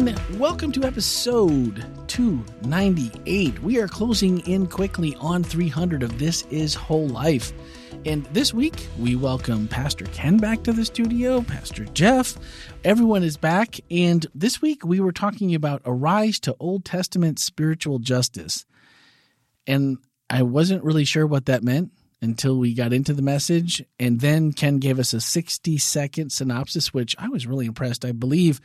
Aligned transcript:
everyone. 0.00 0.38
Welcome 0.38 0.72
to 0.72 0.84
episode 0.84 1.84
298. 2.08 3.62
We 3.62 3.78
are 3.78 3.88
closing 3.88 4.40
in 4.40 4.66
quickly 4.66 5.14
on 5.16 5.44
300 5.44 6.02
of 6.02 6.18
This 6.18 6.46
Is 6.50 6.74
Whole 6.74 7.08
Life. 7.08 7.52
And 8.06 8.24
this 8.26 8.54
week, 8.54 8.86
we 8.98 9.14
welcome 9.14 9.68
Pastor 9.68 10.06
Ken 10.06 10.38
back 10.38 10.62
to 10.62 10.72
the 10.72 10.86
studio, 10.86 11.42
Pastor 11.42 11.84
Jeff. 11.84 12.38
Everyone 12.82 13.22
is 13.22 13.36
back. 13.36 13.78
And 13.90 14.26
this 14.34 14.62
week, 14.62 14.86
we 14.86 15.00
were 15.00 15.12
talking 15.12 15.54
about 15.54 15.82
Arise 15.84 16.40
to 16.40 16.56
Old 16.58 16.86
Testament 16.86 17.38
Spiritual 17.38 17.98
Justice. 17.98 18.64
And 19.66 19.98
I 20.30 20.44
wasn't 20.44 20.82
really 20.82 21.04
sure 21.04 21.26
what 21.26 21.44
that 21.46 21.62
meant 21.62 21.92
until 22.22 22.58
we 22.58 22.74
got 22.74 22.92
into 22.92 23.14
the 23.14 23.22
message. 23.22 23.82
And 23.98 24.20
then 24.20 24.52
Ken 24.52 24.78
gave 24.78 24.98
us 24.98 25.12
a 25.14 25.20
60 25.20 25.78
second 25.78 26.30
synopsis, 26.30 26.92
which 26.92 27.16
I 27.18 27.28
was 27.28 27.46
really 27.46 27.66
impressed, 27.66 28.04
I 28.04 28.12
believe. 28.12 28.60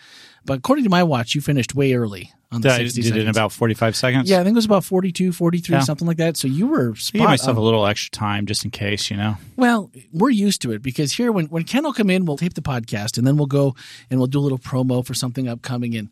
But 0.46 0.58
according 0.59 0.84
to 0.84 0.90
my 0.90 1.04
watch, 1.04 1.36
you 1.36 1.41
finished 1.41 1.73
way 1.73 1.94
early 1.94 2.32
on 2.52 2.62
the 2.62 2.68
Did 2.70 2.76
I 2.76 2.84
60 2.84 3.02
did 3.02 3.16
it 3.16 3.22
in 3.22 3.27
about 3.30 3.52
45 3.54 3.96
seconds? 3.96 4.30
yeah, 4.30 4.40
I 4.40 4.44
think 4.44 4.55
it 4.55 4.58
was 4.58 4.66
about 4.66 4.84
42, 4.84 5.32
43, 5.32 5.73
Yeah. 5.76 5.80
something 5.82 6.08
like 6.08 6.18
that. 6.18 6.36
So 6.38 6.48
you 6.49 6.68
were 6.68 6.91
I 6.91 6.99
spot 6.99 7.20
give 7.20 7.23
myself 7.30 7.55
on. 7.58 7.62
a 7.62 7.66
little 7.66 7.86
extra 7.86 8.12
time 8.12 8.46
just 8.46 8.66
in 8.66 8.72
case, 8.72 9.10
you 9.10 9.16
know. 9.18 9.38
Well, 9.55 9.90
we're 10.12 10.30
used 10.32 10.62
to 10.63 10.72
it 10.74 10.82
because 10.82 11.13
here, 11.13 11.32
when, 11.32 11.46
when 11.48 11.63
Ken 11.63 11.84
will 11.84 11.94
come 11.94 12.10
in, 12.10 12.26
we'll 12.26 12.38
tape 12.38 12.55
the 12.55 12.62
podcast 12.62 13.18
and 13.18 13.26
then 13.26 13.38
we'll 13.38 13.48
go 13.48 13.74
and 14.10 14.20
we'll 14.20 14.27
do 14.27 14.40
a 14.40 14.41
little 14.41 14.60
promo 14.60 15.05
for 15.05 15.13
something 15.13 15.48
upcoming. 15.48 15.96
And 15.96 16.10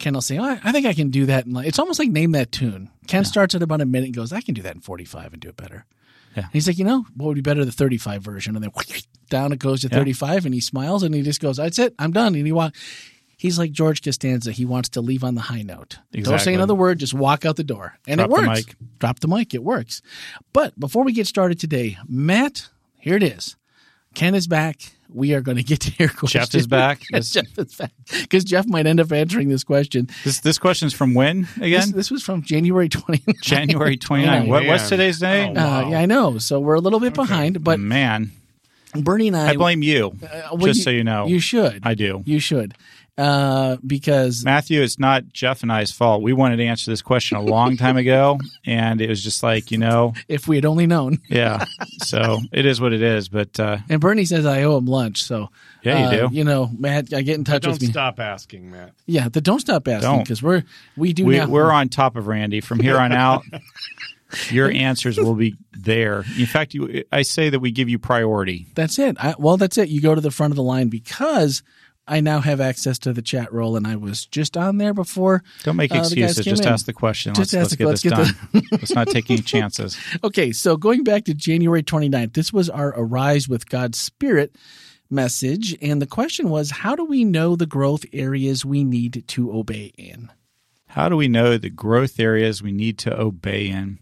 Ken 0.00 0.14
will 0.14 0.22
say, 0.22 0.38
oh, 0.38 0.44
I, 0.44 0.60
I 0.64 0.72
think 0.72 0.86
I 0.86 0.94
can 0.94 1.10
do 1.10 1.26
that. 1.26 1.44
And 1.44 1.54
like, 1.54 1.66
it's 1.66 1.78
almost 1.78 1.98
like 1.98 2.08
name 2.08 2.32
that 2.32 2.52
tune. 2.52 2.88
Ken 3.06 3.24
starts 3.26 3.54
at 3.54 3.62
about 3.62 3.80
a 3.82 3.86
minute 3.86 4.06
and 4.06 4.16
goes, 4.16 4.32
I 4.32 4.40
can 4.40 4.54
do 4.54 4.62
that 4.62 4.74
in 4.74 4.80
45 4.80 5.34
and 5.34 5.42
do 5.42 5.48
it 5.50 5.56
better. 5.58 5.84
Yeah. 6.36 6.42
And 6.44 6.52
he's 6.52 6.66
like, 6.66 6.78
you 6.78 6.84
know, 6.84 7.04
what 7.16 7.26
would 7.28 7.34
be 7.34 7.40
better, 7.40 7.64
the 7.64 7.72
35 7.72 8.22
version? 8.22 8.54
And 8.56 8.62
then 8.64 8.70
down 9.30 9.52
it 9.52 9.58
goes 9.58 9.80
to 9.82 9.88
Yeah. 9.88 9.96
35 9.98 10.44
and 10.44 10.54
he 10.54 10.60
smiles 10.60 11.02
and 11.02 11.14
he 11.14 11.22
just 11.22 11.40
goes, 11.40 11.56
that's 11.56 11.78
it. 11.78 11.94
I'm 11.98 12.12
done. 12.12 12.34
And 12.34 12.46
he 12.46 12.52
walks. 12.52 12.78
He's 13.38 13.58
like 13.58 13.70
George 13.72 14.02
Costanza. 14.02 14.50
He 14.50 14.64
wants 14.64 14.88
to 14.90 15.00
leave 15.02 15.22
on 15.22 15.34
the 15.34 15.42
high 15.42 15.60
note. 15.62 15.98
Don't 16.12 16.38
say 16.40 16.54
another 16.54 16.74
word. 16.74 16.98
Just 16.98 17.12
walk 17.12 17.44
out 17.44 17.56
the 17.56 17.64
door. 17.64 17.98
And 18.06 18.18
Drop 18.18 18.30
it 18.30 18.34
the 18.42 18.48
works. 18.48 18.66
mic. 18.66 18.76
Drop 18.98 19.20
the 19.20 19.28
mic. 19.28 19.52
It 19.54 19.62
works. 19.62 20.00
But 20.54 20.78
before 20.80 21.04
we 21.04 21.12
get 21.12 21.26
started 21.26 21.60
today, 21.60 21.98
Matt, 22.08 22.68
here 22.98 23.14
it 23.16 23.22
is. 23.22 23.56
Ken 24.16 24.34
is 24.34 24.46
back. 24.46 24.80
We 25.12 25.34
are 25.34 25.40
going 25.40 25.56
to 25.58 25.62
get 25.62 25.80
to 25.82 25.92
your 25.98 26.08
question. 26.08 26.40
Jeff 26.40 26.54
is 26.54 26.66
back. 26.66 27.02
This, 27.10 27.30
Jeff 27.32 27.58
is 27.58 27.74
back. 27.76 27.92
Because 28.22 28.42
Jeff 28.44 28.66
might 28.66 28.86
end 28.86 28.98
up 28.98 29.12
answering 29.12 29.48
this 29.50 29.62
question. 29.62 30.08
this 30.24 30.40
this 30.40 30.58
question's 30.58 30.92
from 30.94 31.14
when 31.14 31.42
This, 31.42 31.56
again? 31.58 31.92
this 31.92 32.10
was 32.10 32.22
from 32.24 32.42
January 32.42 32.88
20. 32.88 33.22
January 33.42 33.96
29. 34.08 34.42
Oh, 34.42 34.50
what, 34.50 34.66
what's 34.66 34.88
today's 34.88 35.18
day? 35.20 35.52
Oh, 35.54 35.60
Uh, 35.60 35.88
yeah, 35.90 36.00
I 36.00 36.06
know. 36.06 36.38
So 36.38 36.58
we're 36.58 36.74
a 36.74 36.80
little 36.80 36.98
bit 36.98 37.14
behind, 37.14 37.62
but 37.62 37.78
Man, 37.78 38.32
Bernie 38.94 39.28
and 39.28 39.36
I, 39.36 39.50
I 39.50 39.56
blame 39.56 39.82
you. 39.82 40.16
uh, 40.22 40.48
well, 40.52 40.56
just 40.66 40.78
you- 40.78 40.82
so 40.84 40.90
you 40.90 41.04
know. 41.04 41.26
you 41.26 41.38
should. 41.38 41.80
I 41.84 41.94
do. 41.94 42.22
You 42.26 42.40
should. 42.40 42.74
Uh, 43.18 43.78
because 43.86 44.44
Matthew, 44.44 44.82
it's 44.82 44.98
not 44.98 45.32
Jeff 45.32 45.62
and 45.62 45.72
I's 45.72 45.90
fault. 45.90 46.22
We 46.22 46.34
wanted 46.34 46.58
to 46.58 46.64
answer 46.64 46.90
this 46.90 47.00
question 47.00 47.38
a 47.38 47.40
long 47.40 47.78
time 47.78 47.96
ago, 47.96 48.38
and 48.66 49.00
it 49.00 49.08
was 49.08 49.22
just 49.24 49.42
like, 49.42 49.70
you 49.70 49.78
know, 49.78 50.12
if 50.28 50.46
we 50.46 50.56
had 50.56 50.66
only 50.66 50.86
known. 50.86 51.18
yeah. 51.28 51.64
So 52.02 52.40
it 52.52 52.66
is 52.66 52.78
what 52.78 52.92
it 52.92 53.00
is. 53.00 53.28
But 53.30 53.58
uh, 53.58 53.78
And 53.88 54.02
Bernie 54.02 54.26
says 54.26 54.44
I 54.44 54.64
owe 54.64 54.76
him 54.76 54.84
lunch. 54.84 55.22
So 55.22 55.48
Yeah, 55.82 55.98
you 55.98 56.04
uh, 56.04 56.28
do. 56.28 56.34
You 56.34 56.44
know, 56.44 56.70
Matt, 56.78 57.14
I 57.14 57.22
get 57.22 57.36
in 57.36 57.44
touch 57.44 57.66
with 57.66 57.66
you. 57.66 57.66
Don't 57.66 57.72
with 57.72 57.82
me. 57.82 57.88
stop 57.88 58.20
asking, 58.20 58.70
Matt. 58.70 58.92
Yeah, 59.06 59.28
the 59.28 59.40
don't 59.40 59.60
stop 59.60 59.88
asking 59.88 60.10
Don't. 60.10 60.22
because 60.22 60.42
we're 60.42 60.64
we 60.96 61.14
do 61.14 61.24
we, 61.24 61.38
now. 61.38 61.48
we're 61.48 61.72
on 61.72 61.88
top 61.88 62.16
of 62.16 62.26
Randy 62.26 62.60
from 62.60 62.80
here 62.80 62.98
on 62.98 63.12
out. 63.12 63.44
Your 64.50 64.70
answers 64.70 65.18
will 65.18 65.34
be 65.34 65.56
there. 65.72 66.24
In 66.36 66.46
fact, 66.46 66.74
you, 66.74 67.04
I 67.12 67.22
say 67.22 67.48
that 67.48 67.60
we 67.60 67.70
give 67.70 67.88
you 67.88 67.98
priority. 67.98 68.66
That's 68.74 68.98
it. 68.98 69.16
I, 69.20 69.36
well, 69.38 69.56
that's 69.56 69.78
it. 69.78 69.88
You 69.88 70.00
go 70.00 70.14
to 70.16 70.20
the 70.20 70.32
front 70.32 70.50
of 70.52 70.56
the 70.56 70.64
line 70.64 70.88
because 70.88 71.62
I 72.08 72.20
now 72.20 72.40
have 72.40 72.60
access 72.60 72.98
to 73.00 73.12
the 73.12 73.22
chat 73.22 73.52
roll, 73.52 73.76
and 73.76 73.86
I 73.86 73.96
was 73.96 74.26
just 74.26 74.56
on 74.56 74.78
there 74.78 74.94
before. 74.94 75.42
Don't 75.64 75.76
make 75.76 75.92
Uh, 75.92 75.98
excuses. 75.98 76.44
Just 76.44 76.62
in. 76.62 76.68
ask 76.68 76.86
the 76.86 76.92
question. 76.92 77.34
Just 77.34 77.52
let's 77.52 77.72
ask 77.72 77.80
let's 77.80 78.02
the- 78.02 78.08
get 78.10 78.18
let's 78.18 78.32
this 78.32 78.52
get 78.52 78.52
done. 78.62 78.68
let's 78.72 78.94
not 78.94 79.08
take 79.08 79.30
any 79.30 79.42
chances. 79.42 79.96
Okay, 80.24 80.52
so 80.52 80.76
going 80.76 81.02
back 81.04 81.24
to 81.24 81.34
January 81.34 81.82
29th, 81.82 82.32
this 82.34 82.52
was 82.52 82.70
our 82.70 82.88
Arise 82.96 83.48
with 83.48 83.68
God's 83.68 83.98
Spirit 83.98 84.54
message. 85.10 85.76
And 85.80 86.00
the 86.02 86.06
question 86.06 86.48
was 86.48 86.70
how 86.70 86.94
do 86.96 87.04
we 87.04 87.24
know 87.24 87.56
the 87.56 87.66
growth 87.66 88.04
areas 88.12 88.64
we 88.64 88.84
need 88.84 89.24
to 89.28 89.52
obey 89.52 89.92
in? 89.96 90.30
How 90.88 91.08
do 91.08 91.16
we 91.16 91.28
know 91.28 91.58
the 91.58 91.70
growth 91.70 92.18
areas 92.18 92.62
we 92.62 92.72
need 92.72 92.98
to 92.98 93.20
obey 93.20 93.68
in? 93.68 93.98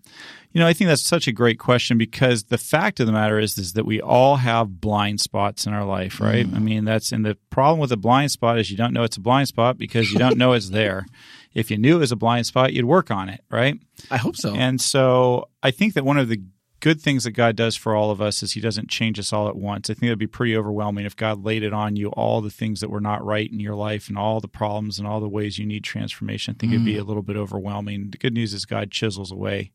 You 0.52 0.60
know, 0.60 0.68
I 0.68 0.72
think 0.72 0.86
that's 0.86 1.02
such 1.02 1.26
a 1.26 1.32
great 1.32 1.58
question 1.58 1.98
because 1.98 2.44
the 2.44 2.58
fact 2.58 3.00
of 3.00 3.06
the 3.06 3.12
matter 3.12 3.40
is, 3.40 3.58
is 3.58 3.72
that 3.72 3.84
we 3.84 4.00
all 4.00 4.36
have 4.36 4.80
blind 4.80 5.20
spots 5.20 5.66
in 5.66 5.72
our 5.72 5.84
life, 5.84 6.20
right? 6.20 6.46
Mm. 6.46 6.54
I 6.54 6.58
mean, 6.60 6.84
that's 6.84 7.10
and 7.10 7.26
the 7.26 7.36
problem 7.50 7.80
with 7.80 7.90
a 7.90 7.96
blind 7.96 8.30
spot 8.30 8.60
is 8.60 8.70
you 8.70 8.76
don't 8.76 8.92
know 8.92 9.02
it's 9.02 9.16
a 9.16 9.20
blind 9.20 9.48
spot 9.48 9.78
because 9.78 10.12
you 10.12 10.18
don't 10.18 10.38
know 10.38 10.52
it's 10.52 10.70
there. 10.70 11.06
If 11.54 11.72
you 11.72 11.78
knew 11.78 11.96
it 11.96 12.00
was 12.00 12.12
a 12.12 12.16
blind 12.16 12.46
spot, 12.46 12.72
you'd 12.72 12.84
work 12.84 13.10
on 13.10 13.28
it, 13.28 13.40
right? 13.50 13.80
I 14.12 14.16
hope 14.16 14.36
so. 14.36 14.54
And 14.54 14.80
so 14.80 15.48
I 15.62 15.72
think 15.72 15.94
that 15.94 16.04
one 16.04 16.18
of 16.18 16.28
the 16.28 16.40
good 16.80 17.00
things 17.00 17.24
that 17.24 17.32
God 17.32 17.56
does 17.56 17.76
for 17.76 17.94
all 17.94 18.10
of 18.10 18.20
us 18.20 18.42
is 18.42 18.52
He 18.52 18.60
doesn't 18.60 18.90
change 18.90 19.18
us 19.18 19.32
all 19.32 19.48
at 19.48 19.56
once. 19.56 19.88
I 19.88 19.94
think 19.94 20.04
it'd 20.04 20.18
be 20.18 20.26
pretty 20.26 20.56
overwhelming 20.56 21.06
if 21.06 21.16
God 21.16 21.44
laid 21.44 21.62
it 21.62 21.72
on 21.72 21.96
you 21.96 22.08
all 22.10 22.40
the 22.40 22.50
things 22.50 22.80
that 22.80 22.90
were 22.90 23.00
not 23.00 23.24
right 23.24 23.50
in 23.50 23.60
your 23.60 23.74
life 23.74 24.08
and 24.08 24.18
all 24.18 24.40
the 24.40 24.48
problems 24.48 24.98
and 24.98 25.08
all 25.08 25.20
the 25.20 25.28
ways 25.28 25.58
you 25.58 25.66
need 25.66 25.84
transformation. 25.84 26.54
I 26.54 26.58
think 26.58 26.72
it'd 26.72 26.84
be 26.84 26.98
a 26.98 27.04
little 27.04 27.22
bit 27.22 27.36
overwhelming. 27.36 28.10
The 28.10 28.18
good 28.18 28.34
news 28.34 28.52
is 28.52 28.64
God 28.64 28.90
chisels 28.90 29.32
away, 29.32 29.72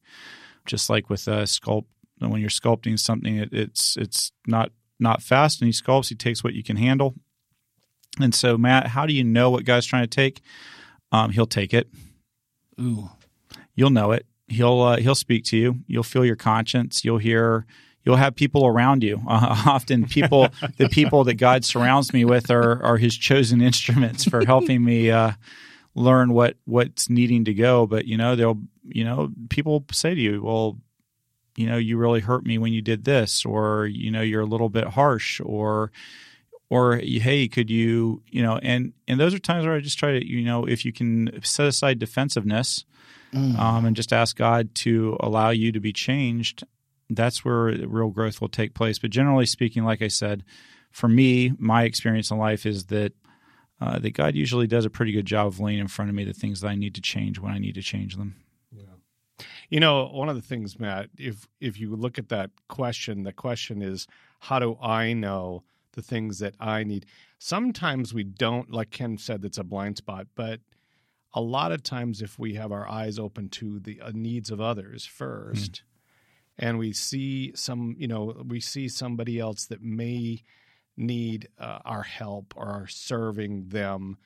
just 0.65 0.89
like 0.89 1.09
with 1.09 1.27
uh, 1.27 1.43
sculpt. 1.43 1.85
When 2.19 2.41
you're 2.41 2.49
sculpting 2.49 2.99
something, 2.99 3.37
it, 3.37 3.53
it's 3.53 3.95
it's 3.95 4.31
not 4.45 4.71
not 4.99 5.21
fast, 5.23 5.61
and 5.61 5.67
He 5.67 5.73
sculpts. 5.73 6.09
He 6.09 6.15
takes 6.15 6.43
what 6.43 6.53
you 6.53 6.63
can 6.63 6.77
handle. 6.77 7.15
And 8.19 8.35
so, 8.35 8.57
Matt, 8.57 8.87
how 8.87 9.05
do 9.05 9.13
you 9.13 9.23
know 9.23 9.49
what 9.49 9.63
God's 9.63 9.85
trying 9.85 10.03
to 10.03 10.07
take? 10.07 10.41
Um, 11.11 11.31
he'll 11.31 11.45
take 11.45 11.73
it 11.73 11.87
Ooh. 12.79 13.09
you'll 13.75 13.89
know 13.89 14.11
it. 14.11 14.25
He'll 14.49 14.81
uh, 14.81 14.97
he'll 14.97 15.15
speak 15.15 15.43
to 15.45 15.57
you. 15.57 15.79
You'll 15.87 16.03
feel 16.03 16.25
your 16.25 16.35
conscience. 16.35 17.03
You'll 17.03 17.17
hear. 17.17 17.65
You'll 18.03 18.15
have 18.15 18.35
people 18.35 18.65
around 18.65 19.03
you. 19.03 19.21
Uh, 19.27 19.63
often, 19.67 20.05
people 20.05 20.49
the 20.77 20.89
people 20.89 21.23
that 21.25 21.35
God 21.35 21.65
surrounds 21.65 22.13
me 22.13 22.25
with 22.25 22.49
are 22.49 22.83
are 22.83 22.97
His 22.97 23.15
chosen 23.15 23.61
instruments 23.69 24.23
for 24.23 24.45
helping 24.45 24.83
me 24.83 25.11
uh, 25.11 25.33
learn 25.95 26.33
what 26.33 26.57
what's 26.65 27.09
needing 27.09 27.45
to 27.45 27.53
go. 27.53 27.85
But 27.85 28.05
you 28.05 28.17
know, 28.17 28.35
they'll 28.35 28.59
you 28.83 29.03
know 29.03 29.31
people 29.49 29.85
say 29.91 30.15
to 30.15 30.21
you, 30.21 30.41
well. 30.43 30.77
You 31.55 31.67
know, 31.67 31.75
you 31.75 31.97
really 31.97 32.21
hurt 32.21 32.45
me 32.45 32.57
when 32.57 32.71
you 32.71 32.81
did 32.81 33.03
this, 33.03 33.43
or 33.43 33.85
you 33.85 34.11
know, 34.11 34.21
you're 34.21 34.39
a 34.39 34.45
little 34.45 34.69
bit 34.69 34.85
harsh, 34.85 35.41
or 35.43 35.91
or 36.69 36.97
hey 36.97 37.47
could 37.47 37.69
you 37.69 38.21
you 38.29 38.41
know 38.41 38.59
and 38.61 38.93
and 39.07 39.19
those 39.19 39.33
are 39.33 39.39
times 39.39 39.65
where 39.65 39.75
i 39.75 39.79
just 39.79 39.99
try 39.99 40.11
to 40.11 40.25
you 40.25 40.43
know 40.43 40.65
if 40.65 40.85
you 40.85 40.93
can 40.93 41.29
set 41.43 41.65
aside 41.65 41.99
defensiveness 41.99 42.85
um, 43.33 43.85
and 43.85 43.95
just 43.95 44.13
ask 44.13 44.37
god 44.37 44.73
to 44.75 45.17
allow 45.19 45.49
you 45.49 45.71
to 45.71 45.79
be 45.79 45.93
changed 45.93 46.63
that's 47.11 47.43
where 47.43 47.73
real 47.87 48.09
growth 48.09 48.39
will 48.39 48.49
take 48.49 48.75
place. 48.75 48.99
But 48.99 49.09
generally 49.09 49.45
speaking 49.45 49.83
like 49.83 50.01
i 50.01 50.07
said 50.07 50.43
for 50.91 51.07
me 51.07 51.53
my 51.57 51.83
experience 51.83 52.31
in 52.31 52.37
life 52.37 52.65
is 52.65 52.85
that 52.85 53.13
uh, 53.81 53.99
that 53.99 54.11
god 54.11 54.35
usually 54.35 54.67
does 54.67 54.85
a 54.85 54.89
pretty 54.89 55.11
good 55.11 55.25
job 55.25 55.47
of 55.47 55.59
laying 55.59 55.79
in 55.79 55.87
front 55.87 56.09
of 56.09 56.15
me 56.15 56.23
the 56.23 56.33
things 56.33 56.61
that 56.61 56.67
i 56.67 56.75
need 56.75 56.95
to 56.95 57.01
change 57.01 57.39
when 57.39 57.53
i 57.53 57.57
need 57.57 57.75
to 57.75 57.81
change 57.81 58.15
them. 58.15 58.35
You 59.69 59.79
know, 59.79 60.07
one 60.07 60.29
of 60.29 60.35
the 60.35 60.41
things, 60.41 60.79
Matt, 60.79 61.09
if 61.17 61.47
if 61.61 61.79
you 61.79 61.95
look 61.95 62.17
at 62.17 62.29
that 62.29 62.49
question, 62.67 63.23
the 63.23 63.33
question 63.33 63.81
is, 63.81 64.07
how 64.39 64.59
do 64.59 64.77
I 64.81 65.13
know 65.13 65.63
the 65.93 66.01
things 66.01 66.39
that 66.39 66.55
I 66.59 66.83
need? 66.83 67.05
Sometimes 67.37 68.13
we 68.13 68.23
don't, 68.23 68.71
like 68.71 68.89
Ken 68.89 69.17
said, 69.17 69.41
that's 69.41 69.57
a 69.59 69.63
blind 69.63 69.97
spot, 69.97 70.27
but 70.35 70.59
a 71.33 71.41
lot 71.41 71.71
of 71.71 71.83
times 71.83 72.21
if 72.21 72.39
we 72.39 72.55
have 72.55 72.71
our 72.71 72.89
eyes 72.89 73.19
open 73.19 73.49
to 73.49 73.79
the 73.79 74.01
uh, 74.01 74.11
needs 74.13 74.49
of 74.49 74.59
others 74.59 75.05
first 75.05 75.83
and 76.57 76.77
we 76.77 76.91
see 76.91 77.51
some 77.55 77.95
you 77.97 78.07
know 78.07 78.43
we 78.47 78.59
see 78.59 78.87
somebody 78.87 79.39
else 79.39 79.65
that 79.65 79.81
may 79.81 80.43
need 80.97 81.47
uh, 81.57 81.79
our 81.85 82.03
help 82.03 82.53
or 82.57 82.67
are 82.67 82.87
serving 82.87 83.69
them 83.69 84.17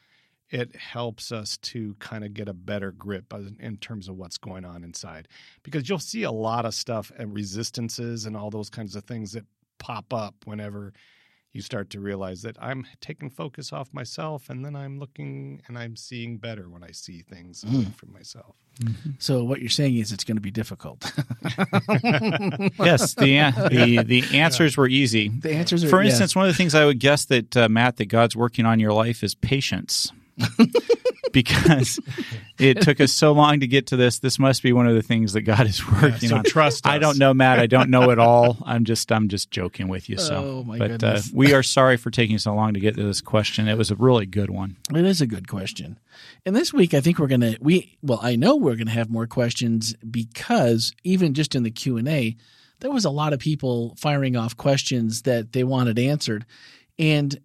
it 0.53 0.75
helps 0.75 1.31
us 1.31 1.57
to 1.57 1.95
kind 1.95 2.23
of 2.23 2.33
get 2.35 2.47
a 2.47 2.53
better 2.53 2.91
grip 2.91 3.33
in 3.59 3.75
terms 3.77 4.07
of 4.07 4.17
what's 4.17 4.37
going 4.37 4.63
on 4.63 4.83
inside. 4.83 5.27
Because 5.63 5.89
you'll 5.89 5.97
see 5.97 6.23
a 6.23 6.31
lot 6.31 6.65
of 6.65 6.75
stuff 6.75 7.11
and 7.17 7.33
resistances 7.33 8.27
and 8.27 8.37
all 8.37 8.51
those 8.51 8.69
kinds 8.69 8.95
of 8.95 9.03
things 9.05 9.31
that 9.31 9.45
pop 9.79 10.13
up 10.13 10.35
whenever 10.45 10.93
you 11.53 11.61
start 11.61 11.91
to 11.91 11.99
realize 11.99 12.41
that 12.41 12.57
I'm 12.59 12.85
taking 12.99 13.29
focus 13.29 13.71
off 13.71 13.93
myself 13.93 14.49
and 14.49 14.65
then 14.65 14.75
I'm 14.75 14.99
looking 14.99 15.61
and 15.67 15.77
I'm 15.77 15.95
seeing 15.95 16.37
better 16.37 16.67
when 16.67 16.83
I 16.83 16.91
see 16.91 17.21
things 17.21 17.63
from 17.95 18.11
myself. 18.11 18.55
So 19.19 19.43
what 19.43 19.61
you're 19.61 19.69
saying 19.69 19.97
is 19.97 20.11
it's 20.11 20.23
going 20.23 20.37
to 20.37 20.41
be 20.41 20.49
difficult. 20.49 21.03
yes 22.79 23.13
the 23.13 23.69
the 23.69 24.03
the 24.03 24.23
answers 24.33 24.75
were 24.77 24.87
easy 24.87 25.29
the 25.29 25.51
answers 25.53 25.83
are 25.83 25.89
For 25.89 26.01
yeah. 26.01 26.09
instance, 26.09 26.35
one 26.35 26.45
of 26.47 26.51
the 26.51 26.57
things 26.57 26.73
I 26.73 26.85
would 26.85 26.99
guess 26.99 27.25
that 27.25 27.55
uh, 27.55 27.69
Matt 27.69 27.97
that 27.97 28.05
God's 28.05 28.35
working 28.35 28.65
on 28.65 28.79
your 28.79 28.93
life 28.93 29.23
is 29.23 29.35
patience. 29.35 30.11
because 31.33 31.99
it 32.57 32.81
took 32.81 33.01
us 33.01 33.11
so 33.11 33.33
long 33.33 33.59
to 33.59 33.67
get 33.67 33.87
to 33.87 33.97
this. 33.97 34.19
This 34.19 34.39
must 34.39 34.63
be 34.63 34.71
one 34.71 34.87
of 34.87 34.95
the 34.95 35.01
things 35.01 35.33
that 35.33 35.41
God 35.41 35.67
is 35.67 35.85
working 35.85 36.29
so 36.29 36.37
on. 36.37 36.43
trust 36.43 36.87
I 36.87 36.99
don't 36.99 37.17
know, 37.17 37.33
Matt. 37.33 37.59
I 37.59 37.67
don't 37.67 37.89
know 37.89 38.11
it 38.11 38.19
all. 38.19 38.57
I'm 38.63 38.85
just 38.85 39.11
I'm 39.11 39.27
just 39.27 39.51
joking 39.51 39.89
with 39.89 40.07
you. 40.09 40.17
So, 40.17 40.35
Oh, 40.35 40.63
my 40.63 40.77
but 40.77 40.87
goodness. 40.91 41.27
Uh, 41.27 41.31
we 41.33 41.53
are 41.53 41.63
sorry 41.63 41.97
for 41.97 42.09
taking 42.09 42.37
so 42.37 42.53
long 42.55 42.73
to 42.73 42.79
get 42.79 42.95
to 42.95 43.03
this 43.03 43.19
question. 43.19 43.67
It 43.67 43.77
was 43.77 43.91
a 43.91 43.95
really 43.95 44.25
good 44.25 44.49
one. 44.49 44.77
It 44.93 45.05
is 45.05 45.19
a 45.19 45.27
good 45.27 45.49
question. 45.49 45.99
And 46.45 46.55
this 46.55 46.71
week 46.71 46.93
I 46.93 47.01
think 47.01 47.19
we're 47.19 47.27
to 47.27 47.57
we 47.59 47.97
well 48.01 48.19
I 48.21 48.37
know 48.37 48.55
we're 48.55 48.75
going 48.75 48.87
to 48.87 48.93
have 48.93 49.09
more 49.09 49.27
questions 49.27 49.93
because 50.09 50.93
even 51.03 51.33
just 51.33 51.55
in 51.55 51.63
the 51.63 51.71
Q&A 51.71 52.37
there 52.79 52.91
was 52.91 53.05
a 53.05 53.09
lot 53.09 53.33
of 53.33 53.39
people 53.39 53.95
firing 53.97 54.35
off 54.35 54.57
questions 54.57 55.23
that 55.23 55.53
they 55.53 55.63
wanted 55.63 55.97
answered. 55.97 56.45
And 56.99 57.39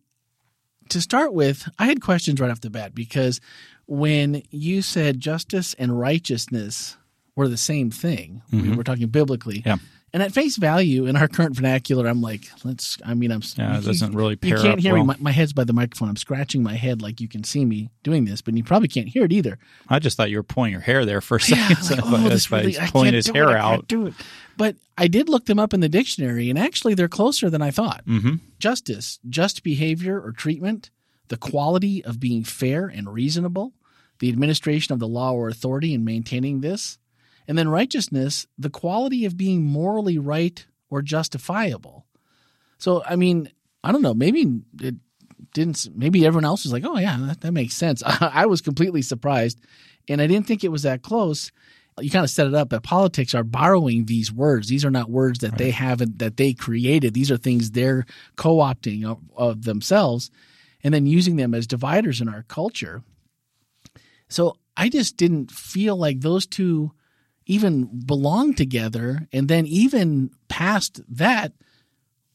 to 0.88 1.00
start 1.00 1.32
with, 1.32 1.68
I 1.78 1.86
had 1.86 2.00
questions 2.00 2.40
right 2.40 2.50
off 2.50 2.60
the 2.60 2.70
bat 2.70 2.94
because 2.94 3.40
when 3.88 4.42
you 4.50 4.82
said 4.82 5.18
justice 5.18 5.74
and 5.78 5.98
righteousness 5.98 6.96
were 7.34 7.48
the 7.48 7.56
same 7.56 7.90
thing, 7.90 8.42
we 8.52 8.70
were 8.76 8.84
talking 8.84 9.08
biblically. 9.08 9.62
Yeah. 9.66 9.78
And 10.12 10.22
at 10.22 10.32
face 10.32 10.56
value, 10.56 11.04
in 11.04 11.16
our 11.16 11.28
current 11.28 11.54
vernacular, 11.54 12.06
I'm 12.08 12.22
like, 12.22 12.46
let's. 12.64 12.96
I 13.04 13.12
mean, 13.12 13.30
I'm. 13.30 13.42
Yeah, 13.56 13.76
it 13.78 13.84
doesn't 13.84 14.12
really 14.14 14.38
You 14.40 14.56
can't 14.56 14.80
hear 14.80 14.94
well. 14.94 15.02
me. 15.02 15.08
My, 15.08 15.16
my 15.20 15.30
head's 15.32 15.52
by 15.52 15.64
the 15.64 15.74
microphone. 15.74 16.08
I'm 16.08 16.16
scratching 16.16 16.62
my 16.62 16.74
head 16.76 17.02
like 17.02 17.20
you 17.20 17.28
can 17.28 17.44
see 17.44 17.66
me 17.66 17.90
doing 18.04 18.24
this, 18.24 18.40
but 18.40 18.56
you 18.56 18.64
probably 18.64 18.88
can't 18.88 19.06
hear 19.08 19.24
it 19.24 19.32
either. 19.32 19.58
I 19.90 19.98
just 19.98 20.16
thought 20.16 20.30
you 20.30 20.38
were 20.38 20.42
pulling 20.42 20.72
your 20.72 20.80
hair 20.80 21.04
there 21.04 21.20
for 21.20 21.36
a 21.36 21.40
Yeah, 21.48 21.68
second. 21.74 22.10
like, 22.10 22.22
oh, 22.24 22.28
this 22.30 22.50
really, 22.50 22.78
I 22.78 22.86
pulling 22.86 23.06
can't 23.06 23.16
his 23.16 23.26
do 23.26 23.32
hair 23.34 23.44
it, 23.44 23.48
I 23.50 23.52
can't 23.60 23.64
out. 23.80 23.88
do 23.88 24.06
it. 24.06 24.14
But 24.56 24.76
I 24.96 25.08
did 25.08 25.28
look 25.28 25.44
them 25.44 25.58
up 25.58 25.74
in 25.74 25.80
the 25.80 25.90
dictionary, 25.90 26.48
and 26.48 26.58
actually, 26.58 26.94
they're 26.94 27.06
closer 27.08 27.50
than 27.50 27.60
I 27.60 27.70
thought. 27.70 28.02
hmm 28.06 28.36
Justice, 28.58 29.18
just 29.28 29.62
behavior 29.62 30.18
or 30.18 30.32
treatment, 30.32 30.88
the 31.28 31.36
quality 31.36 32.02
of 32.02 32.18
being 32.18 32.44
fair 32.44 32.86
and 32.86 33.12
reasonable, 33.12 33.74
the 34.18 34.28
administration 34.28 34.92
of 34.92 34.98
the 34.98 35.08
law 35.08 35.32
or 35.32 35.48
authority 35.48 35.94
in 35.94 36.04
maintaining 36.04 36.60
this, 36.60 36.98
and 37.46 37.56
then 37.56 37.68
righteousness, 37.68 38.46
the 38.58 38.70
quality 38.70 39.24
of 39.24 39.36
being 39.36 39.64
morally 39.64 40.18
right 40.18 40.66
or 40.90 41.02
justifiable. 41.02 42.06
So, 42.78 43.02
I 43.04 43.16
mean, 43.16 43.50
I 43.82 43.92
don't 43.92 44.02
know. 44.02 44.14
Maybe 44.14 44.60
it 44.80 44.96
didn't. 45.52 45.88
Maybe 45.94 46.26
everyone 46.26 46.44
else 46.44 46.64
was 46.64 46.72
like, 46.72 46.84
"Oh 46.84 46.98
yeah, 46.98 47.16
that, 47.20 47.40
that 47.42 47.52
makes 47.52 47.74
sense." 47.74 48.02
I 48.06 48.46
was 48.46 48.60
completely 48.60 49.02
surprised, 49.02 49.60
and 50.08 50.20
I 50.20 50.26
didn't 50.26 50.46
think 50.46 50.64
it 50.64 50.72
was 50.72 50.82
that 50.82 51.02
close. 51.02 51.50
You 52.00 52.10
kind 52.10 52.24
of 52.24 52.30
set 52.30 52.46
it 52.46 52.54
up 52.54 52.70
that 52.70 52.84
politics 52.84 53.34
are 53.34 53.42
borrowing 53.42 54.04
these 54.04 54.30
words. 54.32 54.68
These 54.68 54.84
are 54.84 54.90
not 54.90 55.10
words 55.10 55.40
that 55.40 55.58
they 55.58 55.72
haven't 55.72 56.20
that 56.20 56.36
they 56.36 56.52
created. 56.52 57.12
These 57.12 57.30
are 57.30 57.36
things 57.36 57.72
they're 57.72 58.06
co-opting 58.36 59.04
of, 59.04 59.18
of 59.36 59.64
themselves, 59.64 60.30
and 60.84 60.94
then 60.94 61.06
using 61.06 61.36
them 61.36 61.54
as 61.54 61.66
dividers 61.66 62.20
in 62.20 62.28
our 62.28 62.44
culture. 62.44 63.02
So 64.28 64.56
I 64.76 64.88
just 64.88 65.16
didn't 65.16 65.50
feel 65.50 65.96
like 65.96 66.20
those 66.20 66.46
two 66.46 66.92
even 67.46 68.02
belonged 68.04 68.56
together. 68.56 69.26
And 69.32 69.48
then 69.48 69.66
even 69.66 70.30
past 70.48 71.00
that, 71.08 71.52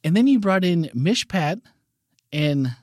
and 0.04 0.18
then 0.18 0.28
you 0.28 0.40
brought 0.40 0.66
in 0.66 0.90
Mishpat 0.96 1.62
and 2.34 2.76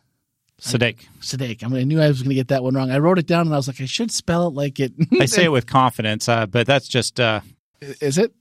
Sadek. 0.61 1.07
Sadek. 1.21 1.65
I, 1.65 1.69
mean, 1.69 1.81
I 1.81 1.85
knew 1.85 2.01
I 2.01 2.09
was 2.09 2.23
going 2.23 2.31
to 2.31 2.35
get 2.35 2.49
that 2.49 2.63
one 2.63 2.75
wrong. 2.75 2.91
I 2.91 2.99
wrote 2.99 3.19
it 3.19 3.27
down 3.27 3.47
and 3.47 3.55
I 3.55 3.57
was 3.57 3.67
like, 3.67 3.81
I 3.81 3.87
should 3.87 4.11
spell 4.11 4.47
it 4.47 4.55
like 4.55 4.79
it. 4.79 4.93
I 5.21 5.27
say 5.27 5.45
it 5.45 5.49
with 5.53 5.67
confidence, 5.67 6.29
uh, 6.29 6.47
but 6.47 6.67
that's 6.67 6.89
just 6.89 7.19
uh, 7.19 7.41
Is 8.01 8.17
it? 8.17 8.33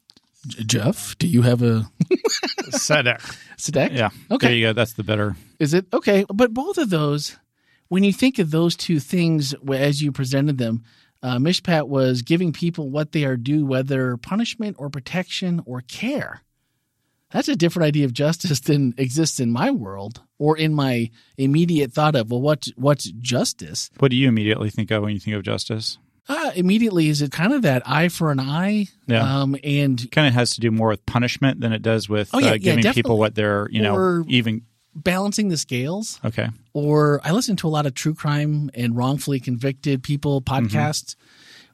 Jeff, 0.47 1.17
do 1.17 1.27
you 1.27 1.41
have 1.41 1.61
a 1.61 1.89
Sedek. 2.71 3.19
Sadek? 3.57 3.93
yeah. 3.93 4.09
Okay. 4.31 4.47
There 4.47 4.55
you 4.55 4.67
go. 4.67 4.73
That's 4.73 4.93
the 4.93 5.03
better. 5.03 5.35
Is 5.59 5.73
it? 5.73 5.87
Okay. 5.91 6.25
But 6.33 6.53
both 6.53 6.77
of 6.77 6.89
those, 6.89 7.37
when 7.89 8.03
you 8.03 8.13
think 8.13 8.39
of 8.39 8.51
those 8.51 8.75
two 8.75 8.99
things 8.99 9.53
as 9.73 10.01
you 10.01 10.11
presented 10.11 10.57
them, 10.57 10.83
uh, 11.21 11.37
Mishpat 11.37 11.87
was 11.87 12.21
giving 12.21 12.53
people 12.53 12.89
what 12.89 13.11
they 13.11 13.25
are 13.25 13.35
due, 13.35 13.65
whether 13.65 14.15
punishment 14.17 14.77
or 14.79 14.89
protection 14.89 15.61
or 15.65 15.81
care. 15.81 16.41
That's 17.31 17.47
a 17.49 17.55
different 17.55 17.87
idea 17.87 18.05
of 18.05 18.13
justice 18.13 18.59
than 18.61 18.93
exists 18.97 19.39
in 19.39 19.51
my 19.51 19.69
world 19.71 20.21
or 20.37 20.57
in 20.57 20.73
my 20.73 21.09
immediate 21.37 21.91
thought 21.91 22.15
of, 22.15 22.31
well, 22.31 22.41
what's, 22.41 22.69
what's 22.75 23.11
justice? 23.11 23.89
What 23.99 24.11
do 24.11 24.17
you 24.17 24.27
immediately 24.29 24.69
think 24.69 24.91
of 24.91 25.03
when 25.03 25.13
you 25.13 25.19
think 25.19 25.35
of 25.35 25.43
justice? 25.43 25.97
Uh, 26.31 26.51
immediately, 26.55 27.07
is 27.09 27.23
it 27.23 27.31
kind 27.31 27.53
of 27.53 27.63
that 27.63 27.81
eye 27.87 28.07
for 28.07 28.31
an 28.31 28.39
eye? 28.39 28.85
Yeah. 29.07 29.41
Um, 29.41 29.55
and 29.63 30.09
Kind 30.11 30.27
of 30.27 30.33
has 30.35 30.51
to 30.51 30.61
do 30.61 30.69
more 30.69 30.89
with 30.89 31.03
punishment 31.07 31.59
than 31.59 31.73
it 31.73 31.81
does 31.81 32.07
with 32.07 32.29
Oh, 32.33 32.39
yeah, 32.39 32.51
uh, 32.51 32.53
giving 32.53 32.81
definitely. 32.83 33.01
people 33.01 33.17
what 33.17 33.33
they're, 33.33 33.67
you 33.71 33.81
know, 33.81 33.95
Or- 33.95 34.23
even. 34.27 34.61
Balancing 34.95 35.49
the 35.49 35.57
scales. 35.57 36.19
Okay. 36.23 36.49
or 36.73 37.21
I 37.23 37.31
listen 37.31 37.55
to 37.57 37.67
a 37.67 37.69
lot 37.69 37.85
of 37.85 37.93
true 37.93 38.13
crime 38.13 38.69
and 38.73 38.95
wrongfully 38.95 39.39
convicted 39.39 40.03
people 40.03 40.41
podcasts 40.41 41.15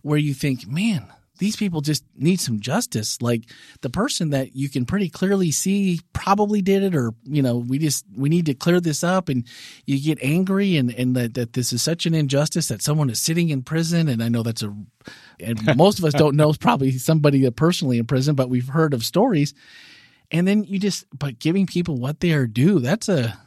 where 0.01 0.17
you 0.17 0.33
think, 0.33 0.67
man, 0.67 1.07
these 1.37 1.55
people 1.55 1.81
just 1.81 2.03
need 2.15 2.39
some 2.39 2.59
justice. 2.59 3.21
Like 3.21 3.49
the 3.81 3.89
person 3.89 4.29
that 4.29 4.55
you 4.55 4.69
can 4.69 4.85
pretty 4.85 5.09
clearly 5.09 5.51
see 5.51 5.99
probably 6.13 6.61
did 6.61 6.83
it, 6.83 6.95
or 6.95 7.13
you 7.23 7.41
know, 7.41 7.57
we 7.57 7.77
just 7.77 8.05
we 8.15 8.29
need 8.29 8.45
to 8.45 8.53
clear 8.53 8.79
this 8.79 9.03
up, 9.03 9.29
and 9.29 9.45
you 9.85 9.99
get 10.01 10.23
angry 10.23 10.77
and 10.77 10.93
and 10.93 11.15
that, 11.15 11.33
that 11.33 11.53
this 11.53 11.73
is 11.73 11.81
such 11.81 12.05
an 12.05 12.13
injustice 12.13 12.67
that 12.69 12.81
someone 12.81 13.09
is 13.09 13.19
sitting 13.19 13.49
in 13.49 13.63
prison, 13.63 14.07
and 14.07 14.23
I 14.23 14.29
know 14.29 14.43
that's 14.43 14.63
a, 14.63 14.73
and 15.39 15.59
most 15.77 15.99
of 15.99 16.05
us 16.05 16.13
don't 16.13 16.35
know 16.35 16.53
probably 16.53 16.91
somebody 16.97 17.41
that 17.41 17.55
personally 17.55 17.97
in 17.97 18.05
prison, 18.05 18.35
but 18.35 18.49
we've 18.49 18.69
heard 18.69 18.93
of 18.93 19.03
stories, 19.03 19.53
and 20.31 20.47
then 20.47 20.63
you 20.63 20.79
just 20.79 21.05
but 21.17 21.39
giving 21.39 21.65
people 21.65 21.97
what 21.97 22.19
they 22.19 22.33
are 22.33 22.47
due, 22.47 22.79
that's 22.79 23.09
a 23.09 23.37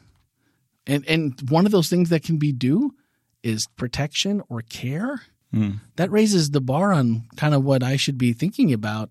and 0.87 1.07
and 1.07 1.49
one 1.49 1.65
of 1.65 1.71
those 1.71 1.89
things 1.89 2.09
that 2.09 2.23
can 2.23 2.37
be 2.37 2.51
due 2.51 2.95
is 3.43 3.67
protection 3.77 4.41
or 4.49 4.61
care. 4.61 5.21
Mm. 5.53 5.79
That 5.95 6.11
raises 6.11 6.51
the 6.51 6.61
bar 6.61 6.91
on 6.93 7.23
kind 7.35 7.55
of 7.55 7.63
what 7.63 7.81
I 7.81 7.95
should 7.95 8.17
be 8.17 8.33
thinking 8.33 8.71
about 8.71 9.09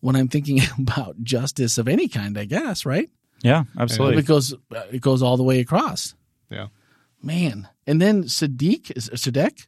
when 0.00 0.16
I'm 0.16 0.28
thinking 0.28 0.60
about 0.78 1.22
justice 1.22 1.78
of 1.78 1.88
any 1.88 2.08
kind. 2.08 2.38
I 2.38 2.44
guess 2.44 2.86
right. 2.86 3.10
Yeah, 3.42 3.64
absolutely. 3.78 4.18
It 4.18 4.26
goes 4.26 4.54
uh, 4.54 4.82
it 4.90 5.00
goes 5.00 5.22
all 5.22 5.36
the 5.36 5.42
way 5.42 5.60
across. 5.60 6.14
Yeah. 6.50 6.68
Man, 7.22 7.68
and 7.86 8.00
then 8.00 8.24
Sadiq 8.24 8.96
is 8.96 9.08
Sadek. 9.10 9.66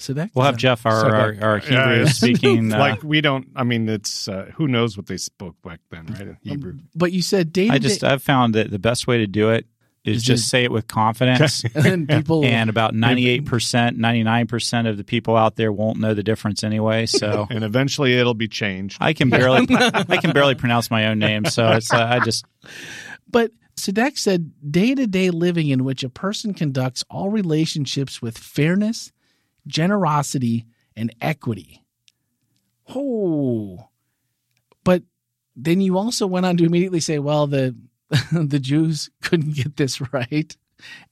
Sadek. 0.00 0.30
We'll 0.34 0.44
have 0.46 0.56
Jeff, 0.56 0.86
our, 0.86 1.14
our, 1.14 1.36
our 1.40 1.58
Hebrew 1.58 1.76
yeah. 1.76 2.04
speaking. 2.06 2.60
Uh, 2.70 2.78
like 2.78 3.02
we 3.02 3.20
don't. 3.20 3.48
I 3.56 3.64
mean, 3.64 3.88
it's 3.88 4.28
uh, 4.28 4.50
who 4.54 4.68
knows 4.68 4.96
what 4.96 5.06
they 5.06 5.16
spoke 5.16 5.56
back 5.62 5.80
then, 5.90 6.06
right? 6.06 6.36
Hebrew. 6.42 6.78
But 6.94 7.12
you 7.12 7.22
said 7.22 7.52
day 7.52 7.68
I 7.68 7.78
just, 7.78 8.04
I've 8.04 8.22
found 8.22 8.54
that 8.54 8.70
the 8.70 8.78
best 8.78 9.06
way 9.06 9.18
to 9.18 9.26
do 9.26 9.50
it 9.50 9.66
is 10.04 10.18
Is 10.18 10.22
just 10.22 10.44
to- 10.44 10.48
say 10.48 10.64
it 10.64 10.72
with 10.72 10.86
confidence. 10.86 11.64
and 11.74 11.84
then 11.84 12.06
people 12.06 12.44
and 12.44 12.70
about 12.70 12.94
98%, 12.94 13.44
99% 13.44 14.88
of 14.88 14.96
the 14.96 15.04
people 15.04 15.36
out 15.36 15.56
there 15.56 15.72
won't 15.72 15.98
know 15.98 16.14
the 16.14 16.22
difference 16.22 16.64
anyway. 16.64 17.06
So 17.06 17.46
and 17.50 17.64
eventually 17.64 18.18
it'll 18.18 18.34
be 18.34 18.48
changed. 18.48 18.98
I 19.00 19.12
can 19.12 19.28
barely, 19.30 19.66
I 19.70 20.16
can 20.16 20.32
barely 20.32 20.54
pronounce 20.54 20.90
my 20.90 21.06
own 21.06 21.18
name. 21.18 21.44
So 21.44 21.72
it's, 21.72 21.92
uh, 21.92 21.98
I 21.98 22.24
just, 22.24 22.46
But 23.28 23.52
Sadek 23.76 24.18
said 24.18 24.52
day 24.70 24.94
to 24.94 25.06
day 25.06 25.30
living 25.30 25.68
in 25.68 25.84
which 25.84 26.02
a 26.02 26.08
person 26.10 26.54
conducts 26.54 27.04
all 27.10 27.30
relationships 27.30 28.22
with 28.22 28.38
fairness, 28.38 29.12
generosity, 29.66 30.66
and 30.96 31.14
equity. 31.20 31.84
Oh. 32.94 33.88
But 34.84 35.02
then 35.56 35.80
you 35.80 35.98
also 35.98 36.26
went 36.26 36.46
on 36.46 36.56
to 36.58 36.64
immediately 36.64 37.00
say, 37.00 37.18
well, 37.18 37.46
the 37.46 37.74
the 38.32 38.58
Jews 38.58 39.10
couldn't 39.22 39.54
get 39.54 39.76
this 39.76 40.00
right. 40.12 40.56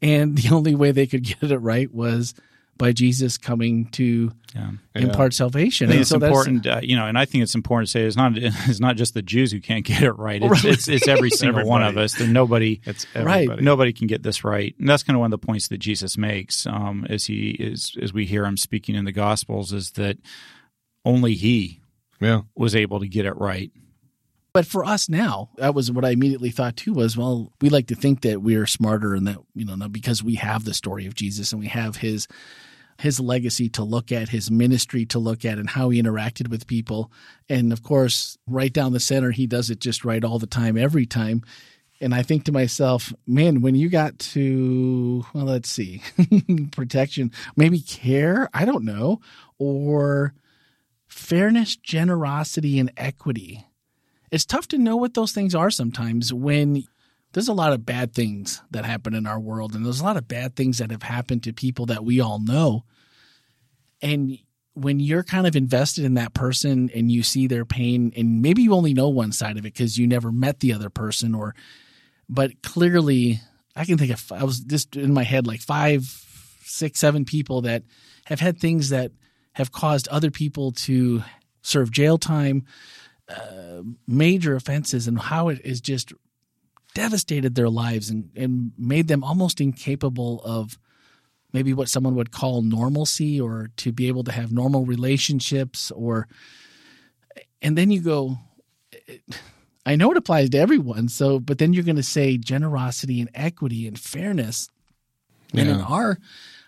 And 0.01 0.37
the 0.37 0.55
only 0.55 0.75
way 0.75 0.93
they 0.93 1.07
could 1.07 1.25
get 1.25 1.51
it 1.51 1.59
right 1.59 1.93
was 1.93 2.35
by 2.79 2.93
Jesus 2.93 3.37
coming 3.37 3.87
to 3.91 4.31
yeah. 4.55 4.71
Yeah. 4.95 5.03
impart 5.03 5.35
salvation. 5.35 5.91
And 5.91 6.01
it's 6.01 6.11
so 6.11 6.17
important, 6.17 6.67
uh, 6.67 6.81
you 6.83 6.97
know, 6.97 7.07
and 7.07 7.19
I 7.19 7.25
think 7.25 7.43
it's 7.43 7.55
important 7.55 7.89
to 7.89 7.93
say 7.93 8.03
it's 8.05 8.17
not 8.17 8.33
it's 8.37 8.81
not 8.81 8.97
just 8.97 9.15
the 9.15 9.23
Jews 9.23 9.53
who 9.53 9.61
can't 9.61 9.85
get 9.85 10.03
it 10.03 10.13
right. 10.13 10.43
It's 10.43 10.51
Right. 10.65 10.73
it's, 10.73 10.89
it's 10.89 11.09
every 11.09 11.31
single 11.43 11.67
one 11.67 11.83
of 11.83 11.97
us. 11.99 12.15
There 12.15 12.27
nobody 12.29 12.81
It's 12.85 13.07
Right. 13.15 13.49
nobody 13.61 13.93
can 13.93 14.07
get 14.07 14.23
this 14.23 14.45
right, 14.45 14.75
and 14.79 14.89
that's 14.89 15.03
kind 15.03 15.17
of 15.17 15.21
one 15.21 15.33
of 15.33 15.41
the 15.41 15.47
points 15.47 15.69
that 15.69 15.79
Jesus 15.79 16.17
makes 16.17 16.67
um, 16.67 17.07
as 17.11 17.27
he 17.27 17.51
is 17.51 17.97
as 18.01 18.13
we 18.13 18.25
hear 18.25 18.45
him 18.47 18.57
speaking 18.57 18.95
in 18.95 19.05
the 19.05 19.13
Gospels 19.13 19.73
is 19.73 19.91
that 19.93 20.17
only 21.05 21.35
he 21.35 21.81
Yeah. 22.21 22.43
was 22.55 22.75
able 22.77 23.01
to 23.01 23.09
get 23.09 23.27
it 23.27 23.37
right. 23.37 23.71
But 24.55 24.67
for 24.67 24.85
us 24.85 25.09
now, 25.09 25.51
that 25.59 25.75
was 25.75 25.93
what 25.93 26.05
I 26.05 26.11
immediately 26.11 26.51
thought 26.51 26.77
too 26.77 26.93
was, 26.95 27.17
well, 27.17 27.53
we 27.61 27.69
like 27.69 27.87
to 27.89 27.95
think 27.95 28.23
that 28.23 28.43
we 28.43 28.57
are 28.57 28.67
smarter 28.67 29.15
and 29.15 29.27
that, 29.27 29.37
you 29.55 29.65
know, 29.65 29.89
because 29.89 30.23
we 30.25 30.35
have 30.37 30.65
the 30.65 30.75
story 30.75 31.07
of 31.07 31.15
Jesus 31.15 31.53
and 31.53 31.61
we 31.61 31.69
have 31.69 31.97
his 31.97 32.27
his 32.99 33.21
legacy 33.21 33.69
to 33.71 33.85
look 33.85 34.11
at, 34.11 34.29
his 34.29 34.51
ministry 34.51 35.07
to 35.07 35.19
look 35.21 35.45
at, 35.45 35.59
and 35.59 35.71
how 35.71 35.89
he 35.89 36.03
interacted 36.03 36.49
with 36.49 36.67
people. 36.67 37.11
And 37.49 37.73
of 37.73 37.83
course, 37.83 38.37
right 38.47 38.73
down 38.73 38.93
the 38.93 39.01
center, 39.01 39.31
he 39.31 39.47
does 39.47 39.71
it 39.71 39.81
just 39.81 40.05
right 40.05 40.25
all 40.25 40.41
the 40.41 40.49
time, 40.49 40.77
every 40.77 41.07
time. 41.07 41.43
And 42.01 42.15
I 42.15 42.23
think 42.23 42.45
to 42.45 42.53
myself, 42.53 43.13
man, 43.27 43.61
when 43.61 43.77
you 43.77 43.89
got 43.89 44.19
to, 44.19 45.25
well, 45.33 45.47
let's 45.47 45.69
see, 45.69 46.03
protection, 46.73 47.31
maybe 47.57 47.81
care, 47.81 48.49
I 48.53 48.65
don't 48.65 48.85
know, 48.85 49.21
or 49.59 50.35
fairness, 51.07 51.77
generosity, 51.77 52.79
and 52.79 52.93
equity. 52.97 53.65
It's 54.31 54.45
tough 54.45 54.69
to 54.69 54.79
know 54.79 54.97
what 54.97 55.15
those 55.15 55.33
things 55.33 55.55
are 55.55 55.71
sometimes 55.71 56.33
when 56.33 56.85
there's 57.33 57.49
a 57.49 57.53
lot 57.55 57.73
of 57.73 57.85
bad 57.85 58.15
things 58.15 58.63
that 58.71 58.85
happen 58.85 59.15
in 59.15 59.27
our 59.27 59.39
world, 59.41 59.75
and 59.75 59.85
there's 59.85 60.01
a 60.01 60.05
lot 60.05 60.17
of 60.17 60.27
bad 60.29 60.57
things 60.57 60.79
that 60.79 60.91
have 60.91 61.03
happened 61.03 61.43
to 61.45 61.53
people 61.53 61.87
that 61.87 62.05
we 62.05 62.21
all 62.21 62.39
know. 62.41 62.85
and 64.03 64.39
when 64.75 65.01
you're 65.01 65.25
kind 65.25 65.47
of 65.49 65.57
invested 65.57 66.05
in 66.05 66.15
that 66.15 66.35
person 66.35 66.89
and 66.95 67.11
you 67.11 67.25
see 67.25 67.49
their 67.49 67.65
pain 67.65 68.13
and 68.17 68.41
maybe 68.43 68.63
you 68.63 68.73
only 68.75 68.95
know 68.95 69.09
one 69.09 69.33
side 69.33 69.59
of 69.59 69.67
it 69.67 69.73
because 69.75 69.99
you 69.99 70.07
never 70.07 70.31
met 70.31 70.61
the 70.61 70.73
other 70.73 70.89
person 70.89 71.35
or 71.35 71.53
but 72.29 72.63
clearly 72.63 73.41
i 73.75 73.85
can 73.85 73.99
think 73.99 74.13
of 74.13 74.31
i 74.31 74.45
was 74.45 74.61
just 74.61 74.95
in 74.95 75.13
my 75.13 75.25
head 75.25 75.49
like 75.49 75.61
five 75.61 76.03
six 76.63 77.01
seven 77.01 77.25
people 77.25 77.63
that 77.63 77.83
have 78.27 78.39
had 78.39 78.61
things 78.61 78.91
that 78.91 79.11
have 79.55 79.73
caused 79.73 80.07
other 80.09 80.31
people 80.31 80.71
to 80.71 81.25
serve 81.63 81.91
jail 81.91 82.17
time 82.17 82.65
uh, 83.29 83.83
major 84.07 84.55
offenses 84.55 85.09
and 85.09 85.19
how 85.19 85.49
it 85.49 85.61
is 85.65 85.81
just 85.81 86.13
devastated 86.99 87.55
their 87.55 87.69
lives 87.69 88.11
and, 88.11 88.29
and 88.35 88.73
made 88.77 89.07
them 89.07 89.23
almost 89.23 89.61
incapable 89.61 90.43
of 90.45 90.77
maybe 91.53 91.73
what 91.73 91.89
someone 91.89 92.17
would 92.17 92.33
call 92.33 92.61
normalcy 92.61 93.41
or 93.41 93.71
to 93.77 93.93
be 93.93 94.09
able 94.09 94.25
to 94.25 94.33
have 94.33 94.51
normal 94.51 94.85
relationships 94.85 95.93
or 95.93 96.27
and 97.63 97.79
then 97.79 97.93
you 97.93 98.01
go 98.01 98.37
I 99.87 99.95
know 99.95 100.11
it 100.11 100.17
applies 100.17 100.51
to 100.51 100.59
everyone 100.59 101.09
so 101.09 101.39
but 101.39 101.59
then 101.59 101.73
you're 101.73 101.85
going 101.85 101.95
to 101.95 102.03
say 102.03 102.37
generosity 102.37 103.21
and 103.21 103.31
equity 103.33 103.87
and 103.87 103.97
fairness 103.97 104.69
yeah. 105.53 105.61
and 105.61 105.71
in 105.71 105.81
our 105.81 106.19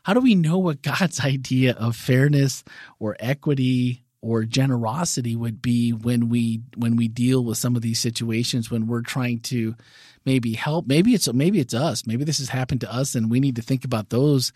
how 0.05 0.15
do 0.15 0.21
we 0.21 0.37
know 0.37 0.59
what 0.59 0.81
God's 0.81 1.19
idea 1.25 1.75
of 1.75 1.97
fairness 1.97 2.63
or 3.01 3.17
equity 3.19 4.05
or 4.23 4.45
generosity 4.45 5.35
would 5.35 5.61
be 5.61 5.93
when 5.93 6.29
we 6.29 6.61
when 6.77 6.95
we 6.95 7.09
deal 7.09 7.45
with 7.45 7.59
some 7.59 7.75
of 7.75 7.83
these 7.83 7.99
situations 7.99 8.71
when 8.71 8.87
we're 8.87 9.03
trying 9.03 9.41
to 9.41 9.75
maybe 10.25 10.53
help 10.53 10.87
maybe 10.87 11.15
it's 11.15 11.33
maybe 11.33 11.61
it's 11.61 11.75
us 11.75 12.07
maybe 12.07 12.25
this 12.25 12.39
has 12.39 12.49
happened 12.49 12.81
to 12.81 12.93
us 12.93 13.15
and 13.15 13.31
we 13.31 13.41
need 13.41 13.57
to 13.57 13.62
think 13.62 13.85
about 13.85 14.11
those. 14.11 14.53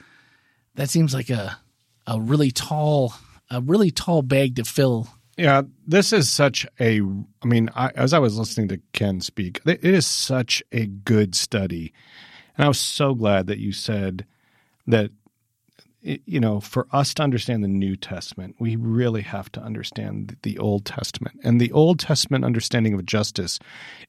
That 0.74 0.90
seems 0.90 1.14
like 1.14 1.30
a 1.30 1.58
a 2.06 2.20
really 2.20 2.50
tall 2.50 3.14
a 3.50 3.60
really 3.60 3.90
tall 3.90 4.22
bag 4.22 4.56
to 4.56 4.64
fill. 4.64 5.08
Yeah 5.36 5.62
this 5.86 6.12
is 6.12 6.30
such 6.30 6.66
a 6.80 7.00
i 7.42 7.46
mean 7.46 7.70
I, 7.74 7.90
as 7.96 8.12
i 8.12 8.18
was 8.18 8.38
listening 8.38 8.68
to 8.68 8.80
ken 8.92 9.20
speak 9.20 9.60
it 9.66 9.84
is 9.84 10.06
such 10.06 10.62
a 10.72 10.86
good 10.86 11.34
study. 11.34 11.92
And 12.56 12.64
i 12.66 12.68
was 12.68 12.80
so 12.80 13.14
glad 13.14 13.46
that 13.48 13.58
you 13.58 13.72
said 13.72 14.26
that 14.86 15.10
you 16.04 16.38
know, 16.38 16.60
for 16.60 16.86
us 16.92 17.14
to 17.14 17.22
understand 17.22 17.64
the 17.64 17.68
New 17.68 17.96
Testament, 17.96 18.56
we 18.58 18.76
really 18.76 19.22
have 19.22 19.50
to 19.52 19.60
understand 19.60 20.36
the 20.42 20.58
Old 20.58 20.84
Testament. 20.84 21.40
And 21.42 21.60
the 21.60 21.72
Old 21.72 21.98
Testament 21.98 22.44
understanding 22.44 22.92
of 22.92 23.06
justice 23.06 23.58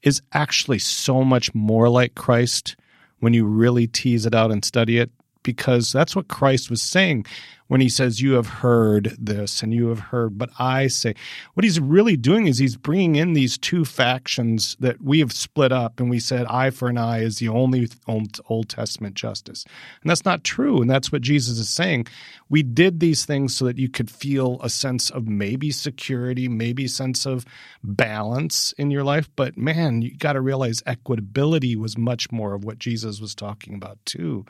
is 0.02 0.20
actually 0.32 0.78
so 0.78 1.24
much 1.24 1.54
more 1.54 1.88
like 1.88 2.14
Christ 2.14 2.76
when 3.20 3.32
you 3.32 3.46
really 3.46 3.86
tease 3.86 4.26
it 4.26 4.34
out 4.34 4.50
and 4.50 4.64
study 4.64 4.98
it 4.98 5.10
because 5.46 5.92
that's 5.92 6.16
what 6.16 6.26
Christ 6.26 6.70
was 6.70 6.82
saying 6.82 7.24
when 7.68 7.80
he 7.80 7.88
says, 7.88 8.20
You 8.20 8.32
have 8.32 8.46
heard 8.46 9.16
this 9.16 9.62
and 9.62 9.72
you 9.72 9.88
have 9.88 9.98
heard, 9.98 10.36
but 10.36 10.50
I 10.58 10.88
say. 10.88 11.14
What 11.54 11.62
he's 11.62 11.78
really 11.78 12.16
doing 12.16 12.48
is 12.48 12.58
he's 12.58 12.76
bringing 12.76 13.16
in 13.16 13.32
these 13.32 13.56
two 13.56 13.84
factions 13.84 14.76
that 14.80 15.00
we 15.00 15.20
have 15.20 15.32
split 15.32 15.70
up, 15.70 16.00
and 16.00 16.10
we 16.10 16.18
said 16.18 16.46
eye 16.46 16.70
for 16.70 16.88
an 16.88 16.98
eye 16.98 17.20
is 17.20 17.38
the 17.38 17.48
only 17.48 17.88
Old 18.06 18.68
Testament 18.68 19.14
justice. 19.14 19.64
And 20.02 20.10
that's 20.10 20.24
not 20.24 20.44
true. 20.44 20.80
And 20.80 20.90
that's 20.90 21.12
what 21.12 21.22
Jesus 21.22 21.58
is 21.58 21.68
saying. 21.68 22.06
We 22.48 22.62
did 22.62 23.00
these 23.00 23.24
things 23.24 23.56
so 23.56 23.64
that 23.66 23.78
you 23.78 23.88
could 23.88 24.10
feel 24.10 24.58
a 24.62 24.68
sense 24.68 25.10
of 25.10 25.28
maybe 25.28 25.70
security, 25.70 26.48
maybe 26.48 26.88
sense 26.88 27.24
of 27.24 27.44
balance 27.84 28.72
in 28.78 28.90
your 28.90 29.04
life. 29.04 29.28
But 29.36 29.56
man, 29.56 30.02
you 30.02 30.16
got 30.16 30.32
to 30.32 30.40
realize 30.40 30.82
equitability 30.82 31.76
was 31.76 31.96
much 31.96 32.32
more 32.32 32.54
of 32.54 32.64
what 32.64 32.78
Jesus 32.78 33.20
was 33.20 33.34
talking 33.34 33.74
about 33.74 33.98
too 34.04 34.44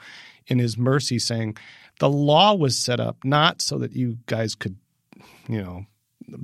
in 0.47 0.59
his 0.59 0.77
mercy, 0.79 1.19
saying, 1.19 1.57
The 2.01 2.09
law 2.09 2.55
was 2.55 2.79
set 2.79 3.01
up 3.01 3.19
not 3.25 3.63
so 3.63 3.79
that 3.79 3.93
you 3.93 4.19
guys 4.27 4.55
could, 4.55 4.77
you 5.49 5.63
know, 5.63 5.87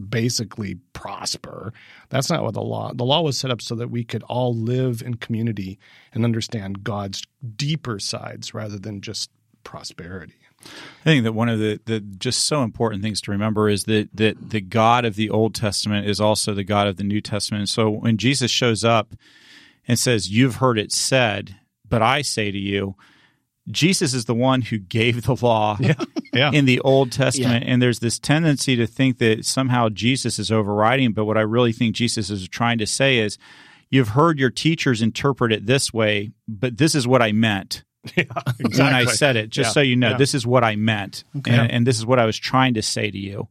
basically 0.09 0.77
prosper. 0.93 1.73
That's 2.09 2.31
not 2.31 2.43
what 2.43 2.55
the 2.55 2.63
law. 2.63 2.93
The 2.95 3.05
law 3.05 3.23
was 3.23 3.39
set 3.39 3.51
up 3.51 3.61
so 3.61 3.75
that 3.77 3.91
we 3.91 4.05
could 4.05 4.23
all 4.25 4.55
live 4.55 5.03
in 5.03 5.15
community 5.15 5.79
and 6.13 6.25
understand 6.25 6.85
God's 6.85 7.23
deeper 7.57 7.99
sides 7.99 8.55
rather 8.55 8.79
than 8.79 9.01
just 9.01 9.31
prosperity. 9.65 10.35
I 10.65 11.05
think 11.05 11.25
that 11.25 11.33
one 11.33 11.49
of 11.49 11.59
the, 11.59 11.81
the 11.87 12.01
just 12.01 12.47
so 12.47 12.63
important 12.63 13.03
things 13.03 13.21
to 13.23 13.33
remember 13.33 13.69
is 13.69 13.85
that 13.85 14.09
that 14.15 14.51
the 14.51 14.61
God 14.61 15.05
of 15.05 15.17
the 15.17 15.31
Old 15.31 15.55
Testament 15.55 16.09
is 16.09 16.21
also 16.21 16.55
the 16.55 16.65
God 16.65 16.87
of 16.87 16.97
the 16.97 17.05
New 17.05 17.21
Testament. 17.21 17.69
So 17.69 17.91
when 17.91 18.17
Jesus 18.17 18.51
shows 18.51 18.85
up 18.85 19.15
and 19.89 19.99
says, 19.99 20.31
"You've 20.31 20.57
heard 20.57 20.79
it 20.79 20.93
said, 20.93 21.57
but 21.89 22.01
I 22.01 22.23
say 22.23 22.53
to 22.53 22.59
you," 22.59 22.95
Jesus 23.71 24.13
is 24.13 24.25
the 24.25 24.35
one 24.35 24.63
who 24.63 24.79
gave 24.79 25.23
the 25.23 25.37
law 25.41 25.77
yeah, 25.81 25.95
yeah. 26.33 26.51
in 26.51 26.65
the 26.65 26.81
Old 26.81 27.13
Testament. 27.13 27.65
Yeah. 27.65 27.73
And 27.73 27.83
there's 27.83 28.01
this 28.01 28.19
tendency 28.19 28.77
to 28.77 28.87
think 28.87 29.19
that 29.19 29.45
somehow 29.45 29.89
Jesus 29.89 30.39
is 30.39 30.51
overriding. 30.51 31.13
But 31.13 31.27
what 31.27 31.39
I 31.39 31.43
really 31.43 31.73
think 31.73 31.95
Jesus 31.95 32.31
is 32.31 32.49
trying 32.49 32.79
to 32.79 32.87
say 32.87 33.19
is, 33.19 33.39
you've 33.91 34.09
heard 34.09 34.39
your 34.39 34.51
teachers 34.51 35.03
interpret 35.03 35.53
it 35.53 35.67
this 35.67 35.93
way, 35.93 36.33
but 36.49 36.79
this 36.79 36.95
is 36.95 37.07
what 37.07 37.23
I 37.23 37.33
meant. 37.33 37.85
Yeah, 38.17 38.25
exactly. 38.59 38.83
When 38.83 38.95
I 38.95 39.05
said 39.05 39.37
it, 39.37 39.49
just 39.49 39.73
so 39.73 39.81
you 39.81 39.95
know, 39.95 40.19
this 40.19 40.35
is 40.35 40.45
what 40.45 40.65
I 40.65 40.75
meant. 40.75 41.23
Okay. 41.37 41.53
And, 41.53 41.71
and, 41.71 41.87
this 41.87 41.99
is 41.99 42.05
what 42.05 42.19
I 42.19 42.27
was 42.27 42.37
trying 42.37 42.75
to 42.75 42.83
say 42.83 43.09
to 43.09 43.17
you. 43.17 43.47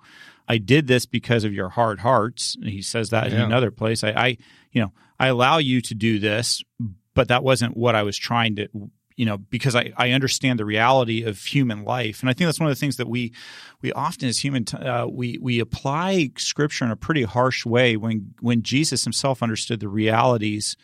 I 0.46 0.58
did 0.58 0.88
this 0.88 1.06
because 1.06 1.46
of 1.46 1.54
your 1.54 1.70
hard 1.70 2.02
hearts. 2.02 2.58
He 2.62 2.82
says 2.82 3.12
that 3.12 3.28
in 3.28 3.40
another 3.40 3.72
place. 3.72 4.04
I, 4.04 4.10
I, 4.10 4.38
you 4.74 4.82
know, 4.82 4.92
I 5.18 5.28
allow 5.28 5.60
you 5.60 5.80
to 5.80 5.96
do 5.96 6.20
this, 6.20 6.62
but 7.14 7.30
that 7.30 7.46
wasn't 7.46 7.78
what 7.78 7.96
I 7.96 8.04
was 8.04 8.18
trying 8.18 8.58
to 8.58 8.68
you 9.22 9.28
know 9.28 9.38
because 9.38 9.76
I, 9.76 9.94
I 9.98 10.14
understand 10.14 10.58
the 10.58 10.66
reality 10.66 11.22
of 11.22 11.38
human 11.38 11.84
life. 11.84 12.22
And 12.22 12.30
i 12.32 12.34
think 12.34 12.48
that's 12.48 12.60
one 12.60 12.68
of 12.68 12.76
the 12.76 12.80
things 12.80 12.98
that 12.98 13.08
we 13.08 13.34
we 13.84 13.92
often 13.94 14.28
as 14.28 14.44
human 14.44 14.66
uh, 14.74 15.06
we 15.08 15.38
we 15.40 15.60
apply 15.60 16.32
scripture 16.38 16.86
in 16.86 16.92
a 16.92 16.96
pretty 16.96 17.22
harsh 17.22 17.64
way 17.64 17.96
when 17.98 18.34
when 18.40 18.64
jesus 18.64 19.04
himself 19.04 19.44
understood 19.44 19.80
the 19.80 19.88
realities. 19.88 20.76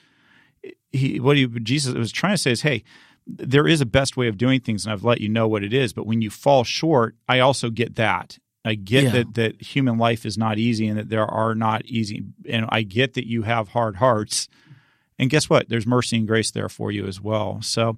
He 0.91 1.19
what 1.19 1.35
he 1.35 1.47
jesus 1.47 1.95
was 1.95 2.11
trying 2.11 2.35
to 2.35 2.37
say 2.37 2.51
is 2.51 2.61
hey 2.61 2.83
there 3.25 3.67
is 3.67 3.81
a 3.81 3.87
best 3.87 4.15
way 4.15 4.27
of 4.27 4.37
doing 4.37 4.61
things 4.61 4.85
and 4.85 4.93
i've 4.93 5.03
let 5.03 5.19
you 5.19 5.29
know 5.29 5.47
what 5.47 5.63
it 5.63 5.73
is 5.73 5.91
but 5.91 6.05
when 6.05 6.21
you 6.21 6.29
fall 6.29 6.63
short 6.63 7.15
i 7.27 7.39
also 7.39 7.71
get 7.71 7.95
that. 7.95 8.37
I 8.65 8.75
get 8.75 9.05
yeah. 9.05 9.09
that 9.11 9.33
that 9.35 9.61
human 9.61 9.97
life 9.97 10.25
is 10.25 10.37
not 10.37 10.59
easy 10.59 10.87
and 10.87 10.99
that 10.99 11.09
there 11.09 11.25
are 11.25 11.55
not 11.55 11.85
easy 11.85 12.25
and 12.49 12.65
I 12.67 12.81
get 12.81 13.13
that 13.13 13.25
you 13.25 13.43
have 13.43 13.69
hard 13.69 13.95
hearts 13.95 14.49
and 15.19 15.29
guess 15.29 15.49
what? 15.49 15.69
There's 15.69 15.87
mercy 15.87 16.17
and 16.17 16.27
grace 16.27 16.51
there 16.51 16.69
for 16.69 16.91
you 16.91 17.07
as 17.07 17.19
well. 17.19 17.59
So 17.61 17.97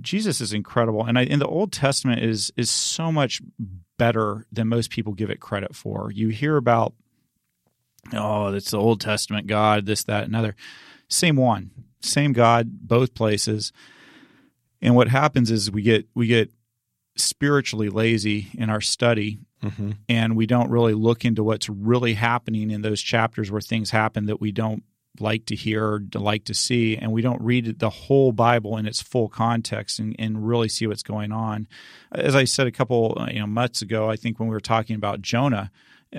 Jesus 0.00 0.40
is 0.40 0.52
incredible. 0.52 1.04
And 1.04 1.18
I, 1.18 1.22
in 1.22 1.38
the 1.38 1.46
Old 1.46 1.72
Testament 1.72 2.22
is 2.22 2.52
is 2.56 2.70
so 2.70 3.10
much 3.10 3.42
better 3.98 4.46
than 4.52 4.68
most 4.68 4.90
people 4.90 5.12
give 5.12 5.30
it 5.30 5.40
credit 5.40 5.74
for. 5.74 6.10
You 6.10 6.28
hear 6.28 6.56
about, 6.56 6.94
oh, 8.14 8.52
it's 8.54 8.70
the 8.70 8.78
Old 8.78 9.00
Testament 9.00 9.46
God, 9.46 9.86
this, 9.86 10.04
that, 10.04 10.24
another. 10.26 10.54
Same 11.08 11.36
one, 11.36 11.70
same 12.02 12.32
God, 12.32 12.70
both 12.70 13.14
places. 13.14 13.72
And 14.80 14.94
what 14.94 15.08
happens 15.08 15.50
is 15.50 15.70
we 15.70 15.82
get 15.82 16.06
we 16.14 16.28
get 16.28 16.50
spiritually 17.16 17.88
lazy 17.88 18.46
in 18.54 18.70
our 18.70 18.80
study 18.80 19.40
mm-hmm. 19.62 19.90
and 20.08 20.36
we 20.36 20.46
don't 20.46 20.70
really 20.70 20.94
look 20.94 21.24
into 21.24 21.42
what's 21.44 21.68
really 21.68 22.14
happening 22.14 22.70
in 22.70 22.80
those 22.80 23.02
chapters 23.02 23.50
where 23.50 23.60
things 23.60 23.90
happen 23.90 24.26
that 24.26 24.40
we 24.40 24.52
don't 24.52 24.84
like 25.18 25.46
to 25.46 25.56
hear, 25.56 26.02
like 26.14 26.44
to 26.44 26.54
see, 26.54 26.96
and 26.96 27.12
we 27.12 27.22
don't 27.22 27.42
read 27.42 27.78
the 27.78 27.90
whole 27.90 28.32
Bible 28.32 28.76
in 28.76 28.86
its 28.86 29.02
full 29.02 29.28
context 29.28 29.98
and, 29.98 30.14
and 30.18 30.46
really 30.46 30.68
see 30.68 30.86
what's 30.86 31.02
going 31.02 31.32
on. 31.32 31.66
As 32.12 32.36
I 32.36 32.44
said 32.44 32.66
a 32.66 32.72
couple 32.72 33.16
uh, 33.18 33.26
you 33.30 33.40
know 33.40 33.46
months 33.46 33.82
ago, 33.82 34.08
I 34.08 34.16
think 34.16 34.38
when 34.38 34.48
we 34.48 34.54
were 34.54 34.60
talking 34.60 34.96
about 34.96 35.22
Jonah, 35.22 35.70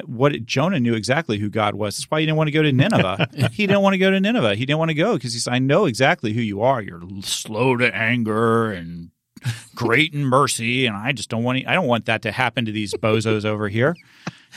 what 0.05 0.45
Jonah 0.45 0.79
knew 0.79 0.93
exactly 0.93 1.37
who 1.37 1.49
God 1.49 1.75
was. 1.75 1.97
That's 1.97 2.09
why 2.09 2.21
he 2.21 2.25
didn't 2.25 2.37
want 2.37 2.47
to 2.47 2.51
go 2.51 2.63
to 2.63 2.71
Nineveh. 2.71 3.29
he 3.51 3.67
didn't 3.67 3.81
want 3.81 3.93
to 3.93 3.97
go 3.97 4.09
to 4.09 4.19
Nineveh. 4.19 4.55
He 4.55 4.65
didn't 4.65 4.79
want 4.79 4.89
to 4.89 4.95
go 4.95 5.13
because 5.13 5.33
he 5.33 5.39
said, 5.39 5.53
"I 5.53 5.59
know 5.59 5.85
exactly 5.85 6.33
who 6.33 6.41
you 6.41 6.61
are. 6.61 6.81
You're 6.81 7.01
slow 7.21 7.77
to 7.77 7.93
anger 7.93 8.71
and 8.71 9.11
great 9.75 10.13
in 10.13 10.25
mercy, 10.25 10.85
and 10.85 10.95
I 10.95 11.11
just 11.11 11.29
don't 11.29 11.43
want. 11.43 11.67
I 11.67 11.73
don't 11.73 11.87
want 11.87 12.05
that 12.05 12.21
to 12.23 12.31
happen 12.31 12.65
to 12.65 12.71
these 12.71 12.93
bozos 12.93 13.45
over 13.45 13.67
here." 13.67 13.95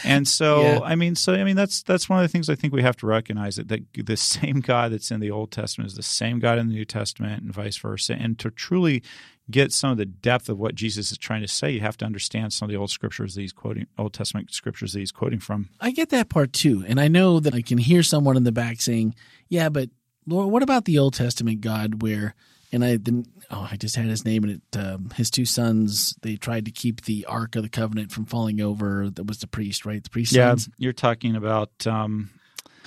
And 0.02 0.26
so, 0.26 0.62
yeah. 0.62 0.80
I 0.82 0.94
mean, 0.94 1.14
so 1.14 1.34
I 1.34 1.44
mean, 1.44 1.56
that's 1.56 1.82
that's 1.82 2.08
one 2.08 2.18
of 2.18 2.24
the 2.24 2.28
things 2.28 2.50
I 2.50 2.54
think 2.54 2.72
we 2.72 2.82
have 2.82 2.96
to 2.98 3.06
recognize 3.06 3.56
that, 3.56 3.68
that 3.68 3.82
the 3.94 4.16
same 4.16 4.60
God 4.60 4.92
that's 4.92 5.10
in 5.10 5.20
the 5.20 5.30
Old 5.30 5.50
Testament 5.50 5.88
is 5.90 5.96
the 5.96 6.02
same 6.02 6.38
God 6.40 6.58
in 6.58 6.68
the 6.68 6.74
New 6.74 6.84
Testament, 6.84 7.42
and 7.42 7.52
vice 7.52 7.76
versa. 7.76 8.14
And 8.14 8.38
to 8.40 8.50
truly 8.50 9.02
get 9.50 9.72
some 9.72 9.90
of 9.90 9.98
the 9.98 10.06
depth 10.06 10.48
of 10.48 10.58
what 10.58 10.74
Jesus 10.74 11.12
is 11.12 11.18
trying 11.18 11.42
to 11.42 11.48
say, 11.48 11.70
you 11.70 11.80
have 11.80 11.98
to 11.98 12.04
understand 12.04 12.52
some 12.52 12.66
of 12.66 12.72
the 12.72 12.78
old 12.78 12.90
scriptures 12.90 13.34
that 13.34 13.42
he's 13.42 13.52
quoting, 13.52 13.86
Old 13.98 14.14
Testament 14.14 14.52
scriptures 14.52 14.94
that 14.94 15.00
he's 15.00 15.12
quoting 15.12 15.38
from. 15.38 15.68
I 15.80 15.90
get 15.90 16.10
that 16.10 16.28
part 16.28 16.52
too, 16.52 16.84
and 16.88 17.00
I 17.00 17.08
know 17.08 17.40
that 17.40 17.54
I 17.54 17.62
can 17.62 17.78
hear 17.78 18.02
someone 18.02 18.36
in 18.36 18.44
the 18.44 18.52
back 18.52 18.80
saying, 18.80 19.14
"Yeah, 19.48 19.68
but 19.68 19.90
Lord, 20.26 20.50
what 20.50 20.62
about 20.62 20.86
the 20.86 20.98
Old 20.98 21.14
Testament 21.14 21.60
God 21.60 22.02
where?" 22.02 22.34
And 22.74 22.84
I 22.84 22.96
didn't 22.96 23.28
oh, 23.50 23.68
I 23.70 23.76
just 23.76 23.96
had 23.96 24.06
his 24.06 24.24
name 24.24 24.44
and 24.44 24.60
it. 24.72 24.78
Um, 24.78 25.10
his 25.14 25.30
two 25.30 25.44
sons, 25.44 26.16
they 26.22 26.36
tried 26.36 26.64
to 26.66 26.70
keep 26.70 27.02
the 27.02 27.24
Ark 27.26 27.56
of 27.56 27.62
the 27.62 27.68
Covenant 27.68 28.12
from 28.12 28.26
falling 28.26 28.60
over. 28.60 29.08
That 29.10 29.26
was 29.26 29.38
the 29.38 29.46
priest, 29.46 29.86
right? 29.86 30.02
The 30.02 30.10
priest. 30.10 30.32
Yeah, 30.32 30.50
sons. 30.50 30.68
you're 30.78 30.92
talking 30.92 31.36
about. 31.36 31.86
Um, 31.86 32.30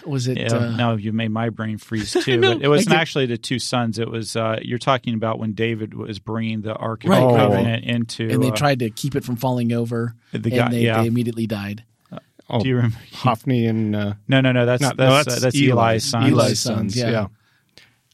Was 0.05 0.27
it? 0.27 0.37
Yeah, 0.37 0.53
uh, 0.53 0.75
no, 0.75 0.95
you 0.95 1.13
made 1.13 1.31
my 1.31 1.49
brain 1.49 1.77
freeze 1.77 2.11
too. 2.23 2.37
know, 2.37 2.55
but 2.55 2.63
it 2.63 2.67
wasn't 2.67 2.95
actually 2.95 3.27
the 3.27 3.37
two 3.37 3.59
sons. 3.59 3.99
It 3.99 4.09
was 4.09 4.35
uh, 4.35 4.59
you're 4.61 4.79
talking 4.79 5.13
about 5.13 5.39
when 5.39 5.53
David 5.53 5.93
was 5.93 6.19
bringing 6.19 6.61
the 6.61 6.73
Ark 6.73 7.03
of 7.03 7.09
Right, 7.09 7.19
the 7.19 7.25
right, 7.25 7.33
right. 7.33 7.39
Covenant 7.39 7.85
into. 7.85 8.29
and 8.29 8.43
they 8.43 8.51
uh, 8.51 8.55
tried 8.55 8.79
to 8.79 8.89
keep 8.89 9.15
it 9.15 9.23
from 9.23 9.35
falling 9.35 9.71
over, 9.73 10.15
the 10.31 10.59
and 10.59 10.73
they, 10.73 10.81
yeah. 10.81 11.01
they 11.01 11.07
immediately 11.07 11.47
died. 11.47 11.83
Oh, 12.49 12.61
Do 12.61 12.69
you 12.69 12.77
remember? 12.77 12.97
Hophni 13.11 13.65
and 13.65 13.93
uh, 13.93 14.13
No, 14.29 14.39
no, 14.39 14.53
no. 14.53 14.65
That's 14.65 14.81
no, 14.81 14.87
that's 14.89 14.97
no, 14.97 15.05
uh, 15.05 15.23
that's, 15.23 15.41
that's 15.41 15.55
Eli. 15.55 15.91
Eli's 15.91 16.05
son. 16.05 16.31
Eli's 16.31 16.59
sons, 16.61 16.95
yeah. 16.95 17.09
yeah. 17.09 17.27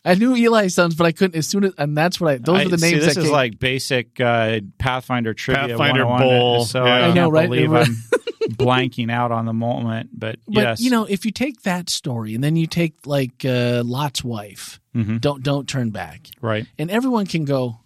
I 0.06 0.16
knew 0.16 0.36
Eli 0.36 0.68
sons, 0.68 0.96
but 0.96 1.06
I 1.06 1.12
couldn't 1.14 1.38
as 1.38 1.48
soon 1.48 1.64
as, 1.64 1.74
and 1.78 1.98
that's 1.98 2.20
what 2.20 2.34
I. 2.34 2.38
Those 2.38 2.60
I- 2.60 2.66
are 2.66 2.70
the 2.70 2.78
see, 2.78 2.92
names 2.92 3.06
this 3.06 3.16
that 3.16 3.22
is 3.22 3.26
came. 3.28 3.34
like 3.34 3.60
basic 3.60 4.20
uh, 4.20 4.60
Pathfinder 4.78 5.34
trivia. 5.34 5.70
Pathfinder 5.78 6.06
101, 6.06 6.22
Bowl, 6.22 6.66
So 6.66 6.86
yeah. 6.86 6.94
I, 6.94 7.00
I 7.08 7.14
know, 7.14 7.30
right? 7.30 7.50
believe 7.50 7.72
I'm 7.72 7.96
blanking 8.52 9.10
out 9.12 9.32
on 9.32 9.46
the 9.46 9.54
moment. 9.54 10.10
But, 10.14 10.40
but 10.46 10.62
yes, 10.62 10.80
you 10.82 10.92
know, 10.92 11.06
if 11.06 11.26
you 11.26 11.32
take 11.32 11.62
that 11.62 11.90
story 11.90 12.36
and 12.36 12.44
then 12.44 12.56
you 12.58 12.68
take 12.68 12.96
like 13.06 13.46
uh, 13.46 13.82
Lot's 13.86 14.24
wife, 14.24 14.80
Mhm. 14.96 15.22
don't 15.22 15.42
don't 15.42 15.68
turn 15.70 15.90
back, 15.92 16.28
right. 16.42 16.68
and 16.78 16.92
everyone 16.92 17.26
can 17.26 17.46
go. 17.46 17.80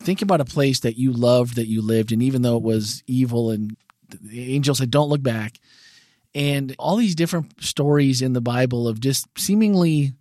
Think 0.00 0.22
about 0.22 0.40
a 0.40 0.44
place 0.44 0.80
that 0.80 0.96
you 0.98 1.12
loved, 1.12 1.56
that 1.56 1.68
you 1.68 1.82
lived, 1.82 2.12
and 2.12 2.22
even 2.22 2.42
though 2.42 2.56
it 2.56 2.62
was 2.62 3.02
evil, 3.06 3.50
and 3.50 3.76
the 4.22 4.54
angel 4.54 4.74
said, 4.74 4.90
"Don't 4.90 5.08
look 5.08 5.22
back," 5.22 5.58
and 6.34 6.74
all 6.78 6.96
these 6.96 7.14
different 7.14 7.62
stories 7.62 8.22
in 8.22 8.32
the 8.32 8.40
Bible 8.40 8.88
of 8.88 9.00
just 9.00 9.26
seemingly. 9.38 10.14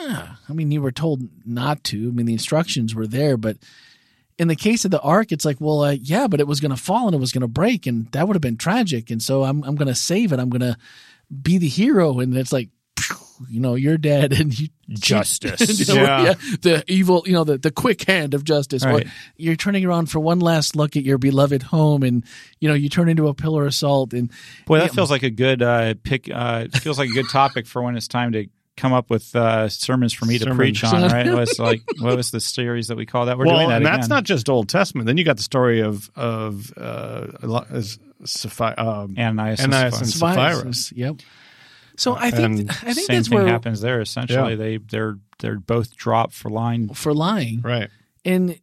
Ah, 0.00 0.40
I 0.48 0.52
mean, 0.52 0.70
you 0.70 0.82
were 0.82 0.92
told 0.92 1.22
not 1.44 1.84
to. 1.84 1.96
I 2.08 2.10
mean, 2.10 2.26
the 2.26 2.32
instructions 2.32 2.94
were 2.94 3.06
there, 3.06 3.36
but 3.36 3.56
in 4.38 4.48
the 4.48 4.56
case 4.56 4.84
of 4.86 4.90
the 4.90 5.00
ark, 5.00 5.32
it's 5.32 5.44
like, 5.44 5.60
well, 5.60 5.82
uh, 5.82 5.90
yeah, 5.92 6.26
but 6.26 6.40
it 6.40 6.46
was 6.46 6.60
going 6.60 6.74
to 6.74 6.82
fall 6.82 7.06
and 7.06 7.14
it 7.14 7.20
was 7.20 7.32
going 7.32 7.42
to 7.42 7.48
break, 7.48 7.86
and 7.86 8.10
that 8.12 8.26
would 8.26 8.34
have 8.34 8.40
been 8.42 8.56
tragic. 8.56 9.10
And 9.10 9.22
so 9.22 9.44
I'm 9.44 9.62
I'm 9.64 9.76
going 9.76 9.88
to 9.88 9.94
save 9.94 10.32
it. 10.32 10.40
I'm 10.40 10.48
going 10.50 10.60
to 10.62 10.76
be 11.42 11.58
the 11.58 11.68
hero, 11.68 12.18
and 12.20 12.36
it's 12.36 12.52
like, 12.52 12.70
you 13.48 13.60
know, 13.60 13.74
you're 13.74 13.98
dead, 13.98 14.32
and 14.40 14.58
you 14.58 14.68
Justice. 14.88 15.78
you 15.88 15.94
know, 15.94 16.02
Yeah. 16.02 16.22
yeah, 16.24 16.34
the 16.62 16.84
evil, 16.88 17.22
you 17.26 17.32
know, 17.32 17.44
the, 17.44 17.56
the 17.58 17.70
quick 17.70 18.02
hand 18.02 18.34
of 18.34 18.42
justice. 18.42 18.84
Right. 18.84 19.06
you're 19.36 19.54
turning 19.56 19.84
around 19.84 20.06
for 20.06 20.18
one 20.18 20.40
last 20.40 20.74
look 20.74 20.96
at 20.96 21.04
your 21.04 21.16
beloved 21.18 21.62
home, 21.62 22.02
and 22.02 22.24
you 22.58 22.68
know, 22.68 22.74
you 22.74 22.88
turn 22.88 23.08
into 23.08 23.28
a 23.28 23.34
pillar 23.34 23.66
of 23.66 23.74
salt. 23.74 24.12
And 24.14 24.30
Boy, 24.66 24.78
that 24.78 24.86
Yeah. 24.86 24.92
feels 24.94 25.10
like 25.10 25.22
a 25.22 25.30
good 25.30 25.62
uh, 25.62 25.94
pick. 26.02 26.28
Uh, 26.32 26.66
feels 26.80 26.98
like 26.98 27.10
a 27.10 27.12
good 27.12 27.28
topic 27.30 27.66
for 27.66 27.82
when 27.82 27.96
it's 27.96 28.08
time 28.08 28.32
to 28.32 28.46
come 28.80 28.92
up 28.92 29.10
with 29.10 29.34
uh, 29.36 29.68
sermons 29.68 30.12
for 30.12 30.24
me 30.24 30.38
to 30.38 30.54
preach 30.54 30.82
on. 30.84 31.02
Right? 31.02 31.26
It 31.26 31.34
was 31.34 31.58
like 31.58 31.82
what 31.98 32.16
was 32.16 32.30
the 32.30 32.40
series 32.40 32.88
that 32.88 32.96
we 32.96 33.06
call 33.06 33.26
that? 33.26 33.38
We're 33.38 33.46
well, 33.46 33.56
doing 33.56 33.68
that 33.68 33.76
and 33.76 33.84
again. 33.84 33.96
that's 34.00 34.08
not 34.08 34.24
just 34.24 34.48
Old 34.48 34.68
Testament. 34.68 35.06
Then 35.06 35.16
you 35.16 35.24
got 35.24 35.36
the 35.36 35.42
story 35.42 35.80
of 35.80 36.10
of 36.16 36.72
uh, 36.76 37.26
Eli- 37.42 37.66
is 37.72 37.98
Sapphira, 38.24 38.74
um, 38.78 39.14
Ananias 39.18 39.60
and 39.60 39.72
Ananias 39.74 39.98
and 40.00 40.08
Sapphira. 40.08 40.72
Sapphira. 40.74 41.08
Yep. 41.08 41.16
So 41.96 42.14
I 42.14 42.30
think 42.30 42.60
And 42.60 42.70
I 42.70 42.74
think 42.94 43.06
Same 43.06 43.16
that's 43.16 43.28
thing 43.28 43.38
where 43.38 43.46
happens 43.46 43.80
there. 43.82 44.00
Essentially, 44.00 44.52
Yeah. 44.52 44.56
they 44.56 44.76
they're 44.78 45.18
they're 45.38 45.58
both 45.58 45.96
dropped 45.96 46.32
for 46.34 46.48
lying. 46.50 46.92
for 46.94 47.12
lying, 47.12 47.60
right. 47.62 47.90
and 48.24 48.58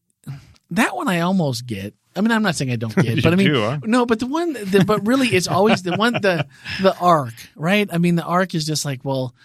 that 0.71 0.95
one 0.95 1.07
I 1.07 1.19
almost 1.21 1.65
get. 1.67 1.93
I 2.15 2.21
mean, 2.21 2.31
I'm 2.31 2.41
not 2.41 2.55
saying 2.55 2.71
I 2.71 2.77
don't 2.77 2.95
get, 3.03 3.21
but 3.21 3.33
I 3.33 3.35
mean, 3.35 3.53
do, 3.53 3.61
huh? 3.61 3.79
no, 3.83 4.07
but 4.07 4.17
the 4.19 4.25
one, 4.25 4.53
the, 4.53 4.83
but 4.85 5.05
really, 5.05 5.27
it's 5.27 5.47
always 5.47 5.83
the 5.83 5.95
one, 5.95 6.13
the 6.13 6.47
the 6.81 6.97
ark, 6.97 7.33
right? 7.55 7.87
I 7.91 7.99
mean, 7.99 8.15
the 8.15 8.23
ark 8.23 8.55
is 8.55 8.65
just 8.65 8.85
like, 8.85 9.05
well, 9.05 9.35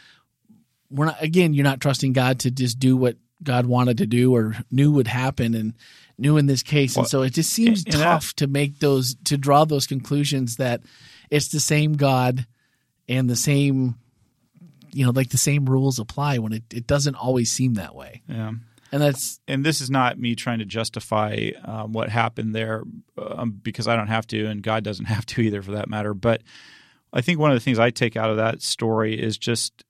we're 0.92 1.06
not. 1.06 1.22
Again, 1.22 1.54
you're 1.54 1.64
not 1.64 1.80
trusting 1.80 2.12
God 2.12 2.40
to 2.40 2.50
just 2.50 2.78
do 2.78 2.96
what 2.96 3.16
God 3.42 3.66
wanted 3.66 3.98
to 3.98 4.06
do 4.06 4.34
or 4.34 4.54
knew 4.70 4.92
would 4.92 5.08
happen, 5.08 5.54
and 5.54 5.74
knew 6.18 6.36
in 6.36 6.46
this 6.46 6.62
case, 6.62 6.96
and 6.96 7.06
so 7.08 7.22
it 7.22 7.30
just 7.34 7.50
seems 7.50 7.84
and 7.84 7.94
that- 7.94 8.02
tough 8.02 8.34
to 8.34 8.46
make 8.46 8.78
those 8.78 9.16
to 9.24 9.36
draw 9.36 9.64
those 9.64 9.86
conclusions 9.86 10.56
that 10.56 10.82
it's 11.30 11.48
the 11.48 11.60
same 11.60 11.94
God 11.94 12.46
and 13.08 13.28
the 13.28 13.34
same, 13.36 13.96
you 14.92 15.04
know, 15.04 15.10
like 15.10 15.30
the 15.30 15.38
same 15.38 15.64
rules 15.66 15.98
apply 15.98 16.38
when 16.38 16.52
it 16.52 16.64
it 16.72 16.86
doesn't 16.86 17.14
always 17.16 17.50
seem 17.50 17.74
that 17.74 17.94
way, 17.94 18.22
Yeah. 18.28 18.52
and 18.92 19.02
that's 19.02 19.40
and 19.48 19.64
this 19.64 19.80
is 19.80 19.90
not 19.90 20.18
me 20.18 20.34
trying 20.36 20.60
to 20.60 20.64
justify 20.64 21.50
um, 21.64 21.92
what 21.92 22.10
happened 22.10 22.54
there 22.54 22.84
um, 23.18 23.52
because 23.62 23.88
I 23.88 23.96
don't 23.96 24.08
have 24.08 24.26
to, 24.28 24.46
and 24.46 24.62
God 24.62 24.84
doesn't 24.84 25.06
have 25.16 25.26
to 25.26 25.40
either, 25.42 25.62
for 25.62 25.72
that 25.72 25.88
matter. 25.88 26.14
But 26.14 26.42
I 27.12 27.20
think 27.22 27.38
one 27.40 27.50
of 27.50 27.56
the 27.56 27.60
things 27.60 27.78
I 27.78 27.90
take 27.90 28.16
out 28.16 28.30
of 28.30 28.36
that 28.36 28.62
story 28.62 29.20
is 29.20 29.36
just 29.36 29.82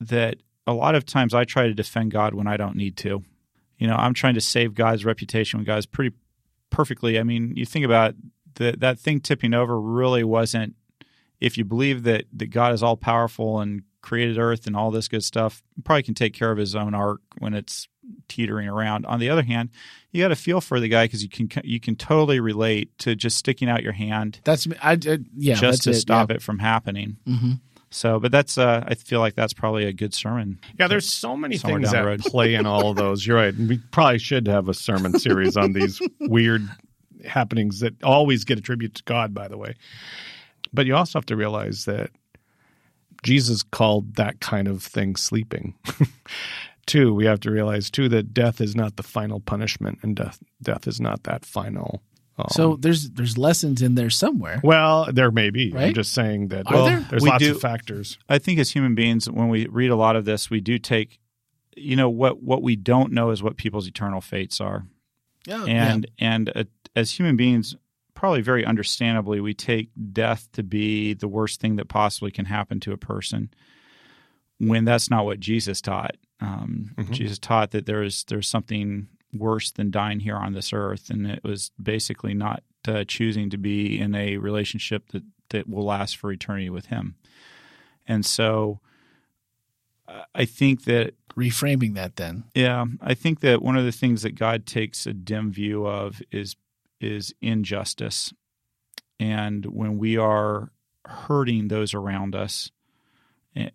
that 0.00 0.36
a 0.66 0.72
lot 0.72 0.94
of 0.94 1.06
times 1.06 1.34
I 1.34 1.44
try 1.44 1.66
to 1.66 1.74
defend 1.74 2.10
God 2.10 2.34
when 2.34 2.46
I 2.46 2.56
don't 2.56 2.76
need 2.76 2.96
to. 2.98 3.24
You 3.78 3.86
know, 3.86 3.94
I'm 3.94 4.14
trying 4.14 4.34
to 4.34 4.40
save 4.40 4.74
God's 4.74 5.04
reputation 5.04 5.58
when 5.58 5.64
God's 5.64 5.86
pretty 5.86 6.14
perfectly. 6.70 7.18
I 7.18 7.22
mean, 7.22 7.54
you 7.56 7.64
think 7.64 7.84
about 7.84 8.14
that 8.54 8.80
that 8.80 8.98
thing 8.98 9.20
tipping 9.20 9.54
over 9.54 9.80
really 9.80 10.24
wasn't. 10.24 10.74
If 11.40 11.56
you 11.56 11.64
believe 11.64 12.02
that 12.02 12.24
that 12.34 12.50
God 12.50 12.74
is 12.74 12.82
all 12.82 12.96
powerful 12.96 13.60
and 13.60 13.82
created 14.02 14.38
Earth 14.38 14.66
and 14.66 14.76
all 14.76 14.90
this 14.90 15.08
good 15.08 15.24
stuff, 15.24 15.62
probably 15.84 16.02
can 16.02 16.14
take 16.14 16.34
care 16.34 16.50
of 16.50 16.58
his 16.58 16.74
own 16.74 16.94
ark 16.94 17.20
when 17.38 17.54
it's 17.54 17.88
teetering 18.28 18.68
around. 18.68 19.06
On 19.06 19.20
the 19.20 19.28
other 19.28 19.42
hand, 19.42 19.70
you 20.10 20.22
got 20.22 20.28
to 20.28 20.36
feel 20.36 20.60
for 20.60 20.80
the 20.80 20.88
guy 20.88 21.04
because 21.04 21.22
you 21.22 21.28
can 21.28 21.48
you 21.64 21.80
can 21.80 21.96
totally 21.96 22.40
relate 22.40 22.96
to 22.98 23.14
just 23.14 23.36
sticking 23.36 23.68
out 23.68 23.82
your 23.82 23.92
hand 23.92 24.40
that's 24.44 24.66
I, 24.82 24.92
I 24.92 25.18
yeah 25.36 25.54
just 25.54 25.82
to 25.82 25.90
it, 25.90 25.94
stop 25.94 26.30
it 26.30 26.42
from 26.42 26.58
happening. 26.58 27.18
hmm 27.26 27.52
So, 27.90 28.20
but 28.20 28.30
that's 28.30 28.58
uh, 28.58 28.84
I 28.86 28.94
feel 28.94 29.20
like 29.20 29.34
that's 29.34 29.54
probably 29.54 29.84
a 29.84 29.92
good 29.92 30.12
sermon. 30.12 30.60
Yeah, 30.78 30.88
there's 30.88 31.08
so 31.10 31.36
many 31.36 31.56
things 31.56 31.90
that 31.90 32.04
road. 32.04 32.20
play 32.20 32.54
in 32.54 32.66
all 32.66 32.90
of 32.90 32.96
those. 32.96 33.26
You're 33.26 33.36
right. 33.36 33.54
We 33.54 33.78
probably 33.92 34.18
should 34.18 34.46
have 34.46 34.68
a 34.68 34.74
sermon 34.74 35.18
series 35.18 35.56
on 35.56 35.72
these 35.72 36.00
weird 36.20 36.68
happenings 37.24 37.80
that 37.80 38.02
always 38.02 38.44
get 38.44 38.58
attributed 38.58 38.96
to 38.96 39.02
God, 39.04 39.32
by 39.32 39.48
the 39.48 39.56
way. 39.56 39.74
But 40.72 40.86
you 40.86 40.94
also 40.94 41.18
have 41.18 41.26
to 41.26 41.36
realize 41.36 41.86
that 41.86 42.10
Jesus 43.22 43.62
called 43.62 44.16
that 44.16 44.40
kind 44.40 44.68
of 44.68 44.82
thing 44.82 45.16
sleeping. 45.16 45.74
too, 46.86 47.14
we 47.14 47.24
have 47.24 47.40
to 47.40 47.50
realize 47.50 47.90
too 47.90 48.08
that 48.10 48.34
death 48.34 48.60
is 48.60 48.76
not 48.76 48.96
the 48.96 49.02
final 49.02 49.40
punishment 49.40 49.98
and 50.02 50.16
death 50.16 50.42
death 50.62 50.86
is 50.86 51.00
not 51.00 51.24
that 51.24 51.44
final. 51.44 52.02
Um, 52.38 52.46
So 52.50 52.76
there's 52.76 53.10
there's 53.10 53.36
lessons 53.36 53.82
in 53.82 53.94
there 53.94 54.10
somewhere. 54.10 54.60
well, 54.62 55.08
there 55.12 55.30
may 55.30 55.50
be. 55.50 55.74
I'm 55.76 55.94
just 55.94 56.12
saying 56.12 56.48
that 56.48 56.66
well, 56.70 56.84
there? 56.86 57.06
there's 57.10 57.22
We 57.22 57.30
lots 57.30 57.44
do- 57.44 57.52
of 57.52 57.60
factors. 57.60 58.18
I 58.28 58.38
think 58.38 58.58
as 58.58 58.70
human 58.70 58.94
beings, 58.94 59.28
when 59.30 59.48
we 59.48 59.66
read 59.66 59.90
a 59.90 59.96
lot 59.96 60.16
of 60.16 60.24
this, 60.24 60.48
we 60.50 60.60
do 60.60 60.78
take, 60.78 61.18
you 61.76 61.96
know, 61.96 62.08
what 62.08 62.42
what 62.42 62.62
we 62.62 62.76
don't 62.76 63.12
know 63.12 63.30
is 63.30 63.42
what 63.42 63.56
people's 63.56 63.86
eternal 63.88 64.20
fates 64.20 64.60
are, 64.60 64.86
Yeah, 65.46 65.64
and 65.64 66.06
and 66.18 66.50
uh, 66.54 66.64
as 66.96 67.12
human 67.18 67.36
beings, 67.36 67.76
probably 68.14 68.40
very 68.42 68.64
understandably, 68.64 69.40
we 69.40 69.54
take 69.54 69.90
death 70.12 70.48
to 70.52 70.62
be 70.62 71.14
the 71.14 71.28
worst 71.28 71.60
thing 71.60 71.76
that 71.76 71.88
possibly 71.88 72.30
can 72.30 72.44
happen 72.46 72.80
to 72.80 72.92
a 72.92 72.96
person, 72.96 73.50
when 74.58 74.84
that's 74.84 75.10
not 75.10 75.24
what 75.24 75.40
Jesus 75.40 75.80
taught. 75.80 76.16
Um, 76.40 76.92
Mhm. 76.96 77.10
Jesus 77.12 77.38
taught 77.38 77.70
that 77.72 77.86
there 77.86 78.02
is 78.02 78.24
there's 78.28 78.48
something 78.48 79.08
worse 79.32 79.70
than 79.70 79.90
dying 79.90 80.20
here 80.20 80.36
on 80.36 80.52
this 80.52 80.72
earth, 80.72 81.10
and 81.10 81.26
it 81.26 81.44
was 81.44 81.70
basically 81.80 82.34
not 82.34 82.62
uh, 82.86 83.04
choosing 83.06 83.50
to 83.50 83.58
be 83.58 83.98
in 83.98 84.14
a 84.14 84.36
relationship 84.38 85.10
that 85.12 85.22
that 85.50 85.68
will 85.68 85.84
last 85.84 86.16
for 86.16 86.30
eternity 86.30 86.70
with 86.70 86.86
Him. 86.86 87.16
And 88.06 88.24
so, 88.24 88.80
I 90.34 90.44
think 90.44 90.84
that 90.84 91.14
reframing 91.36 91.94
that 91.94 92.16
then. 92.16 92.44
yeah, 92.54 92.84
I 93.00 93.14
think 93.14 93.40
that 93.40 93.62
one 93.62 93.76
of 93.76 93.84
the 93.84 93.92
things 93.92 94.22
that 94.22 94.34
God 94.34 94.66
takes 94.66 95.06
a 95.06 95.12
dim 95.12 95.52
view 95.52 95.86
of 95.86 96.20
is 96.32 96.56
is 97.00 97.34
injustice. 97.40 98.32
And 99.20 99.66
when 99.66 99.98
we 99.98 100.16
are 100.16 100.70
hurting 101.04 101.68
those 101.68 101.94
around 101.94 102.34
us 102.34 102.70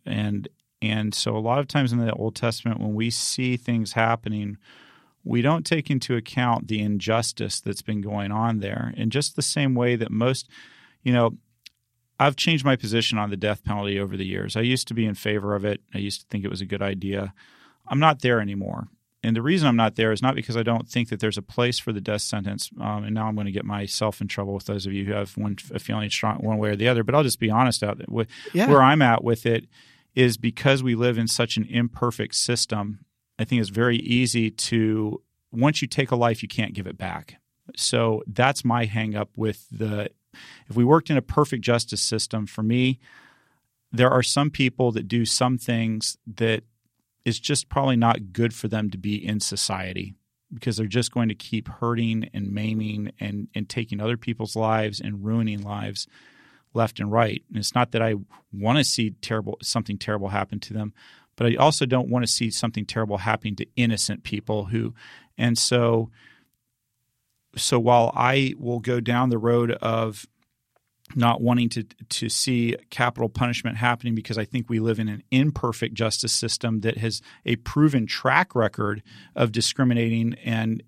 and 0.05 0.47
and 0.81 1.13
so 1.13 1.35
a 1.35 1.39
lot 1.39 1.59
of 1.59 1.67
times 1.67 1.91
in 1.91 1.99
the 1.99 2.13
Old 2.13 2.35
Testament 2.35 2.79
when 2.79 2.93
we 2.93 3.09
see 3.09 3.57
things 3.57 3.93
happening 3.93 4.57
we 5.23 5.41
don't 5.41 5.65
take 5.65 5.89
into 5.89 6.15
account 6.15 6.67
the 6.67 6.81
injustice 6.81 7.61
that's 7.61 7.81
been 7.81 8.01
going 8.01 8.31
on 8.31 8.59
there 8.59 8.93
in 8.97 9.09
just 9.09 9.35
the 9.35 9.41
same 9.41 9.73
way 9.75 9.95
that 9.95 10.11
most 10.11 10.49
you 11.03 11.13
know 11.13 11.37
I've 12.19 12.35
changed 12.35 12.63
my 12.63 12.75
position 12.75 13.17
on 13.17 13.31
the 13.31 13.37
death 13.37 13.63
penalty 13.63 13.99
over 13.99 14.15
the 14.15 14.25
years. 14.25 14.55
I 14.55 14.61
used 14.61 14.87
to 14.89 14.93
be 14.93 15.05
in 15.05 15.15
favor 15.15 15.55
of 15.55 15.65
it. 15.65 15.81
I 15.93 15.97
used 15.97 16.21
to 16.21 16.27
think 16.29 16.43
it 16.45 16.49
was 16.49 16.61
a 16.61 16.65
good 16.65 16.81
idea. 16.81 17.33
I'm 17.87 17.99
not 17.99 18.21
there 18.21 18.39
anymore. 18.39 18.87
And 19.23 19.35
the 19.35 19.41
reason 19.41 19.67
I'm 19.67 19.75
not 19.75 19.95
there 19.95 20.11
is 20.11 20.21
not 20.21 20.35
because 20.35 20.55
I 20.55 20.63
don't 20.63 20.87
think 20.87 21.09
that 21.09 21.19
there's 21.19 21.37
a 21.39 21.41
place 21.41 21.79
for 21.79 21.91
the 21.91 21.99
death 22.01 22.21
sentence. 22.21 22.69
Um, 22.79 23.03
and 23.05 23.15
now 23.15 23.27
I'm 23.27 23.35
going 23.35 23.45
to 23.45 23.51
get 23.51 23.65
myself 23.65 24.21
in 24.21 24.27
trouble 24.27 24.53
with 24.53 24.65
those 24.65 24.85
of 24.85 24.93
you 24.93 25.05
who 25.05 25.13
have 25.13 25.35
one 25.37 25.57
a 25.73 25.79
feeling 25.79 26.09
strong 26.09 26.37
one 26.37 26.59
way 26.59 26.69
or 26.69 26.75
the 26.75 26.87
other. 26.87 27.03
But 27.03 27.15
I'll 27.15 27.23
just 27.23 27.39
be 27.39 27.49
honest 27.49 27.83
out 27.83 27.99
Yeah. 28.53 28.67
where 28.69 28.81
I'm 28.83 29.01
at 29.01 29.23
with 29.23 29.45
it 29.45 29.65
is 30.13 30.37
because 30.37 30.83
we 30.83 30.93
live 30.93 31.17
in 31.17 31.27
such 31.27 31.57
an 31.57 31.65
imperfect 31.69 32.35
system. 32.35 32.99
I 33.43 33.45
think 33.45 33.59
it's 33.59 33.69
very 33.69 33.97
easy 33.97 34.49
to 34.49 35.21
once 35.51 35.81
you 35.81 35.87
take 35.89 36.11
a 36.11 36.15
life, 36.15 36.41
you 36.41 36.47
can't 36.47 36.73
give 36.73 36.87
it 36.87 36.97
back. 36.97 37.35
So 37.75 38.23
that's 38.25 38.63
my 38.63 38.85
hang 38.85 39.17
up 39.17 39.31
with 39.35 39.67
the. 39.69 40.11
If 40.69 40.77
we 40.77 40.85
worked 40.85 41.09
in 41.09 41.17
a 41.17 41.21
perfect 41.21 41.61
justice 41.61 42.01
system, 42.01 42.45
for 42.47 42.63
me, 42.63 43.01
there 43.91 44.09
are 44.09 44.23
some 44.23 44.49
people 44.49 44.93
that 44.93 45.09
do 45.09 45.25
some 45.25 45.57
things 45.57 46.17
that 46.25 46.63
is 47.25 47.37
just 47.37 47.67
probably 47.67 47.97
not 47.97 48.31
good 48.31 48.53
for 48.53 48.69
them 48.69 48.89
to 48.91 48.97
be 48.97 49.15
in 49.15 49.41
society 49.41 50.15
because 50.53 50.77
they're 50.77 50.87
just 50.87 51.11
going 51.11 51.27
to 51.27 51.35
keep 51.35 51.67
hurting 51.67 52.29
and 52.33 52.49
maiming 52.49 53.11
and, 53.19 53.49
and 53.53 53.67
taking 53.67 53.99
other 53.99 54.15
people's 54.15 54.55
lives 54.55 55.01
and 55.01 55.25
ruining 55.25 55.61
lives. 55.61 56.07
left 56.73 56.99
and 57.01 57.11
right. 57.11 57.43
And 57.49 57.57
it's 57.57 57.75
not 57.75 57.91
that 57.91 58.01
I 58.01 58.15
want 58.53 58.77
to 58.77 58.83
see 58.85 59.11
terrible 59.21 59.57
something 59.61 59.97
terrible 59.97 60.29
happen 60.29 60.61
to 60.61 60.73
them, 60.73 60.93
but 61.35 61.47
I 61.47 61.55
also 61.55 61.85
don't 61.85 62.09
want 62.09 62.25
to 62.25 62.31
see 62.31 62.49
something 62.51 62.85
terrible 62.85 63.17
happening 63.17 63.55
to 63.57 63.67
innocent 63.75 64.23
people 64.23 64.65
who 64.65 64.93
and 65.37 65.57
so 65.57 66.09
so 67.55 67.79
while 67.79 68.11
I 68.15 68.55
will 68.57 68.79
go 68.79 68.99
down 68.99 69.29
the 69.29 69.37
road 69.37 69.71
of 69.71 70.25
not 71.15 71.41
wanting 71.41 71.69
to 71.69 71.83
to 72.09 72.29
see 72.29 72.75
capital 72.89 73.29
punishment 73.29 73.77
happening 73.77 74.15
because 74.15 74.37
I 74.37 74.45
think 74.45 74.69
we 74.69 74.79
live 74.79 74.99
in 74.99 75.09
an 75.09 75.23
imperfect 75.31 75.93
justice 75.93 76.33
system 76.33 76.81
that 76.81 76.97
has 76.97 77.21
a 77.45 77.57
proven 77.57 78.07
track 78.07 78.55
record 78.55 79.03
of 79.35 79.51
discriminating 79.51 80.35
and 80.43 80.81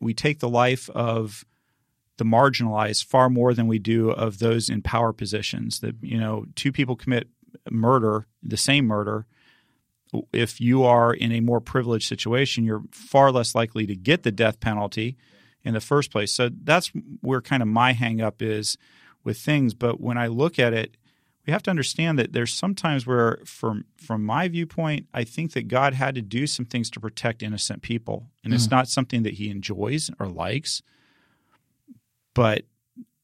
we 0.00 0.14
take 0.14 0.40
the 0.40 0.48
life 0.48 0.90
of 0.90 1.44
the 2.16 2.24
marginalized 2.24 3.04
far 3.04 3.30
more 3.30 3.54
than 3.54 3.66
we 3.66 3.78
do 3.78 4.10
of 4.10 4.38
those 4.38 4.68
in 4.68 4.82
power 4.82 5.12
positions 5.12 5.80
that 5.80 5.94
you 6.00 6.18
know 6.18 6.46
two 6.56 6.72
people 6.72 6.96
commit 6.96 7.28
murder 7.70 8.26
the 8.42 8.56
same 8.56 8.86
murder 8.86 9.26
if 10.32 10.60
you 10.60 10.84
are 10.84 11.12
in 11.12 11.32
a 11.32 11.40
more 11.40 11.60
privileged 11.60 12.08
situation 12.08 12.64
you're 12.64 12.82
far 12.90 13.30
less 13.30 13.54
likely 13.54 13.86
to 13.86 13.96
get 13.96 14.22
the 14.22 14.32
death 14.32 14.60
penalty 14.60 15.16
in 15.62 15.74
the 15.74 15.80
first 15.80 16.10
place 16.10 16.32
so 16.32 16.50
that's 16.64 16.90
where 17.20 17.40
kind 17.40 17.62
of 17.62 17.68
my 17.68 17.92
hang 17.92 18.20
up 18.20 18.40
is 18.40 18.76
with 19.24 19.38
things. 19.38 19.74
But 19.74 20.00
when 20.00 20.18
I 20.18 20.26
look 20.26 20.58
at 20.58 20.72
it, 20.72 20.96
we 21.46 21.52
have 21.52 21.62
to 21.64 21.70
understand 21.70 22.18
that 22.18 22.32
there's 22.32 22.52
sometimes 22.52 23.06
where, 23.06 23.40
from 23.44 23.86
from 23.96 24.24
my 24.24 24.46
viewpoint, 24.48 25.06
I 25.14 25.24
think 25.24 25.52
that 25.52 25.68
God 25.68 25.94
had 25.94 26.14
to 26.14 26.22
do 26.22 26.46
some 26.46 26.66
things 26.66 26.90
to 26.90 27.00
protect 27.00 27.42
innocent 27.42 27.82
people, 27.82 28.28
and 28.44 28.52
mm. 28.52 28.56
it's 28.56 28.70
not 28.70 28.88
something 28.88 29.22
that 29.22 29.34
He 29.34 29.48
enjoys 29.48 30.10
or 30.20 30.28
likes. 30.28 30.82
But 32.34 32.64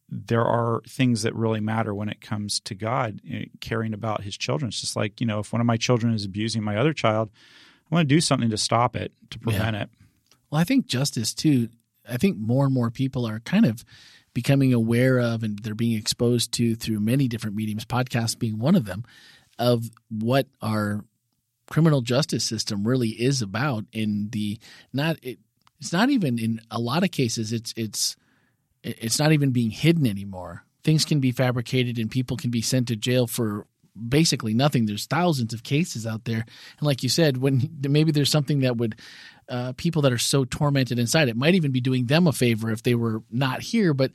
there 0.09 0.45
are 0.45 0.83
things 0.88 1.23
that 1.23 1.35
really 1.35 1.61
matter 1.61 1.95
when 1.95 2.09
it 2.09 2.21
comes 2.21 2.61
to 2.61 2.75
God 2.75 3.21
eh, 3.31 3.47
caring 3.61 3.92
about 3.92 4.23
His 4.23 4.37
children. 4.37 4.69
It's 4.69 4.81
just 4.81 4.97
like 4.97 5.21
you 5.21 5.27
know, 5.27 5.40
if 5.40 5.53
one 5.53 5.61
of 5.61 5.66
my 5.66 5.77
children 5.77 6.14
is 6.14 6.25
abusing 6.25 6.62
my 6.62 6.77
other 6.77 6.92
child, 6.92 7.31
I 7.90 7.95
want 7.95 8.09
to 8.09 8.14
do 8.14 8.21
something 8.21 8.51
to 8.51 8.57
stop 8.57 8.97
it, 8.97 9.12
to 9.31 9.38
prevent 9.38 9.77
yeah. 9.77 9.83
it. 9.83 9.90
Well, 10.51 10.61
I 10.61 10.64
think 10.64 10.87
justice 10.87 11.35
too. 11.35 11.69
I 12.09 12.16
think 12.19 12.37
more 12.38 12.64
and 12.64 12.75
more 12.75 12.90
people 12.90 13.27
are 13.27 13.40
kind 13.40 13.66
of 13.66 13.85
becoming 14.33 14.73
aware 14.73 15.19
of 15.19 15.42
and 15.42 15.59
they're 15.59 15.75
being 15.75 15.99
exposed 15.99 16.53
to 16.53 16.77
through 16.77 17.01
many 17.01 17.27
different 17.27 17.57
mediums, 17.57 17.85
podcasts 17.85 18.38
being 18.38 18.59
one 18.59 18.77
of 18.77 18.85
them, 18.85 19.05
of 19.59 19.90
what 20.11 20.47
our 20.61 21.05
criminal 21.66 22.01
justice 22.01 22.45
system 22.45 22.87
really 22.87 23.09
is 23.09 23.42
about 23.42 23.85
in 23.92 24.29
the 24.31 24.59
not 24.92 25.16
it, 25.23 25.38
it's 25.81 25.92
not 25.92 26.11
even 26.11 26.38
in 26.38 26.61
a 26.71 26.79
lot 26.79 27.03
of 27.03 27.11
cases 27.11 27.53
it's 27.53 27.75
it's 27.77 28.16
it's 28.87 29.18
not 29.18 29.33
even 29.33 29.51
being 29.51 29.70
hidden 29.70 30.07
anymore 30.07 30.64
things 30.85 31.05
can 31.05 31.20
be 31.20 31.33
fabricated 31.33 31.99
and 31.99 32.11
people 32.11 32.37
can 32.37 32.51
be 32.51 32.62
sent 32.62 32.88
to 32.88 32.96
jail 32.96 33.27
for 33.27 33.66
basically 34.09 34.53
nothing 34.53 34.87
there's 34.87 35.07
thousands 35.07 35.55
of 35.55 35.62
cases 35.62 36.07
out 36.07 36.25
there 36.25 36.44
and 36.79 36.83
like 36.83 37.03
you 37.03 37.09
said 37.09 37.38
when 37.38 37.68
maybe 37.88 38.12
there's 38.12 38.31
something 38.31 38.61
that 38.61 38.77
would 38.77 38.94
uh, 39.49 39.72
people 39.77 40.03
that 40.03 40.12
are 40.12 40.18
so 40.18 40.44
tormented 40.44 40.99
inside. 40.99 41.29
It 41.29 41.37
might 41.37 41.55
even 41.55 41.72
be 41.72 41.81
doing 41.81 42.07
them 42.07 42.27
a 42.27 42.33
favor 42.33 42.70
if 42.70 42.83
they 42.83 42.94
were 42.94 43.22
not 43.31 43.61
here. 43.61 43.94
But 43.94 44.12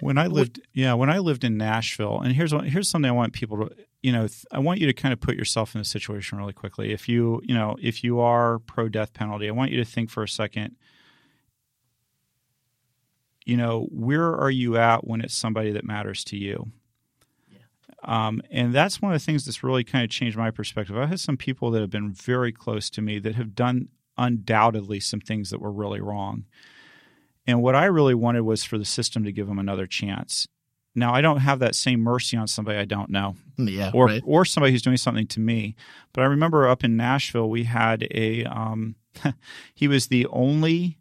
when 0.00 0.18
I 0.18 0.26
lived, 0.28 0.60
yeah, 0.72 0.94
when 0.94 1.10
I 1.10 1.18
lived 1.18 1.44
in 1.44 1.56
Nashville, 1.56 2.20
and 2.20 2.32
here's 2.32 2.54
what, 2.54 2.64
here's 2.64 2.88
something 2.88 3.08
I 3.08 3.12
want 3.12 3.32
people 3.32 3.68
to, 3.68 3.76
you 4.02 4.12
know, 4.12 4.26
I 4.52 4.58
want 4.58 4.80
you 4.80 4.86
to 4.86 4.92
kind 4.92 5.12
of 5.12 5.20
put 5.20 5.36
yourself 5.36 5.74
in 5.74 5.80
the 5.80 5.84
situation 5.84 6.38
really 6.38 6.52
quickly. 6.52 6.92
If 6.92 7.08
you, 7.08 7.40
you 7.44 7.54
know, 7.54 7.76
if 7.80 8.04
you 8.04 8.20
are 8.20 8.58
pro 8.60 8.88
death 8.88 9.12
penalty, 9.12 9.48
I 9.48 9.52
want 9.52 9.72
you 9.72 9.78
to 9.78 9.84
think 9.84 10.10
for 10.10 10.22
a 10.22 10.28
second. 10.28 10.76
You 13.44 13.56
know, 13.56 13.88
where 13.90 14.34
are 14.34 14.50
you 14.50 14.76
at 14.76 15.06
when 15.06 15.20
it's 15.20 15.34
somebody 15.34 15.72
that 15.72 15.84
matters 15.84 16.24
to 16.24 16.36
you? 16.36 16.72
Um, 18.04 18.42
and 18.50 18.74
that's 18.74 19.00
one 19.00 19.12
of 19.12 19.20
the 19.20 19.24
things 19.24 19.44
that's 19.44 19.62
really 19.62 19.84
kind 19.84 20.04
of 20.04 20.10
changed 20.10 20.36
my 20.36 20.50
perspective. 20.50 20.96
I've 20.96 21.08
had 21.08 21.20
some 21.20 21.36
people 21.36 21.70
that 21.70 21.80
have 21.80 21.90
been 21.90 22.12
very 22.12 22.52
close 22.52 22.90
to 22.90 23.02
me 23.02 23.18
that 23.20 23.34
have 23.34 23.54
done 23.54 23.88
undoubtedly 24.18 25.00
some 25.00 25.20
things 25.20 25.50
that 25.50 25.60
were 25.60 25.72
really 25.72 26.00
wrong. 26.00 26.44
And 27.46 27.62
what 27.62 27.74
I 27.74 27.86
really 27.86 28.14
wanted 28.14 28.42
was 28.42 28.64
for 28.64 28.78
the 28.78 28.84
system 28.84 29.24
to 29.24 29.32
give 29.32 29.46
them 29.46 29.58
another 29.58 29.86
chance. 29.86 30.46
Now 30.94 31.12
I 31.12 31.20
don't 31.20 31.38
have 31.38 31.58
that 31.58 31.74
same 31.74 32.00
mercy 32.00 32.36
on 32.36 32.46
somebody 32.46 32.78
I 32.78 32.84
don't 32.84 33.10
know, 33.10 33.34
yeah, 33.58 33.90
or 33.92 34.06
right. 34.06 34.22
or 34.24 34.44
somebody 34.44 34.72
who's 34.72 34.82
doing 34.82 34.96
something 34.96 35.26
to 35.28 35.40
me. 35.40 35.74
But 36.12 36.22
I 36.22 36.26
remember 36.26 36.68
up 36.68 36.84
in 36.84 36.96
Nashville, 36.96 37.50
we 37.50 37.64
had 37.64 38.06
a 38.12 38.44
um, 38.44 38.94
he 39.74 39.88
was 39.88 40.06
the 40.06 40.26
only 40.26 40.98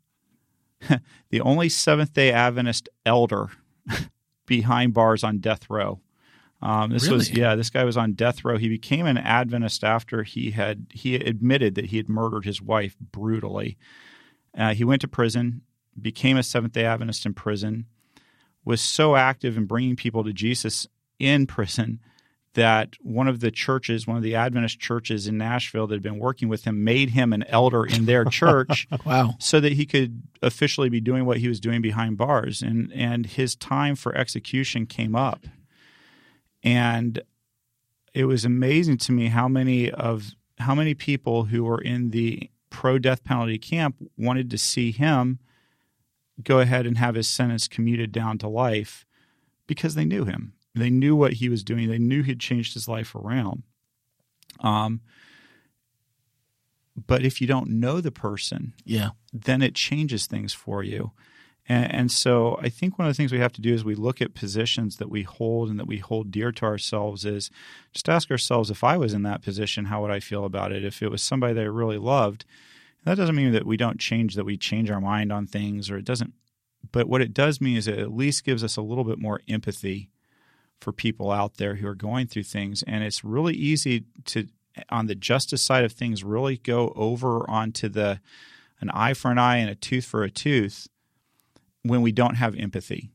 the 1.29 1.41
only 1.41 1.69
Seventh 1.69 2.13
Day 2.13 2.31
Adventist 2.31 2.89
elder 3.05 3.49
behind 4.45 4.93
bars 4.93 5.23
on 5.23 5.39
death 5.39 5.69
row. 5.69 5.99
Um, 6.61 6.91
this 6.91 7.03
really? 7.03 7.17
was 7.17 7.31
yeah, 7.31 7.55
this 7.55 7.69
guy 7.69 7.83
was 7.83 7.97
on 7.97 8.13
death 8.13 8.45
row. 8.45 8.57
He 8.57 8.69
became 8.69 9.05
an 9.05 9.17
Adventist 9.17 9.83
after 9.83 10.23
he 10.23 10.51
had 10.51 10.87
he 10.91 11.15
admitted 11.15 11.75
that 11.75 11.87
he 11.87 11.97
had 11.97 12.07
murdered 12.07 12.45
his 12.45 12.61
wife 12.61 12.95
brutally. 12.99 13.77
Uh, 14.57 14.73
he 14.73 14.83
went 14.83 15.01
to 15.01 15.07
prison, 15.07 15.61
became 15.99 16.37
a 16.37 16.43
Seventh 16.43 16.73
Day 16.73 16.85
Adventist 16.85 17.25
in 17.25 17.33
prison, 17.33 17.85
was 18.63 18.79
so 18.79 19.15
active 19.15 19.57
in 19.57 19.65
bringing 19.65 19.95
people 19.95 20.23
to 20.23 20.31
Jesus 20.31 20.87
in 21.19 21.47
prison 21.47 21.99
that 22.53 22.95
one 23.01 23.27
of 23.27 23.39
the 23.39 23.51
churches, 23.51 24.05
one 24.05 24.17
of 24.17 24.23
the 24.23 24.35
Adventist 24.35 24.79
churches 24.79 25.27
in 25.27 25.37
Nashville 25.37 25.87
that 25.87 25.95
had 25.95 26.03
been 26.03 26.19
working 26.19 26.49
with 26.49 26.65
him, 26.65 26.83
made 26.83 27.11
him 27.11 27.33
an 27.33 27.43
elder 27.43 27.85
in 27.85 28.05
their 28.05 28.25
church. 28.39 28.87
wow! 29.05 29.35
So 29.39 29.59
that 29.59 29.73
he 29.73 29.85
could 29.85 30.23
officially 30.41 30.89
be 30.89 31.01
doing 31.01 31.25
what 31.25 31.37
he 31.37 31.47
was 31.47 31.59
doing 31.59 31.81
behind 31.81 32.17
bars, 32.17 32.61
and 32.61 32.91
and 32.93 33.25
his 33.25 33.55
time 33.55 33.95
for 33.95 34.15
execution 34.15 34.85
came 34.85 35.15
up. 35.15 35.45
And 36.63 37.21
it 38.13 38.25
was 38.25 38.45
amazing 38.45 38.97
to 38.97 39.11
me 39.11 39.27
how 39.27 39.47
many 39.47 39.91
of 39.91 40.31
how 40.59 40.75
many 40.75 40.93
people 40.93 41.45
who 41.45 41.63
were 41.63 41.81
in 41.81 42.11
the 42.11 42.49
pro 42.69 42.97
death 42.97 43.23
penalty 43.23 43.57
camp 43.57 43.95
wanted 44.17 44.49
to 44.49 44.57
see 44.57 44.91
him 44.91 45.39
go 46.41 46.59
ahead 46.59 46.85
and 46.85 46.97
have 46.97 47.15
his 47.15 47.27
sentence 47.27 47.67
commuted 47.67 48.11
down 48.11 48.37
to 48.39 48.47
life 48.47 49.05
because 49.67 49.95
they 49.95 50.05
knew 50.05 50.25
him. 50.25 50.53
They 50.75 50.89
knew 50.89 51.15
what 51.15 51.33
he 51.33 51.49
was 51.49 51.63
doing. 51.63 51.89
They 51.89 51.99
knew 51.99 52.23
he'd 52.23 52.39
changed 52.39 52.73
his 52.73 52.88
life 52.88 53.13
around. 53.15 53.63
Um, 54.59 55.01
but 56.95 57.23
if 57.23 57.41
you 57.41 57.47
don't 57.47 57.69
know 57.69 58.01
the 58.01 58.12
person, 58.12 58.73
yeah, 58.86 59.09
then 59.31 59.62
it 59.62 59.75
changes 59.75 60.27
things 60.27 60.53
for 60.53 60.83
you. 60.83 61.12
And, 61.67 61.93
and, 61.93 62.12
so 62.12 62.59
I 62.62 62.67
think 62.67 62.99
one 62.99 63.07
of 63.07 63.13
the 63.13 63.15
things 63.15 63.31
we 63.31 63.39
have 63.39 63.53
to 63.53 63.62
do 63.62 63.73
is 63.73 63.86
we 63.86 63.95
look 63.95 64.21
at 64.21 64.33
positions 64.33 64.97
that 64.97 65.09
we 65.09 65.23
hold 65.23 65.69
and 65.69 65.79
that 65.79 65.88
we 65.88 65.97
hold 65.97 66.29
dear 66.29 66.51
to 66.51 66.65
ourselves 66.65 67.23
is 67.23 67.49
just 67.93 68.09
ask 68.09 68.29
ourselves 68.29 68.69
if 68.69 68.83
I 68.83 68.97
was 68.97 69.13
in 69.13 69.23
that 69.23 69.41
position, 69.41 69.86
how 69.86 70.01
would 70.01 70.12
I 70.12 70.19
feel 70.19 70.43
about 70.43 70.73
it? 70.73 70.83
If 70.83 71.01
it 71.01 71.09
was 71.09 71.21
somebody 71.21 71.53
that 71.53 71.62
I 71.62 71.65
really 71.65 71.97
loved, 71.97 72.43
that 73.05 73.15
doesn't 73.15 73.36
mean 73.36 73.53
that 73.53 73.65
we 73.65 73.77
don't 73.77 73.99
change, 73.99 74.36
that 74.36 74.43
we 74.43 74.57
change 74.57 74.91
our 74.91 74.99
mind 74.99 75.31
on 75.31 75.47
things 75.47 75.89
or 75.89 75.97
it 75.97 76.05
doesn't. 76.05 76.33
But 76.91 77.07
what 77.07 77.21
it 77.21 77.33
does 77.33 77.62
mean 77.62 77.77
is 77.77 77.88
it 77.88 77.97
at 77.97 78.13
least 78.13 78.43
gives 78.43 78.63
us 78.63 78.75
a 78.75 78.81
little 78.81 79.05
bit 79.05 79.17
more 79.17 79.39
empathy 79.47 80.09
for 80.83 80.91
people 80.91 81.31
out 81.31 81.55
there 81.55 81.75
who 81.75 81.87
are 81.87 81.95
going 81.95 82.27
through 82.27 82.43
things. 82.43 82.83
And 82.83 83.03
it's 83.03 83.23
really 83.23 83.55
easy 83.55 84.05
to, 84.25 84.47
on 84.89 85.07
the 85.07 85.15
justice 85.15 85.61
side 85.61 85.83
of 85.83 85.93
things, 85.93 86.23
really 86.23 86.57
go 86.57 86.93
over 86.95 87.49
onto 87.49 87.89
the 87.89 88.19
an 88.79 88.89
eye 88.89 89.13
for 89.13 89.31
an 89.31 89.37
eye 89.37 89.57
and 89.57 89.69
a 89.69 89.75
tooth 89.75 90.03
for 90.03 90.23
a 90.23 90.29
tooth 90.29 90.89
when 91.83 92.01
we 92.01 92.11
don't 92.11 92.35
have 92.35 92.55
empathy. 92.55 93.11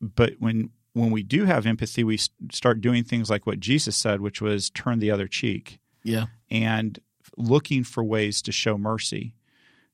But 0.00 0.34
when 0.38 0.70
when 0.94 1.10
we 1.10 1.22
do 1.22 1.46
have 1.46 1.66
empathy, 1.66 2.04
we 2.04 2.18
start 2.50 2.80
doing 2.80 3.02
things 3.02 3.30
like 3.30 3.46
what 3.46 3.60
Jesus 3.60 3.96
said, 3.96 4.20
which 4.20 4.40
was 4.40 4.70
turn 4.70 4.98
the 4.98 5.10
other 5.10 5.26
cheek. 5.26 5.78
Yeah. 6.04 6.26
And 6.50 6.98
looking 7.36 7.82
for 7.82 8.04
ways 8.04 8.42
to 8.42 8.52
show 8.52 8.76
mercy 8.76 9.34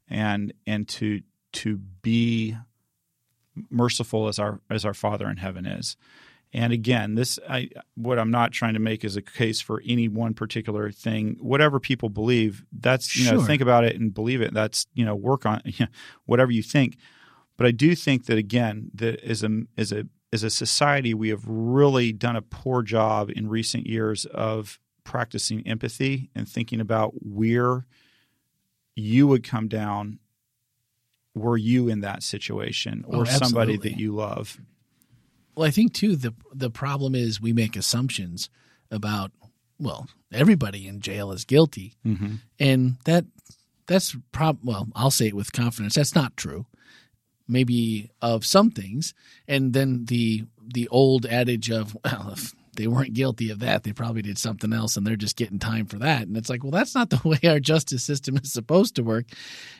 and 0.09 0.53
and 0.67 0.89
to 0.89 1.23
to 1.53 1.79
be 2.03 2.57
merciful 3.71 4.29
as 4.29 4.39
our 4.39 4.61
as 4.71 4.85
our 4.85 4.95
Father 4.95 5.29
in 5.29 5.37
heaven 5.37 5.67
is. 5.67 5.97
And 6.53 6.73
again, 6.73 7.15
this 7.15 7.39
I 7.49 7.69
what 7.95 8.19
I'm 8.19 8.31
not 8.31 8.53
trying 8.53 8.75
to 8.75 8.81
make 8.81 9.05
is 9.05 9.17
a 9.17 9.23
case 9.23 9.61
for 9.61 9.83
any 9.87 10.09
one 10.09 10.33
particular 10.35 10.91
thing. 10.91 11.37
Whatever 11.41 11.79
people 11.79 12.09
believe, 12.09 12.65
that's 12.73 13.17
you 13.17 13.31
know 13.31 13.43
think 13.43 13.61
about 13.61 13.85
it 13.85 13.97
and 13.97 14.15
believe 14.15 14.41
it. 14.41 14.55
That's 14.55 14.87
you 14.95 15.05
know 15.05 15.15
work 15.15 15.45
on 15.45 15.61
you 15.65 15.87
know, 15.87 15.93
whatever 16.25 16.51
you 16.51 16.63
think. 16.63 16.97
But 17.57 17.67
I 17.67 17.71
do 17.73 17.95
think 17.95 18.27
that 18.27 18.39
again, 18.39 18.91
that 18.95 19.23
as 19.23 19.43
a 19.43 19.65
as 19.77 19.93
a 19.93 20.07
as 20.33 20.43
a 20.43 20.51
society, 20.51 21.13
we 21.13 21.29
have 21.29 21.45
really 21.47 22.13
done 22.13 22.37
a 22.37 22.43
poor 22.43 22.83
job 22.83 23.31
in 23.31 23.49
recent 23.49 23.87
years 23.87 24.25
of 24.27 24.79
practicing 25.05 25.67
empathy 25.67 26.31
and 26.35 26.49
thinking 26.49 26.81
about 26.81 27.13
where 27.23 27.87
you 28.95 29.27
would 29.27 29.43
come 29.43 29.69
down 29.69 30.19
were 31.35 31.57
you 31.57 31.89
in 31.89 32.01
that 32.01 32.23
situation 32.23 33.05
or 33.07 33.23
oh, 33.23 33.25
somebody 33.25 33.77
that 33.77 33.99
you 33.99 34.13
love. 34.13 34.59
Well, 35.59 35.67
I 35.67 35.73
think 35.73 35.93
too 35.93 36.15
the 36.15 36.35
the 36.55 36.71
problem 36.71 37.17
is 37.17 37.41
we 37.41 37.53
make 37.53 37.75
assumptions 37.75 38.49
about 38.93 39.33
well 39.81 40.07
everybody 40.33 40.87
in 40.87 41.01
jail 41.01 41.33
is 41.33 41.45
guilty, 41.45 41.97
mm-hmm. 42.07 42.37
and 42.61 42.95
that 43.07 43.25
that's 43.89 44.15
prob 44.31 44.61
well 44.63 44.87
I'll 44.95 45.11
say 45.11 45.27
it 45.27 45.35
with 45.35 45.53
confidence 45.53 45.97
that's 45.97 46.15
not 46.15 46.37
true. 46.37 46.67
Maybe 47.49 48.09
of 48.23 48.47
some 48.47 48.71
things. 48.71 49.15
And 49.49 49.73
then 49.73 50.05
the 50.05 50.45
the 50.65 50.87
old 50.93 51.27
adage 51.27 51.73
of 51.73 51.97
well 52.05 52.31
if 52.35 52.55
they 52.77 52.87
weren't 52.87 53.15
guilty 53.15 53.51
of 53.51 53.59
that 53.59 53.83
they 53.83 53.93
probably 53.93 54.23
did 54.23 54.39
something 54.39 54.73
else 54.73 54.97
and 54.97 55.05
they're 55.05 55.17
just 55.17 55.35
getting 55.35 55.59
time 55.59 55.87
for 55.87 55.99
that. 55.99 56.29
And 56.29 56.37
it's 56.37 56.49
like 56.49 56.63
well 56.63 56.71
that's 56.71 56.95
not 56.95 57.11
the 57.11 57.21
way 57.29 57.41
our 57.51 57.59
justice 57.59 58.05
system 58.05 58.37
is 58.37 58.53
supposed 58.53 58.95
to 58.95 59.03
work. 59.03 59.25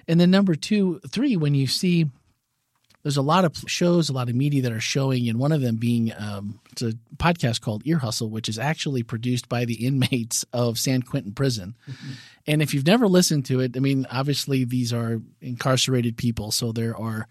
And 0.09 0.19
then 0.19 0.33
number 0.33 0.57
two 0.57 0.99
three 1.09 1.37
when 1.37 1.55
you 1.55 1.69
see 1.69 2.07
there's 3.03 3.17
a 3.17 3.23
lot 3.23 3.45
of 3.45 3.57
shows, 3.67 4.09
a 4.09 4.13
lot 4.13 4.29
of 4.29 4.35
media 4.35 4.63
that 4.63 4.73
are 4.73 4.81
showing, 4.81 5.29
and 5.29 5.39
one 5.39 5.53
of 5.53 5.61
them 5.61 5.77
being 5.77 6.13
um, 6.19 6.61
it's 6.73 6.83
a 6.83 6.93
podcast 7.17 7.61
called 7.61 7.83
Ear 7.85 7.99
Hustle, 7.99 8.31
which 8.31 8.49
is 8.49 8.59
actually 8.59 9.03
produced 9.03 9.49
by 9.49 9.65
the 9.65 9.87
inmates 9.87 10.45
of 10.53 10.79
San 10.79 11.03
Quentin 11.03 11.33
Prison. 11.33 11.77
Mm-hmm. 11.89 12.13
And 12.49 12.63
if 12.63 12.75
you've 12.75 12.87
never 12.87 13.07
listened 13.07 13.47
to 13.47 13.61
it, 13.61 13.77
I 13.77 13.81
mean, 13.81 14.07
obviously 14.11 14.65
these 14.65 14.93
are 14.93 15.21
incarcerated 15.41 16.17
people, 16.17 16.51
so 16.51 16.73
there 16.73 16.97
are 16.97 17.29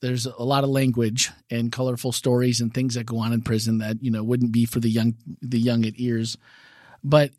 there's 0.00 0.26
a 0.26 0.42
lot 0.42 0.64
of 0.64 0.70
language 0.70 1.30
and 1.50 1.72
colorful 1.72 2.12
stories 2.12 2.60
and 2.60 2.74
things 2.74 2.94
that 2.94 3.06
go 3.06 3.18
on 3.18 3.32
in 3.32 3.40
prison 3.40 3.78
that 3.78 4.02
you 4.02 4.10
know 4.10 4.22
wouldn't 4.22 4.52
be 4.52 4.66
for 4.66 4.80
the 4.80 4.90
young 4.90 5.14
the 5.40 5.60
young 5.60 5.84
at 5.86 5.94
ears, 5.96 6.36
but 7.02 7.30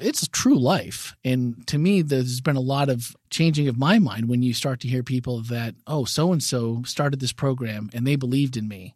it's 0.00 0.26
true 0.28 0.58
life. 0.58 1.14
And 1.24 1.66
to 1.66 1.78
me, 1.78 2.02
there's 2.02 2.40
been 2.40 2.56
a 2.56 2.60
lot 2.60 2.88
of 2.88 3.14
changing 3.30 3.68
of 3.68 3.78
my 3.78 3.98
mind 3.98 4.28
when 4.28 4.42
you 4.42 4.54
start 4.54 4.80
to 4.80 4.88
hear 4.88 5.02
people 5.02 5.42
that, 5.42 5.74
oh, 5.86 6.04
so 6.04 6.32
and 6.32 6.42
so 6.42 6.82
started 6.84 7.20
this 7.20 7.32
program 7.32 7.90
and 7.92 8.06
they 8.06 8.16
believed 8.16 8.56
in 8.56 8.68
me. 8.68 8.94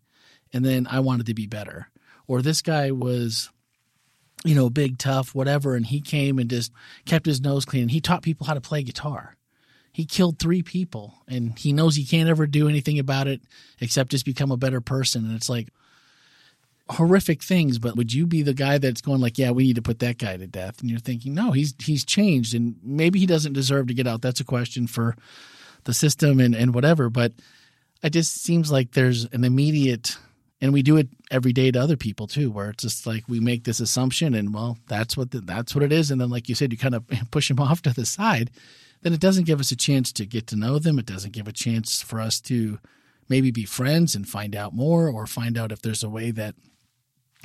And 0.52 0.64
then 0.64 0.86
I 0.90 1.00
wanted 1.00 1.26
to 1.26 1.34
be 1.34 1.46
better. 1.46 1.90
Or 2.26 2.40
this 2.40 2.62
guy 2.62 2.90
was, 2.90 3.50
you 4.44 4.54
know, 4.54 4.70
big, 4.70 4.98
tough, 4.98 5.34
whatever. 5.34 5.74
And 5.74 5.84
he 5.84 6.00
came 6.00 6.38
and 6.38 6.48
just 6.48 6.72
kept 7.04 7.26
his 7.26 7.40
nose 7.40 7.64
clean. 7.64 7.88
He 7.88 8.00
taught 8.00 8.22
people 8.22 8.46
how 8.46 8.54
to 8.54 8.60
play 8.60 8.82
guitar. 8.82 9.36
He 9.92 10.06
killed 10.06 10.38
three 10.38 10.62
people 10.62 11.14
and 11.26 11.58
he 11.58 11.72
knows 11.72 11.96
he 11.96 12.04
can't 12.04 12.28
ever 12.28 12.46
do 12.46 12.68
anything 12.68 12.98
about 12.98 13.26
it 13.26 13.42
except 13.80 14.10
just 14.10 14.24
become 14.24 14.50
a 14.50 14.56
better 14.56 14.80
person. 14.80 15.24
And 15.24 15.34
it's 15.34 15.48
like, 15.48 15.68
horrific 16.90 17.42
things, 17.42 17.78
but 17.78 17.96
would 17.96 18.12
you 18.12 18.26
be 18.26 18.42
the 18.42 18.54
guy 18.54 18.78
that's 18.78 19.00
going 19.00 19.20
like, 19.20 19.38
yeah, 19.38 19.50
we 19.50 19.64
need 19.64 19.76
to 19.76 19.82
put 19.82 19.98
that 20.00 20.18
guy 20.18 20.36
to 20.36 20.46
death? 20.46 20.80
And 20.80 20.90
you're 20.90 20.98
thinking, 20.98 21.34
no, 21.34 21.52
he's 21.52 21.74
he's 21.78 22.04
changed, 22.04 22.54
and 22.54 22.76
maybe 22.82 23.18
he 23.18 23.26
doesn't 23.26 23.52
deserve 23.52 23.88
to 23.88 23.94
get 23.94 24.06
out. 24.06 24.22
That's 24.22 24.40
a 24.40 24.44
question 24.44 24.86
for 24.86 25.16
the 25.84 25.94
system 25.94 26.40
and 26.40 26.54
and 26.54 26.74
whatever. 26.74 27.10
But 27.10 27.32
it 28.02 28.10
just 28.10 28.42
seems 28.42 28.70
like 28.70 28.92
there's 28.92 29.24
an 29.26 29.44
immediate, 29.44 30.16
and 30.60 30.72
we 30.72 30.82
do 30.82 30.96
it 30.96 31.08
every 31.30 31.52
day 31.52 31.70
to 31.70 31.80
other 31.80 31.96
people 31.96 32.26
too, 32.26 32.50
where 32.50 32.70
it's 32.70 32.84
just 32.84 33.06
like 33.06 33.24
we 33.28 33.40
make 33.40 33.64
this 33.64 33.80
assumption, 33.80 34.34
and 34.34 34.54
well, 34.54 34.78
that's 34.88 35.16
what 35.16 35.30
the, 35.30 35.40
that's 35.40 35.74
what 35.74 35.84
it 35.84 35.92
is, 35.92 36.10
and 36.10 36.20
then 36.20 36.30
like 36.30 36.48
you 36.48 36.54
said, 36.54 36.72
you 36.72 36.78
kind 36.78 36.94
of 36.94 37.04
push 37.30 37.48
them 37.48 37.60
off 37.60 37.82
to 37.82 37.92
the 37.92 38.06
side. 38.06 38.50
Then 39.02 39.12
it 39.12 39.20
doesn't 39.20 39.46
give 39.46 39.60
us 39.60 39.70
a 39.70 39.76
chance 39.76 40.12
to 40.14 40.26
get 40.26 40.48
to 40.48 40.56
know 40.56 40.80
them. 40.80 40.98
It 40.98 41.06
doesn't 41.06 41.32
give 41.32 41.46
a 41.46 41.52
chance 41.52 42.02
for 42.02 42.20
us 42.20 42.40
to 42.42 42.80
maybe 43.28 43.52
be 43.52 43.64
friends 43.64 44.16
and 44.16 44.28
find 44.28 44.56
out 44.56 44.74
more, 44.74 45.08
or 45.08 45.26
find 45.26 45.56
out 45.56 45.70
if 45.70 45.82
there's 45.82 46.02
a 46.02 46.08
way 46.08 46.30
that 46.32 46.54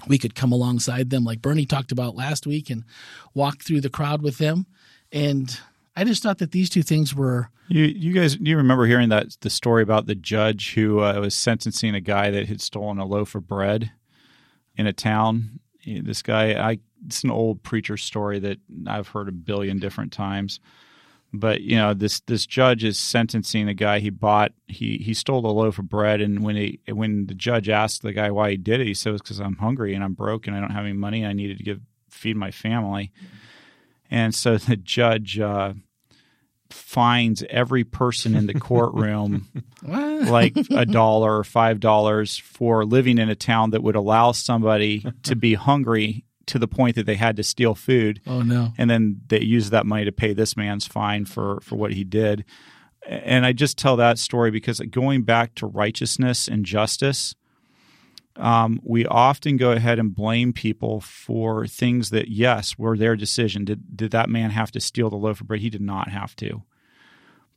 we 0.08 0.17
could 0.17 0.36
come 0.36 0.51
alongside 0.51 1.10
them 1.10 1.23
like 1.23 1.41
Bernie 1.41 1.65
talked 1.65 1.91
about 1.91 2.15
last 2.15 2.45
week 2.45 2.69
and 2.69 2.84
walk 3.34 3.62
through 3.62 3.82
the 3.82 3.89
crowd 3.89 4.21
with 4.21 4.38
them. 4.38 4.65
And 5.12 5.58
I 5.95 6.03
just 6.03 6.23
thought 6.23 6.39
that 6.39 6.51
these 6.51 6.69
two 6.69 6.84
things 6.84 7.15
were. 7.15 7.49
You, 7.67 7.86
you 7.86 8.13
guys, 8.13 8.36
do 8.36 8.49
you 8.49 8.58
remember 8.58 8.86
hearing 8.86 9.10
that 9.10 9.38
the 9.41 9.49
story 9.49 9.84
about 9.84 10.06
the 10.06 10.15
judge 10.15 10.73
who 10.73 10.99
uh, 10.99 11.19
was 11.19 11.36
sentencing 11.36 11.95
a 11.95 12.01
guy 12.01 12.32
that 12.32 12.47
had 12.47 12.62
stolen 12.62 12.97
a 12.97 13.06
loaf 13.06 13.36
of 13.36 13.47
bread 13.47 13.91
in 14.75 14.88
a 14.88 14.93
town? 14.93 15.60
This 15.86 16.21
guy, 16.21 16.53
I 16.53 16.79
it's 17.06 17.23
an 17.23 17.32
old 17.32 17.62
preacher 17.63 17.97
story 17.97 18.39
that 18.39 18.58
I've 18.88 19.10
heard 19.10 19.27
a 19.27 19.34
billion 19.34 19.79
different 19.79 20.13
times 20.13 20.60
but 21.34 21.62
you 21.62 21.76
know 21.76 21.93
this 21.93 22.19
this 22.22 22.46
judge 22.46 22.84
is 22.84 22.98
sentencing 22.98 23.67
a 23.67 23.74
guy 23.74 24.00
he 24.00 24.10
bought 24.10 24.52
he 24.67 24.98
he 24.98 25.13
stole 25.13 25.46
a 25.46 25.48
loaf 25.48 25.80
of 25.80 25.89
bread 25.89 26.22
and 26.22 26.43
when 26.43 26.56
he 26.56 26.80
when 26.89 27.26
the 27.26 27.34
judge 27.34 27.69
asked 27.69 28.04
the 28.04 28.13
guy 28.13 28.30
why 28.30 28.52
he 28.52 28.58
did 28.58 28.80
it 28.80 28.88
he 28.88 28.93
said 28.93 29.13
it's 29.13 29.22
because 29.22 29.39
i'm 29.39 29.58
hungry 29.58 29.96
and 29.96 30.04
i'm 30.04 30.13
broke 30.13 30.46
and 30.46 30.56
i 30.56 30.60
don't 30.60 30.72
have 30.72 30.86
any 30.86 30.93
money 30.93 31.24
and 31.24 31.30
i 31.30 31.34
needed 31.34 31.58
to 31.58 31.63
give 31.63 31.82
feed 32.13 32.38
my 32.38 32.52
family. 32.52 33.12
And 34.10 34.34
so 34.34 34.58
the 34.58 34.78
judge 34.78 35.39
uh, 35.39 35.74
fines 36.69 37.43
every 37.50 37.84
person 37.84 38.36
in 38.36 38.48
the 38.48 38.54
courtroom 38.54 39.50
like 39.84 40.56
a 40.72 40.86
dollar 40.88 41.38
or 41.38 41.43
five 41.43 41.80
dollars 41.80 42.38
for 42.38 42.86
living 42.86 43.17
in 43.17 43.30
a 43.30 43.36
town 43.36 43.72
that 43.72 43.84
would 43.84 43.96
allow 43.96 44.32
somebody 44.32 45.06
to 45.24 45.36
be 45.36 45.54
hungry 45.54 46.26
to 46.47 46.60
the 46.60 46.67
point 46.67 46.95
that 46.95 47.06
they 47.06 47.15
had 47.15 47.36
to 47.38 47.43
steal 47.43 47.75
food. 47.75 48.21
Oh 48.27 48.41
no! 48.41 48.73
And 48.77 48.89
then 48.89 49.21
they 49.27 49.41
used 49.41 49.71
that 49.71 49.86
money 49.86 50.06
to 50.06 50.12
pay 50.12 50.34
this 50.34 50.58
man's 50.58 50.88
fine 50.88 51.25
for 51.25 51.60
for 51.62 51.75
what 51.75 51.93
he 51.93 52.03
did. 52.03 52.45
And 53.06 53.45
I 53.45 53.51
just 53.51 53.77
tell 53.77 53.97
that 53.97 54.17
story 54.17 54.49
because 54.49 54.79
going 54.79 55.23
back 55.23 55.56
to 55.56 55.67
righteousness 55.67 56.47
and 56.47 56.65
justice, 56.65 57.36
um, 58.38 58.79
we 58.82 59.06
often 59.06 59.58
go 59.58 59.71
ahead 59.73 59.99
and 59.99 60.15
blame 60.15 60.53
people 60.53 61.01
for 61.01 61.67
things 61.67 62.12
that 62.12 62.29
yes 62.29 62.77
were 62.77 62.97
their 62.97 63.15
decision. 63.15 63.65
Did 63.65 63.95
did 63.95 64.12
that 64.12 64.29
man 64.29 64.51
have 64.51 64.71
to 64.71 64.79
steal 64.79 65.10
the 65.10 65.17
loaf 65.17 65.41
of 65.41 65.47
bread? 65.47 65.62
He 65.62 65.69
did 65.69 65.82
not 65.82 66.10
have 66.10 66.36
to. 66.38 66.63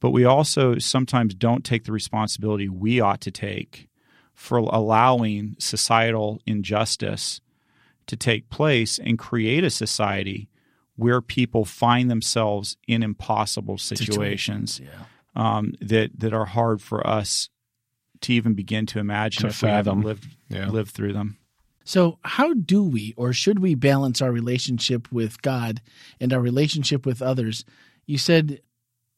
But 0.01 0.11
we 0.11 0.25
also 0.25 0.79
sometimes 0.79 1.35
don't 1.35 1.65
take 1.65 1.85
the 1.85 1.93
responsibility 1.93 2.69
we 2.69 3.01
ought 3.01 3.21
to 3.23 3.31
take 3.31 3.89
for 4.35 4.59
allowing 4.59 5.57
societal 5.59 6.41
injustice 6.45 7.41
to 8.07 8.17
take 8.17 8.51
place 8.51 8.99
and 8.99 9.19
create 9.19 9.65
a 9.65 9.71
society 9.71 10.49
where 10.97 11.21
people 11.21 11.65
find 11.65 12.11
themselves 12.11 12.77
in 12.87 13.03
impossible 13.03 13.79
situations, 13.79 14.75
situations 14.75 14.81
yeah. 14.81 15.57
um, 15.57 15.75
that 15.81 16.19
that 16.19 16.33
are 16.33 16.47
hard 16.47 16.81
for 16.81 17.07
us 17.07 17.51
to 18.23 18.33
even 18.33 18.55
begin 18.55 18.87
to 18.87 18.99
imagine 18.99 19.43
to 19.43 19.49
if 19.49 19.57
fathom. 19.57 19.69
we 19.69 19.75
haven't 19.77 20.05
lived 20.05 20.37
yeah. 20.49 20.69
lived 20.69 20.91
through 20.91 21.13
them. 21.13 21.37
So, 21.85 22.19
how 22.23 22.55
do 22.55 22.83
we 22.83 23.15
or 23.17 23.33
should 23.33 23.61
we 23.61 23.75
balance 23.75 24.21
our 24.21 24.33
relationship 24.33 25.11
with 25.13 25.41
God 25.43 25.81
and 26.21 26.33
our 26.33 26.41
relationship 26.41 27.07
with 27.07 27.23
others? 27.23 27.65
You 28.07 28.19
said 28.19 28.61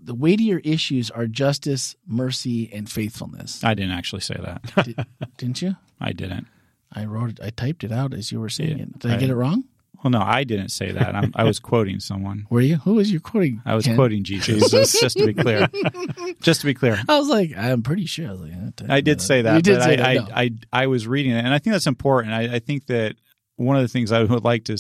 the 0.01 0.15
weightier 0.15 0.59
issues 0.59 1.11
are 1.11 1.27
justice, 1.27 1.97
mercy, 2.07 2.71
and 2.73 2.91
faithfulness. 2.91 3.65
I 3.65 3.75
didn't 3.75 3.93
actually 3.93 4.21
say 4.21 4.37
that. 4.41 4.85
Did, 4.85 5.07
didn't 5.39 5.63
you? 5.63 5.77
I 6.01 6.13
didn't. 6.13 6.47
I 6.93 7.05
wrote 7.05 7.31
it. 7.31 7.41
I 7.43 7.51
typed 7.51 7.85
it 7.85 7.93
out 7.93 8.15
as 8.15 8.33
you 8.33 8.41
were 8.41 8.49
saying 8.49 8.79
yeah, 8.79 8.85
it. 8.85 8.99
Did 8.99 9.11
I, 9.11 9.15
I, 9.15 9.19
get 9.19 9.31
it 9.31 9.35
wrong? 9.35 9.65
Well, 10.03 10.13
no, 10.13 10.21
I 10.21 10.45
didn't 10.45 10.69
say 10.69 10.93
that. 10.93 11.15
I'm, 11.15 11.33
i 11.35 11.43
was 11.43 11.59
quoting 11.59 11.99
someone. 11.99 12.47
Were 12.51 12.61
you? 12.61 12.77
Who 12.77 12.95
was 12.95 13.11
you 13.11 13.19
quoting? 13.19 13.61
I 13.67 13.75
was 13.75 13.85
Ken? 13.85 13.97
quoting 13.97 14.23
Jesus. 14.23 14.71
just, 14.71 15.19
to 15.19 15.27
be 15.27 15.35
clear. 15.35 15.69
Just 16.41 16.61
to 16.61 16.67
be 16.67 16.75
clear. 16.75 17.03
I 17.09 17.19
was 17.19 17.29
like, 17.29 17.57
I'm 17.57 17.83
pretty 17.83 18.07
sure. 18.07 18.29
I, 18.29 18.33
like, 18.33 18.91
I 18.91 19.01
did 19.01 19.21
say 19.21 19.43
that. 19.43 19.57
You 19.57 19.63
did 19.63 19.83
say 19.83 19.95
I, 19.95 19.97
that. 19.97 20.29
No. 20.29 20.35
I, 20.35 20.43
I, 20.43 20.51
I 20.73 20.87
was 20.87 21.09
reading 21.09 21.33
it, 21.33 21.45
and 21.45 21.53
I 21.53 21.59
think 21.59 21.75
that's 21.75 21.89
important. 21.89 22.33
I, 22.33 22.55
I 22.55 22.59
think 22.61 22.87
that 22.87 23.17
one 23.57 23.77
of 23.77 23.83
the 23.83 23.89
things 23.89 24.13
I 24.13 24.23
would 24.23 24.45
like 24.45 24.65
to 24.67 24.79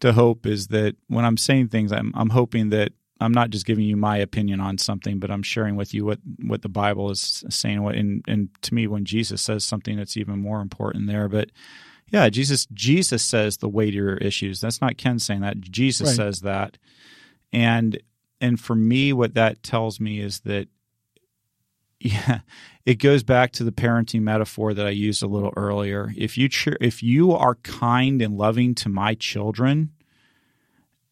to 0.00 0.12
hope 0.12 0.46
is 0.46 0.68
that 0.68 0.96
when 1.08 1.24
I'm 1.24 1.36
saying 1.36 1.68
things, 1.68 1.90
I'm 1.90 2.12
I'm 2.14 2.30
hoping 2.30 2.70
that 2.70 2.92
I'm 3.20 3.32
not 3.32 3.50
just 3.50 3.66
giving 3.66 3.84
you 3.84 3.96
my 3.96 4.16
opinion 4.16 4.60
on 4.60 4.78
something, 4.78 5.18
but 5.18 5.30
I'm 5.30 5.42
sharing 5.42 5.76
with 5.76 5.94
you 5.94 6.04
what, 6.04 6.18
what 6.44 6.62
the 6.62 6.68
Bible 6.68 7.10
is 7.10 7.44
saying. 7.48 7.82
What 7.82 7.94
and, 7.94 8.24
and 8.26 8.48
to 8.62 8.74
me, 8.74 8.86
when 8.86 9.04
Jesus 9.04 9.40
says 9.40 9.64
something, 9.64 9.96
that's 9.96 10.16
even 10.16 10.38
more 10.38 10.60
important 10.60 11.06
there. 11.06 11.28
But 11.28 11.50
yeah, 12.10 12.28
Jesus 12.28 12.66
Jesus 12.72 13.24
says 13.24 13.58
the 13.58 13.68
weightier 13.68 14.16
issues. 14.16 14.60
That's 14.60 14.80
not 14.80 14.98
Ken 14.98 15.18
saying 15.18 15.40
that. 15.40 15.60
Jesus 15.60 16.08
right. 16.08 16.16
says 16.16 16.40
that, 16.40 16.76
and 17.52 17.98
and 18.40 18.60
for 18.60 18.74
me, 18.74 19.12
what 19.12 19.34
that 19.34 19.62
tells 19.62 20.00
me 20.00 20.20
is 20.20 20.40
that 20.40 20.68
yeah, 22.00 22.40
it 22.84 22.96
goes 22.96 23.22
back 23.22 23.52
to 23.52 23.64
the 23.64 23.72
parenting 23.72 24.22
metaphor 24.22 24.74
that 24.74 24.86
I 24.86 24.90
used 24.90 25.22
a 25.22 25.26
little 25.28 25.52
earlier. 25.56 26.12
If 26.16 26.36
you 26.36 26.48
if 26.80 27.02
you 27.02 27.32
are 27.32 27.54
kind 27.56 28.20
and 28.20 28.36
loving 28.36 28.74
to 28.76 28.88
my 28.88 29.14
children, 29.14 29.92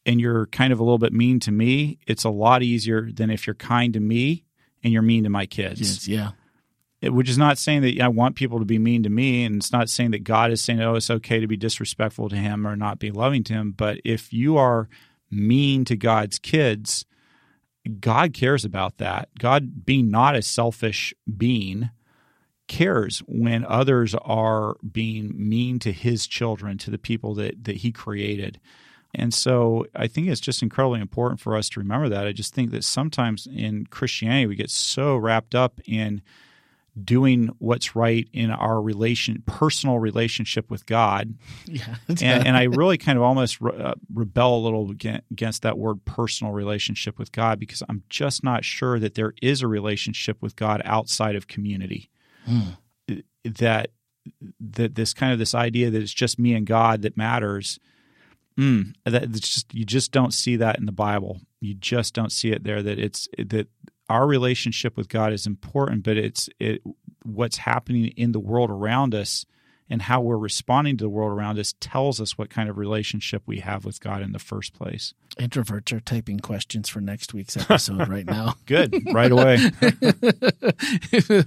and 0.04 0.20
you're 0.20 0.46
kind 0.46 0.72
of 0.72 0.80
a 0.80 0.82
little 0.82 0.98
bit 0.98 1.12
mean 1.12 1.40
to 1.40 1.52
me, 1.52 1.98
it's 2.06 2.24
a 2.24 2.30
lot 2.30 2.62
easier 2.62 3.10
than 3.12 3.30
if 3.30 3.46
you're 3.46 3.54
kind 3.54 3.92
to 3.94 4.00
me 4.00 4.44
and 4.82 4.92
you're 4.92 5.02
mean 5.02 5.24
to 5.24 5.30
my 5.30 5.46
kids. 5.46 6.08
Yeah. 6.08 6.30
It, 7.00 7.12
which 7.12 7.28
is 7.28 7.38
not 7.38 7.58
saying 7.58 7.82
that 7.82 8.00
I 8.00 8.08
want 8.08 8.36
people 8.36 8.60
to 8.60 8.64
be 8.64 8.78
mean 8.78 9.02
to 9.02 9.10
me, 9.10 9.44
and 9.44 9.56
it's 9.56 9.72
not 9.72 9.88
saying 9.88 10.12
that 10.12 10.24
God 10.24 10.52
is 10.52 10.62
saying, 10.62 10.80
oh, 10.80 10.94
it's 10.94 11.10
okay 11.10 11.40
to 11.40 11.48
be 11.48 11.56
disrespectful 11.56 12.28
to 12.28 12.36
him 12.36 12.66
or 12.66 12.76
not 12.76 13.00
be 13.00 13.10
loving 13.10 13.42
to 13.44 13.54
him. 13.54 13.72
But 13.72 13.98
if 14.04 14.32
you 14.32 14.56
are 14.56 14.88
mean 15.30 15.84
to 15.86 15.96
God's 15.96 16.38
kids, 16.38 17.04
God 17.98 18.32
cares 18.32 18.64
about 18.64 18.98
that. 18.98 19.30
God, 19.38 19.84
being 19.84 20.10
not 20.10 20.36
a 20.36 20.42
selfish 20.42 21.12
being, 21.36 21.90
cares 22.68 23.18
when 23.26 23.64
others 23.64 24.14
are 24.14 24.76
being 24.88 25.32
mean 25.36 25.78
to 25.80 25.90
his 25.90 26.26
children, 26.28 26.78
to 26.78 26.90
the 26.90 26.98
people 26.98 27.34
that, 27.34 27.64
that 27.64 27.78
he 27.78 27.90
created. 27.90 28.60
And 29.14 29.34
so 29.34 29.86
I 29.94 30.06
think 30.06 30.28
it's 30.28 30.40
just 30.40 30.62
incredibly 30.62 31.00
important 31.00 31.40
for 31.40 31.56
us 31.56 31.68
to 31.70 31.80
remember 31.80 32.08
that. 32.08 32.26
I 32.26 32.32
just 32.32 32.54
think 32.54 32.70
that 32.70 32.84
sometimes 32.84 33.46
in 33.46 33.86
Christianity, 33.86 34.46
we 34.46 34.56
get 34.56 34.70
so 34.70 35.16
wrapped 35.16 35.54
up 35.54 35.80
in 35.84 36.22
doing 37.02 37.48
what's 37.58 37.96
right 37.96 38.28
in 38.32 38.50
our 38.50 38.80
relation 38.80 39.42
personal 39.46 39.98
relationship 39.98 40.70
with 40.70 40.86
God. 40.86 41.34
Yeah, 41.66 41.94
and, 42.08 42.46
and, 42.48 42.56
I 42.56 42.64
really 42.64 42.98
kind 42.98 43.16
of 43.16 43.24
almost 43.24 43.60
re- 43.60 43.72
uh, 43.78 43.94
rebel 44.12 44.58
a 44.58 44.62
little 44.62 44.90
against 44.90 45.62
that 45.62 45.78
word 45.78 46.04
personal 46.04 46.52
relationship 46.52 47.18
with 47.18 47.32
God 47.32 47.58
because 47.58 47.82
I'm 47.88 48.02
just 48.10 48.44
not 48.44 48.64
sure 48.64 48.98
that 48.98 49.14
there 49.14 49.32
is 49.40 49.62
a 49.62 49.68
relationship 49.68 50.42
with 50.42 50.54
God 50.54 50.82
outside 50.84 51.34
of 51.34 51.46
community. 51.46 52.10
Mm. 52.46 53.22
That 53.44 53.90
that 54.60 54.94
this 54.96 55.14
kind 55.14 55.32
of 55.32 55.38
this 55.38 55.54
idea 55.54 55.90
that 55.90 56.02
it's 56.02 56.12
just 56.12 56.38
me 56.38 56.54
and 56.54 56.66
God 56.66 57.02
that 57.02 57.16
matters. 57.16 57.78
Mm, 58.58 58.94
that 59.04 59.22
it's 59.24 59.48
just 59.48 59.74
you 59.74 59.84
just 59.84 60.12
don't 60.12 60.34
see 60.34 60.56
that 60.56 60.78
in 60.78 60.86
the 60.86 60.92
Bible. 60.92 61.40
You 61.60 61.74
just 61.74 62.14
don't 62.14 62.32
see 62.32 62.50
it 62.50 62.64
there. 62.64 62.82
That 62.82 62.98
it's 62.98 63.28
that 63.38 63.68
our 64.08 64.26
relationship 64.26 64.96
with 64.96 65.08
God 65.08 65.32
is 65.32 65.46
important, 65.46 66.02
but 66.02 66.16
it's 66.16 66.48
it 66.58 66.82
what's 67.24 67.58
happening 67.58 68.08
in 68.08 68.32
the 68.32 68.40
world 68.40 68.70
around 68.70 69.14
us 69.14 69.46
and 69.92 70.00
how 70.02 70.22
we're 70.22 70.38
responding 70.38 70.96
to 70.96 71.04
the 71.04 71.10
world 71.10 71.30
around 71.30 71.58
us 71.58 71.74
tells 71.78 72.18
us 72.18 72.38
what 72.38 72.48
kind 72.48 72.70
of 72.70 72.78
relationship 72.78 73.42
we 73.44 73.60
have 73.60 73.84
with 73.84 74.00
God 74.00 74.22
in 74.22 74.32
the 74.32 74.38
first 74.38 74.72
place. 74.72 75.12
Introverts 75.38 75.92
are 75.92 76.00
typing 76.00 76.40
questions 76.40 76.88
for 76.88 77.00
next 77.02 77.34
week's 77.34 77.56
episode 77.58 78.08
right 78.08 78.24
now. 78.24 78.54
Good, 78.64 78.94
right 79.12 79.30
away. 79.30 79.58
They're 81.28 81.44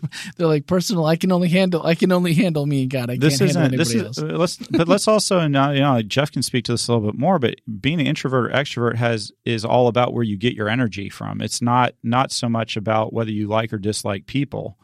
like 0.47 0.67
personal. 0.67 1.05
I 1.05 1.15
can 1.15 1.31
only 1.31 1.49
handle. 1.49 1.83
I 1.85 1.95
can 1.95 2.11
only 2.11 2.33
handle 2.33 2.65
me 2.65 2.83
and 2.83 2.91
God. 2.91 3.09
I 3.09 3.17
this 3.17 3.39
can't 3.39 3.49
isn't. 3.49 3.61
handle 3.61 3.77
This 3.79 3.91
anybody 3.93 4.09
is. 4.11 4.17
else. 4.19 4.31
uh, 4.31 4.37
Let's, 4.37 4.57
but 4.57 4.87
let's 4.87 5.07
also, 5.07 5.39
and 5.39 5.55
uh, 5.55 5.71
you 5.73 5.79
know, 5.81 6.01
Jeff 6.01 6.31
can 6.31 6.43
speak 6.43 6.65
to 6.65 6.73
this 6.73 6.87
a 6.87 6.93
little 6.93 7.11
bit 7.11 7.19
more. 7.19 7.39
But 7.39 7.55
being 7.81 7.99
an 7.99 8.07
introvert 8.07 8.51
or 8.51 8.53
extrovert 8.55 8.95
has 8.95 9.31
is 9.43 9.65
all 9.65 9.87
about 9.87 10.13
where 10.13 10.23
you 10.23 10.37
get 10.37 10.53
your 10.53 10.69
energy 10.69 11.09
from. 11.09 11.41
It's 11.41 11.61
not 11.61 11.93
not 12.03 12.31
so 12.31 12.47
much 12.49 12.77
about 12.77 13.11
whether 13.13 13.31
you 13.31 13.47
like 13.47 13.73
or 13.73 13.77
dislike 13.77 14.27
people. 14.27 14.77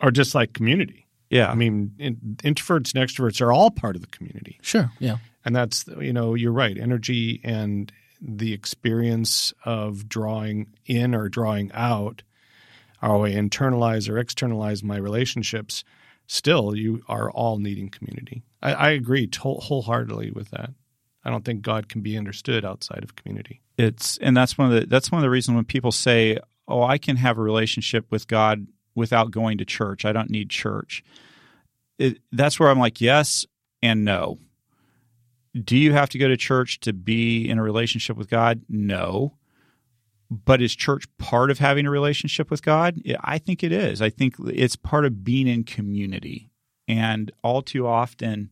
or 0.00 0.10
dislike 0.10 0.52
community. 0.52 1.07
Yeah, 1.30 1.50
I 1.50 1.54
mean, 1.54 1.92
in, 1.98 2.16
introverts 2.42 2.94
and 2.94 3.06
extroverts 3.06 3.40
are 3.40 3.52
all 3.52 3.70
part 3.70 3.96
of 3.96 4.00
the 4.02 4.08
community. 4.08 4.58
Sure. 4.62 4.90
Yeah. 4.98 5.18
And 5.44 5.54
that's, 5.54 5.86
you 6.00 6.12
know, 6.12 6.34
you're 6.34 6.52
right. 6.52 6.76
Energy 6.76 7.40
and 7.44 7.92
the 8.20 8.52
experience 8.52 9.52
of 9.64 10.08
drawing 10.08 10.68
in 10.86 11.14
or 11.14 11.28
drawing 11.28 11.70
out, 11.72 12.22
how 13.00 13.24
I 13.24 13.30
internalize 13.30 14.08
or 14.08 14.18
externalize 14.18 14.82
my 14.82 14.96
relationships, 14.96 15.84
still, 16.26 16.74
you 16.74 17.02
are 17.08 17.30
all 17.30 17.58
needing 17.58 17.88
community. 17.90 18.42
I, 18.62 18.72
I 18.72 18.90
agree 18.90 19.26
to- 19.28 19.40
wholeheartedly 19.40 20.32
with 20.32 20.50
that. 20.50 20.70
I 21.24 21.30
don't 21.30 21.44
think 21.44 21.62
God 21.62 21.88
can 21.88 22.00
be 22.00 22.16
understood 22.16 22.64
outside 22.64 23.04
of 23.04 23.14
community. 23.14 23.60
it's 23.76 24.16
and 24.18 24.36
that's 24.36 24.56
one 24.56 24.72
of 24.72 24.80
the 24.80 24.86
that's 24.86 25.12
one 25.12 25.18
of 25.18 25.22
the 25.22 25.30
reasons 25.30 25.56
when 25.56 25.64
people 25.64 25.92
say, 25.92 26.38
"Oh, 26.66 26.82
I 26.82 26.96
can 26.96 27.16
have 27.16 27.36
a 27.38 27.42
relationship 27.42 28.06
with 28.10 28.26
God 28.28 28.66
without 28.98 29.30
going 29.30 29.58
to 29.58 29.64
church. 29.64 30.04
I 30.04 30.12
don't 30.12 30.30
need 30.30 30.50
church." 30.50 31.02
It, 31.98 32.18
that's 32.30 32.60
where 32.60 32.68
I'm 32.68 32.78
like, 32.78 33.00
yes 33.00 33.44
and 33.82 34.04
no. 34.04 34.38
Do 35.54 35.76
you 35.76 35.92
have 35.92 36.08
to 36.10 36.18
go 36.18 36.28
to 36.28 36.36
church 36.36 36.80
to 36.80 36.92
be 36.92 37.48
in 37.48 37.58
a 37.58 37.62
relationship 37.62 38.16
with 38.16 38.30
God? 38.30 38.62
No. 38.68 39.34
But 40.30 40.60
is 40.60 40.76
church 40.76 41.04
part 41.18 41.50
of 41.50 41.58
having 41.58 41.86
a 41.86 41.90
relationship 41.90 42.50
with 42.50 42.62
God? 42.62 43.00
I 43.20 43.38
think 43.38 43.64
it 43.64 43.72
is. 43.72 44.02
I 44.02 44.10
think 44.10 44.34
it's 44.46 44.76
part 44.76 45.06
of 45.06 45.24
being 45.24 45.48
in 45.48 45.64
community. 45.64 46.50
And 46.86 47.32
all 47.42 47.62
too 47.62 47.86
often, 47.86 48.50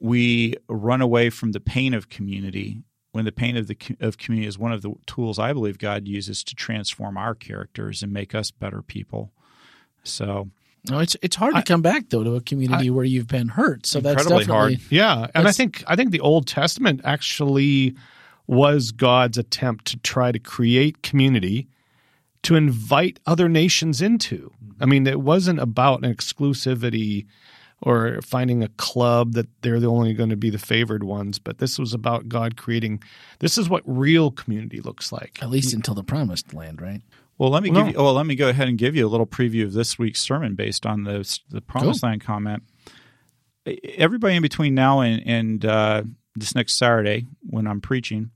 we 0.00 0.54
run 0.68 1.00
away 1.00 1.30
from 1.30 1.52
the 1.52 1.60
pain 1.60 1.94
of 1.94 2.08
community 2.08 2.82
when 3.16 3.24
the 3.24 3.32
pain 3.32 3.56
of 3.56 3.66
the 3.66 3.76
of 3.98 4.18
community 4.18 4.46
is 4.46 4.58
one 4.58 4.72
of 4.72 4.82
the 4.82 4.92
tools 5.06 5.38
I 5.38 5.54
believe 5.54 5.78
God 5.78 6.06
uses 6.06 6.44
to 6.44 6.54
transform 6.54 7.16
our 7.16 7.34
characters 7.34 8.02
and 8.02 8.12
make 8.12 8.34
us 8.34 8.50
better 8.50 8.82
people. 8.82 9.32
So 10.04 10.50
No, 10.90 10.98
it's 10.98 11.16
it's 11.22 11.36
hard 11.36 11.54
to 11.54 11.62
come 11.62 11.80
back 11.80 12.10
though 12.10 12.22
to 12.22 12.34
a 12.34 12.42
community 12.42 12.90
where 12.90 13.06
you've 13.06 13.26
been 13.26 13.48
hurt. 13.48 13.86
So 13.86 14.00
that's 14.00 14.22
definitely 14.22 14.44
hard. 14.44 14.80
Yeah, 14.90 15.28
and 15.34 15.48
I 15.48 15.52
think 15.52 15.82
I 15.86 15.96
think 15.96 16.10
the 16.10 16.20
Old 16.20 16.46
Testament 16.46 17.00
actually 17.04 17.96
was 18.46 18.92
God's 18.92 19.38
attempt 19.38 19.86
to 19.86 19.96
try 20.00 20.30
to 20.30 20.38
create 20.38 21.02
community 21.02 21.68
to 22.42 22.54
invite 22.54 23.18
other 23.24 23.48
nations 23.48 24.02
into. 24.02 24.52
Mm-hmm. 24.62 24.82
I 24.82 24.86
mean, 24.86 25.06
it 25.06 25.20
wasn't 25.22 25.58
about 25.58 26.04
an 26.04 26.14
exclusivity 26.14 27.24
or 27.82 28.20
finding 28.22 28.62
a 28.62 28.68
club 28.70 29.32
that 29.34 29.46
they're 29.62 29.80
the 29.80 29.86
only 29.86 30.14
going 30.14 30.30
to 30.30 30.36
be 30.36 30.50
the 30.50 30.58
favored 30.58 31.04
ones, 31.04 31.38
but 31.38 31.58
this 31.58 31.78
was 31.78 31.92
about 31.92 32.28
God 32.28 32.56
creating 32.56 33.02
this 33.40 33.58
is 33.58 33.68
what 33.68 33.82
real 33.84 34.30
community 34.30 34.80
looks 34.80 35.12
like. 35.12 35.38
at 35.42 35.50
least 35.50 35.74
until 35.74 35.94
the 35.94 36.02
promised 36.04 36.54
land, 36.54 36.80
right? 36.80 37.02
Well, 37.38 37.50
let 37.50 37.62
me 37.62 37.70
Well, 37.70 37.84
give 37.84 37.94
you. 37.94 38.02
Well, 38.02 38.14
let 38.14 38.24
me 38.24 38.34
go 38.34 38.48
ahead 38.48 38.66
and 38.66 38.78
give 38.78 38.96
you 38.96 39.06
a 39.06 39.10
little 39.10 39.26
preview 39.26 39.64
of 39.64 39.74
this 39.74 39.98
week's 39.98 40.20
sermon 40.20 40.54
based 40.54 40.86
on 40.86 41.04
the 41.04 41.38
the 41.50 41.60
Promised 41.60 42.02
Land 42.02 42.22
comment. 42.24 42.62
Everybody 43.96 44.36
in 44.36 44.42
between 44.42 44.74
now 44.74 45.00
and, 45.00 45.22
and 45.26 45.64
uh, 45.64 46.02
this 46.34 46.54
next 46.54 46.74
Saturday 46.78 47.26
when 47.42 47.66
I'm 47.66 47.80
preaching, 47.80 48.30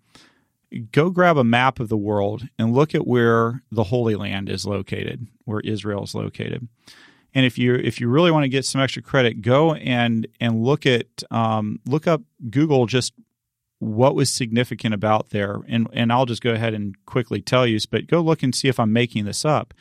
go 0.92 1.10
grab 1.10 1.36
a 1.38 1.44
map 1.44 1.80
of 1.80 1.88
the 1.88 1.96
world 1.96 2.42
and 2.58 2.74
look 2.74 2.94
at 2.94 3.06
where 3.06 3.62
the 3.70 3.84
Holy 3.84 4.16
Land 4.16 4.48
is 4.50 4.66
located, 4.66 5.26
where 5.44 5.60
Israel 5.60 6.02
is 6.02 6.14
located. 6.14 6.68
And 7.34 7.46
if 7.46 7.58
you 7.58 7.74
if 7.74 8.00
you 8.00 8.08
really 8.08 8.30
want 8.30 8.44
to 8.44 8.48
get 8.48 8.64
some 8.64 8.80
extra 8.80 9.02
credit, 9.02 9.42
go 9.42 9.74
and 9.74 10.26
and 10.40 10.62
look 10.64 10.86
at 10.86 11.06
um, 11.30 11.80
look 11.86 12.06
up 12.06 12.22
Google 12.50 12.86
just 12.86 13.12
what 13.78 14.14
was 14.14 14.30
significant 14.32 14.94
about 14.94 15.30
there. 15.30 15.60
And 15.68 15.88
and 15.92 16.12
I'll 16.12 16.26
just 16.26 16.42
go 16.42 16.52
ahead 16.52 16.74
and 16.74 16.94
quickly 17.06 17.40
tell 17.40 17.66
you 17.66 17.78
but 17.90 18.06
go 18.06 18.20
look 18.20 18.42
and 18.42 18.54
see 18.54 18.68
if 18.68 18.80
I'm 18.80 18.92
making 18.92 19.24
this 19.24 19.44
up. 19.44 19.74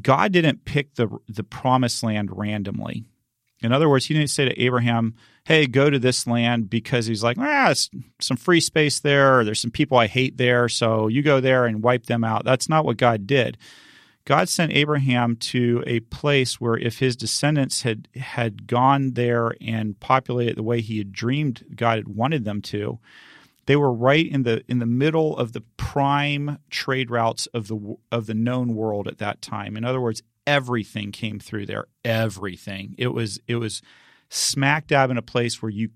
God 0.00 0.32
didn't 0.32 0.64
pick 0.64 0.94
the 0.94 1.08
the 1.28 1.44
promised 1.44 2.02
land 2.02 2.30
randomly. 2.32 3.04
In 3.62 3.72
other 3.72 3.88
words 3.88 4.06
he 4.06 4.14
didn't 4.14 4.30
say 4.30 4.44
to 4.44 4.60
Abraham 4.60 5.14
hey 5.44 5.66
go 5.66 5.90
to 5.90 5.98
this 5.98 6.26
land 6.26 6.68
because 6.68 7.06
he's 7.06 7.22
like 7.22 7.38
ah 7.38 7.70
it's 7.70 7.88
some 8.20 8.36
free 8.36 8.60
space 8.60 8.98
there. 8.98 9.38
Or 9.38 9.44
there's 9.44 9.60
some 9.60 9.70
people 9.70 9.96
I 9.96 10.08
hate 10.08 10.38
there. 10.38 10.68
So 10.68 11.06
you 11.06 11.22
go 11.22 11.40
there 11.40 11.66
and 11.66 11.84
wipe 11.84 12.06
them 12.06 12.24
out. 12.24 12.44
That's 12.44 12.68
not 12.68 12.84
what 12.84 12.96
God 12.96 13.28
did 13.28 13.58
God 14.24 14.48
sent 14.48 14.72
Abraham 14.72 15.36
to 15.36 15.82
a 15.86 16.00
place 16.00 16.60
where 16.60 16.76
if 16.76 16.98
his 16.98 17.16
descendants 17.16 17.82
had 17.82 18.08
had 18.14 18.66
gone 18.66 19.12
there 19.12 19.54
and 19.60 19.98
populated 19.98 20.56
the 20.56 20.62
way 20.62 20.80
he 20.80 20.98
had 20.98 21.12
dreamed 21.12 21.64
God 21.74 21.96
had 21.96 22.08
wanted 22.08 22.44
them 22.44 22.62
to, 22.62 23.00
they 23.66 23.76
were 23.76 23.92
right 23.92 24.26
in 24.26 24.44
the 24.44 24.64
in 24.68 24.78
the 24.78 24.86
middle 24.86 25.36
of 25.36 25.52
the 25.52 25.62
prime 25.76 26.58
trade 26.70 27.10
routes 27.10 27.46
of 27.48 27.68
the 27.68 27.96
of 28.12 28.26
the 28.26 28.34
known 28.34 28.74
world 28.74 29.08
at 29.08 29.18
that 29.18 29.42
time. 29.42 29.76
In 29.76 29.84
other 29.84 30.00
words, 30.00 30.22
everything 30.46 31.10
came 31.12 31.38
through 31.38 31.66
there. 31.66 31.86
Everything. 32.04 32.94
It 32.98 33.08
was 33.08 33.40
it 33.48 33.56
was 33.56 33.82
smack 34.28 34.86
dab 34.86 35.10
in 35.10 35.18
a 35.18 35.22
place 35.22 35.60
where 35.60 35.70
you 35.70 35.90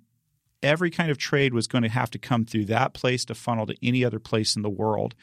every 0.62 0.90
kind 0.90 1.10
of 1.10 1.18
trade 1.18 1.54
was 1.54 1.66
going 1.66 1.82
to 1.82 1.88
have 1.88 2.10
to 2.10 2.18
come 2.18 2.44
through 2.44 2.64
that 2.64 2.92
place 2.92 3.24
to 3.24 3.34
funnel 3.34 3.66
to 3.66 3.76
any 3.82 4.04
other 4.04 4.18
place 4.18 4.56
in 4.56 4.62
the 4.62 4.70
world 4.70 5.14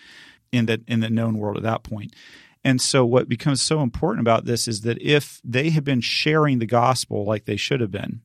in 0.51 0.67
the 0.67 0.81
in 0.87 0.99
the 0.99 1.09
known 1.09 1.37
world 1.37 1.57
at 1.57 1.63
that 1.63 1.83
point. 1.83 2.13
And 2.63 2.79
so, 2.79 3.05
what 3.05 3.27
becomes 3.27 3.61
so 3.61 3.81
important 3.81 4.21
about 4.21 4.45
this 4.45 4.67
is 4.67 4.81
that 4.81 5.01
if 5.01 5.41
they 5.43 5.69
had 5.69 5.83
been 5.83 6.01
sharing 6.01 6.59
the 6.59 6.65
gospel 6.65 7.25
like 7.25 7.45
they 7.45 7.57
should 7.57 7.81
have 7.81 7.91
been, 7.91 8.21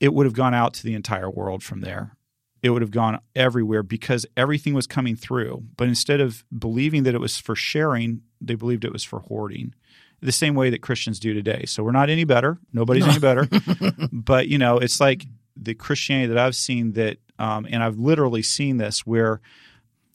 it 0.00 0.14
would 0.14 0.26
have 0.26 0.34
gone 0.34 0.54
out 0.54 0.74
to 0.74 0.82
the 0.84 0.94
entire 0.94 1.30
world 1.30 1.62
from 1.62 1.80
there. 1.80 2.16
It 2.62 2.70
would 2.70 2.82
have 2.82 2.90
gone 2.90 3.20
everywhere 3.36 3.82
because 3.82 4.24
everything 4.36 4.72
was 4.72 4.86
coming 4.86 5.16
through. 5.16 5.64
But 5.76 5.88
instead 5.88 6.20
of 6.20 6.44
believing 6.56 7.02
that 7.02 7.14
it 7.14 7.20
was 7.20 7.38
for 7.38 7.54
sharing, 7.54 8.22
they 8.40 8.54
believed 8.54 8.84
it 8.84 8.92
was 8.92 9.04
for 9.04 9.20
hoarding. 9.20 9.74
The 10.20 10.32
same 10.32 10.54
way 10.54 10.70
that 10.70 10.82
Christians 10.82 11.18
do 11.18 11.34
today. 11.34 11.64
So 11.66 11.82
we're 11.82 11.92
not 11.92 12.08
any 12.08 12.24
better. 12.24 12.58
Nobody's 12.72 13.06
any 13.06 13.18
better. 13.18 13.48
but 14.12 14.48
you 14.48 14.58
know, 14.58 14.78
it's 14.78 15.00
like 15.00 15.26
the 15.56 15.74
Christianity 15.74 16.28
that 16.28 16.38
I've 16.38 16.56
seen 16.56 16.92
that, 16.92 17.18
um, 17.38 17.66
and 17.68 17.82
I've 17.82 17.98
literally 17.98 18.42
seen 18.42 18.78
this 18.78 19.04
where 19.04 19.40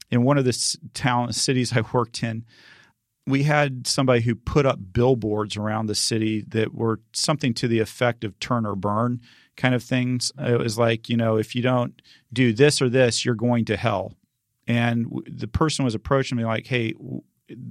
in 0.10 0.24
one 0.24 0.38
of 0.38 0.46
the 0.46 0.78
town 0.94 1.34
cities 1.34 1.76
I 1.76 1.84
worked 1.94 2.24
in, 2.24 2.46
we 3.28 3.44
had 3.44 3.86
somebody 3.86 4.22
who 4.22 4.34
put 4.36 4.66
up 4.66 4.80
billboards 4.94 5.58
around 5.58 5.86
the 5.88 5.96
city 5.96 6.44
that 6.48 6.74
were 6.74 7.02
something 7.14 7.54
to 7.56 7.68
the 7.68 7.80
effect 7.80 8.24
of 8.24 8.40
turn 8.40 8.66
or 8.66 8.76
burn 8.76 9.22
kind 9.58 9.76
of 9.76 9.84
things. 9.84 10.32
It 10.40 10.58
was 10.60 10.78
like, 10.78 11.10
you 11.10 11.18
know, 11.18 11.36
if 11.38 11.54
you 11.56 11.62
don't 11.62 12.02
do 12.32 12.54
this 12.54 12.82
or 12.82 12.90
this, 12.90 13.26
you're 13.26 13.36
going 13.36 13.66
to 13.66 13.76
hell. 13.78 14.14
And 14.68 15.08
the 15.28 15.48
person 15.48 15.86
was 15.86 15.94
approaching 15.96 16.38
me 16.38 16.46
like, 16.46 16.68
hey, 16.68 16.94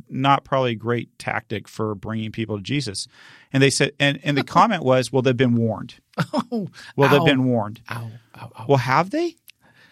not 0.09 0.45
probably 0.45 0.73
a 0.73 0.77
great 0.77 1.19
tactic 1.19 1.69
for 1.69 1.95
bringing 1.95 2.33
people 2.33 2.57
to 2.57 2.63
Jesus. 2.63 3.07
And 3.53 3.63
they 3.63 3.71
said, 3.71 3.93
and, 4.01 4.19
and 4.23 4.37
the 4.37 4.45
comment 4.57 4.83
was, 4.83 5.13
well, 5.13 5.23
they've 5.23 5.37
been 5.37 5.57
warned. 5.57 5.95
Oh, 6.33 6.69
Well, 6.97 7.09
ow. 7.09 7.13
they've 7.13 7.27
been 7.27 7.45
warned. 7.45 7.81
Ow, 7.91 8.11
ow, 8.37 8.51
ow. 8.59 8.67
Well, 8.69 8.79
have 8.79 9.11
they? 9.11 9.37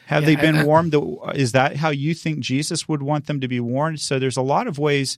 Have 0.07 0.23
Yeah, 0.23 0.27
they 0.27 0.37
been 0.37 0.57
I- 0.57 0.63
I- 0.63 0.65
warned? 0.65 0.95
Is 1.35 1.53
that 1.53 1.77
how 1.77 1.91
you 1.91 2.15
think 2.15 2.41
Jesus 2.41 2.89
would 2.89 3.03
want 3.03 3.27
them 3.27 3.41
to 3.41 3.49
be 3.49 3.61
warned? 3.61 4.01
So 4.01 4.19
there's 4.19 4.37
a 4.39 4.43
lot 4.43 4.67
of 4.67 4.79
ways 4.79 5.17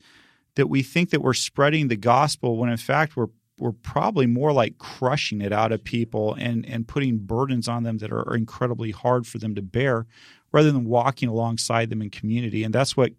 that 0.56 0.68
we 0.68 0.82
think 0.82 1.10
that 1.10 1.22
we're 1.22 1.34
spreading 1.34 1.88
the 1.88 1.96
gospel 1.96 2.56
when 2.56 2.70
in 2.70 2.76
fact 2.76 3.16
we're 3.16 3.28
we're 3.58 3.72
probably 3.72 4.26
more 4.26 4.52
like 4.52 4.76
crushing 4.76 5.40
it 5.40 5.52
out 5.52 5.72
of 5.72 5.82
people 5.82 6.34
and 6.34 6.66
and 6.66 6.88
putting 6.88 7.18
burdens 7.18 7.68
on 7.68 7.84
them 7.84 7.98
that 7.98 8.12
are 8.12 8.34
incredibly 8.34 8.90
hard 8.90 9.26
for 9.26 9.38
them 9.38 9.54
to 9.54 9.62
bear 9.62 10.06
rather 10.52 10.72
than 10.72 10.84
walking 10.84 11.28
alongside 11.28 11.90
them 11.90 12.02
in 12.02 12.10
community. 12.10 12.64
And 12.64 12.74
that's 12.74 12.96
what 12.96 13.12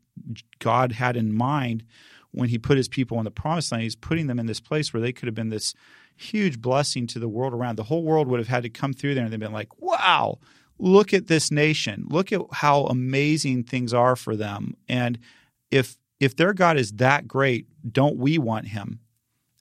God 0.59 0.93
had 0.93 1.15
in 1.15 1.35
mind 1.35 1.83
when 2.31 2.49
he 2.49 2.57
put 2.57 2.77
his 2.77 2.87
people 2.87 3.17
in 3.19 3.25
the 3.25 3.31
promised 3.31 3.71
land. 3.71 3.83
He's 3.83 3.95
putting 3.95 4.27
them 4.27 4.39
in 4.39 4.45
this 4.45 4.59
place 4.59 4.93
where 4.93 5.01
they 5.01 5.11
could 5.11 5.27
have 5.27 5.35
been 5.35 5.49
this 5.49 5.73
huge 6.15 6.61
blessing 6.61 7.05
to 7.07 7.19
the 7.19 7.29
world 7.29 7.53
around. 7.53 7.75
The 7.75 7.83
whole 7.83 8.03
world 8.03 8.27
would 8.27 8.39
have 8.39 8.47
had 8.47 8.63
to 8.63 8.69
come 8.69 8.93
through 8.93 9.13
there 9.13 9.23
and 9.23 9.31
they've 9.31 9.39
been 9.39 9.51
like, 9.53 9.79
wow, 9.79 10.39
look 10.79 11.13
at 11.13 11.27
this 11.27 11.51
nation. 11.51 12.05
Look 12.09 12.31
at 12.31 12.41
how 12.53 12.85
amazing 12.85 13.63
things 13.63 13.93
are 13.93 14.15
for 14.15 14.35
them. 14.35 14.75
And 14.87 15.19
if 15.69 15.97
if 16.19 16.35
their 16.35 16.53
God 16.53 16.77
is 16.77 16.93
that 16.93 17.27
great, 17.27 17.67
don't 17.91 18.17
we 18.17 18.37
want 18.37 18.67
him? 18.67 18.99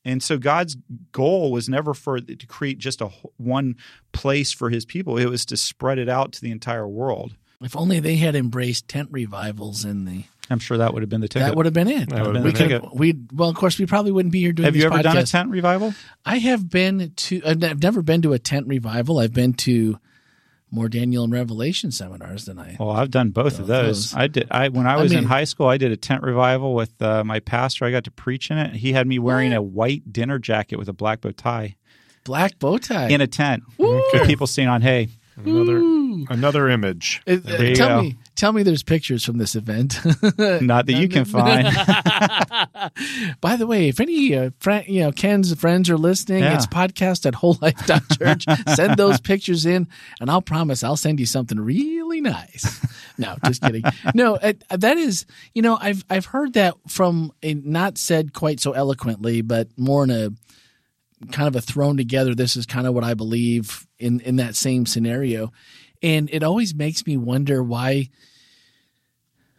And 0.06 0.22
so 0.22 0.38
God's 0.38 0.76
goal 1.10 1.50
was 1.50 1.68
never 1.68 1.92
for 1.92 2.20
to 2.20 2.46
create 2.46 2.78
just 2.78 3.00
a 3.00 3.10
one 3.38 3.74
place 4.12 4.52
for 4.52 4.70
His 4.70 4.84
people. 4.84 5.18
It 5.18 5.26
was 5.26 5.44
to 5.46 5.56
spread 5.56 5.98
it 5.98 6.08
out 6.08 6.30
to 6.34 6.40
the 6.40 6.52
entire 6.52 6.86
world. 6.86 7.34
If 7.60 7.76
only 7.76 7.98
they 7.98 8.14
had 8.14 8.36
embraced 8.36 8.86
tent 8.86 9.08
revivals 9.10 9.84
in 9.84 10.04
the. 10.04 10.22
I'm 10.48 10.60
sure 10.60 10.78
that 10.78 10.94
would 10.94 11.02
have 11.02 11.10
been 11.10 11.22
the 11.22 11.28
ticket. 11.28 11.48
That 11.48 11.56
would 11.56 11.66
have 11.66 11.74
been 11.74 11.88
it. 11.88 12.10
That 12.10 12.24
would 12.24 12.36
have 12.36 12.44
we 12.44 12.52
been 12.52 12.80
could. 12.80 12.90
We 12.92 13.16
well, 13.32 13.48
of 13.48 13.56
course, 13.56 13.80
we 13.80 13.86
probably 13.86 14.12
wouldn't 14.12 14.30
be 14.32 14.40
here 14.40 14.52
doing. 14.52 14.66
have 14.66 14.74
this 14.74 14.82
you 14.84 14.86
ever 14.86 14.98
podcast. 14.98 15.02
done 15.02 15.16
a 15.16 15.26
tent 15.26 15.50
revival? 15.50 15.92
I 16.24 16.38
have 16.38 16.70
been 16.70 17.12
to. 17.16 17.42
I've 17.44 17.82
never 17.82 18.00
been 18.00 18.22
to 18.22 18.32
a 18.32 18.38
tent 18.38 18.68
revival. 18.68 19.18
I've 19.18 19.34
been 19.34 19.54
to 19.54 19.98
more 20.70 20.88
Daniel 20.88 21.24
and 21.24 21.32
Revelation 21.32 21.90
seminars 21.92 22.44
than 22.46 22.58
I. 22.58 22.76
Well, 22.78 22.90
I've 22.90 23.10
done 23.10 23.30
both 23.30 23.58
of 23.60 23.66
those. 23.66 24.10
those. 24.12 24.14
I 24.14 24.26
did. 24.26 24.48
I 24.50 24.68
when 24.68 24.86
I 24.86 24.96
was 25.00 25.10
mean- 25.10 25.20
in 25.20 25.24
high 25.24 25.44
school, 25.44 25.66
I 25.68 25.76
did 25.78 25.92
a 25.92 25.96
tent 25.96 26.22
revival 26.22 26.74
with 26.74 27.00
uh, 27.00 27.22
my 27.24 27.40
pastor. 27.40 27.84
I 27.84 27.90
got 27.90 28.04
to 28.04 28.10
preach 28.10 28.50
in 28.50 28.58
it. 28.58 28.74
He 28.74 28.92
had 28.92 29.06
me 29.06 29.18
wearing 29.18 29.52
a 29.52 29.62
white 29.62 30.12
dinner 30.12 30.38
jacket 30.38 30.76
with 30.78 30.88
a 30.88 30.92
black 30.92 31.20
bow 31.20 31.30
tie 31.32 31.76
Black 32.24 32.58
bow 32.58 32.78
tie. 32.78 33.08
in 33.08 33.20
a 33.20 33.26
tent 33.28 33.62
with 33.78 34.26
people 34.26 34.46
seeing 34.48 34.68
on 34.68 34.82
hay. 34.82 35.08
Another 35.36 35.76
another 36.30 36.68
image. 36.68 37.22
Uh, 37.26 37.36
There 37.42 37.74
tell 37.74 37.88
go. 37.88 38.02
me, 38.02 38.16
tell 38.36 38.52
me, 38.52 38.62
there's 38.62 38.82
pictures 38.82 39.24
from 39.24 39.36
this 39.38 39.54
event. 39.54 39.98
Not 40.38 40.86
that 40.86 40.94
you 40.98 41.08
can 41.08 41.24
find. 41.36 41.66
By 43.40 43.56
the 43.56 43.66
way, 43.66 43.88
if 43.88 44.00
any 44.00 44.34
uh, 44.34 44.50
friend, 44.60 44.84
you 44.88 45.00
know 45.00 45.12
Ken's 45.12 45.54
friends 45.54 45.90
are 45.90 45.98
listening, 45.98 46.40
Yeah. 46.42 46.54
it's 46.54 46.66
podcast 46.66 47.26
at 47.26 47.34
wholelife.church. 47.34 48.44
send 48.74 48.96
those 48.96 49.20
pictures 49.20 49.66
in, 49.66 49.88
and 50.20 50.30
I'll 50.30 50.42
promise 50.42 50.82
I'll 50.82 50.96
send 50.96 51.20
you 51.20 51.26
something 51.26 51.58
really 51.60 52.20
nice. 52.20 52.80
No, 53.18 53.36
just 53.44 53.62
kidding. 53.62 53.82
No, 54.14 54.36
uh, 54.36 54.52
that 54.70 54.96
is, 54.96 55.26
you 55.54 55.62
know, 55.62 55.78
I've 55.80 56.04
I've 56.10 56.26
heard 56.26 56.54
that 56.54 56.74
from 56.88 57.32
a 57.42 57.54
not 57.54 57.98
said 57.98 58.32
quite 58.32 58.60
so 58.60 58.72
eloquently, 58.72 59.42
but 59.42 59.68
more 59.76 60.04
in 60.04 60.10
a 60.10 60.30
kind 61.32 61.48
of 61.48 61.56
a 61.56 61.60
thrown 61.60 61.96
together. 61.96 62.34
This 62.34 62.56
is 62.56 62.66
kind 62.66 62.86
of 62.86 62.94
what 62.94 63.04
I 63.04 63.14
believe 63.14 63.86
in 63.98 64.20
in 64.20 64.36
that 64.36 64.56
same 64.56 64.86
scenario, 64.86 65.52
and 66.02 66.28
it 66.32 66.42
always 66.42 66.74
makes 66.74 67.06
me 67.06 67.16
wonder 67.16 67.62
why 67.62 68.08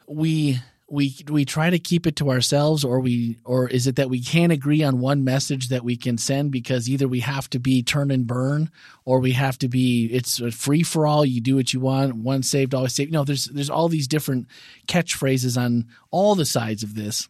we 0.08 0.60
we 0.90 1.14
we 1.30 1.44
try 1.44 1.70
to 1.70 1.80
keep 1.80 2.08
it 2.08 2.16
to 2.16 2.30
ourselves 2.30 2.84
or 2.86 3.02
we 3.02 3.38
or 3.44 3.68
is 3.68 3.88
it 3.88 3.98
that 3.98 4.10
we 4.10 4.22
can't 4.22 4.54
agree 4.54 4.84
on 4.84 5.00
one 5.00 5.24
message 5.24 5.68
that 5.68 5.84
we 5.84 5.98
can 5.98 6.18
send 6.18 6.50
because 6.50 6.90
either 6.90 7.08
we 7.08 7.20
have 7.20 7.50
to 7.50 7.60
be 7.60 7.84
turn 7.84 8.10
and 8.10 8.26
burn 8.26 8.72
or 9.04 9.20
we 9.20 9.34
have 9.34 9.58
to 9.58 9.68
be 9.68 10.06
it's 10.06 10.40
a 10.40 10.50
free 10.50 10.84
for 10.84 11.06
all 11.06 11.26
you 11.26 11.42
do 11.42 11.58
what 11.58 11.74
you 11.74 11.82
want 11.82 12.16
one 12.16 12.42
saved 12.42 12.74
always 12.74 12.94
saved 12.94 13.10
you 13.10 13.18
know 13.18 13.26
there's 13.26 13.46
there's 13.46 13.70
all 13.70 13.90
these 13.90 14.08
different 14.08 14.48
catchphrases 14.88 15.62
on 15.62 15.86
all 16.10 16.36
the 16.36 16.46
sides 16.46 16.84
of 16.84 16.96
this 16.96 17.28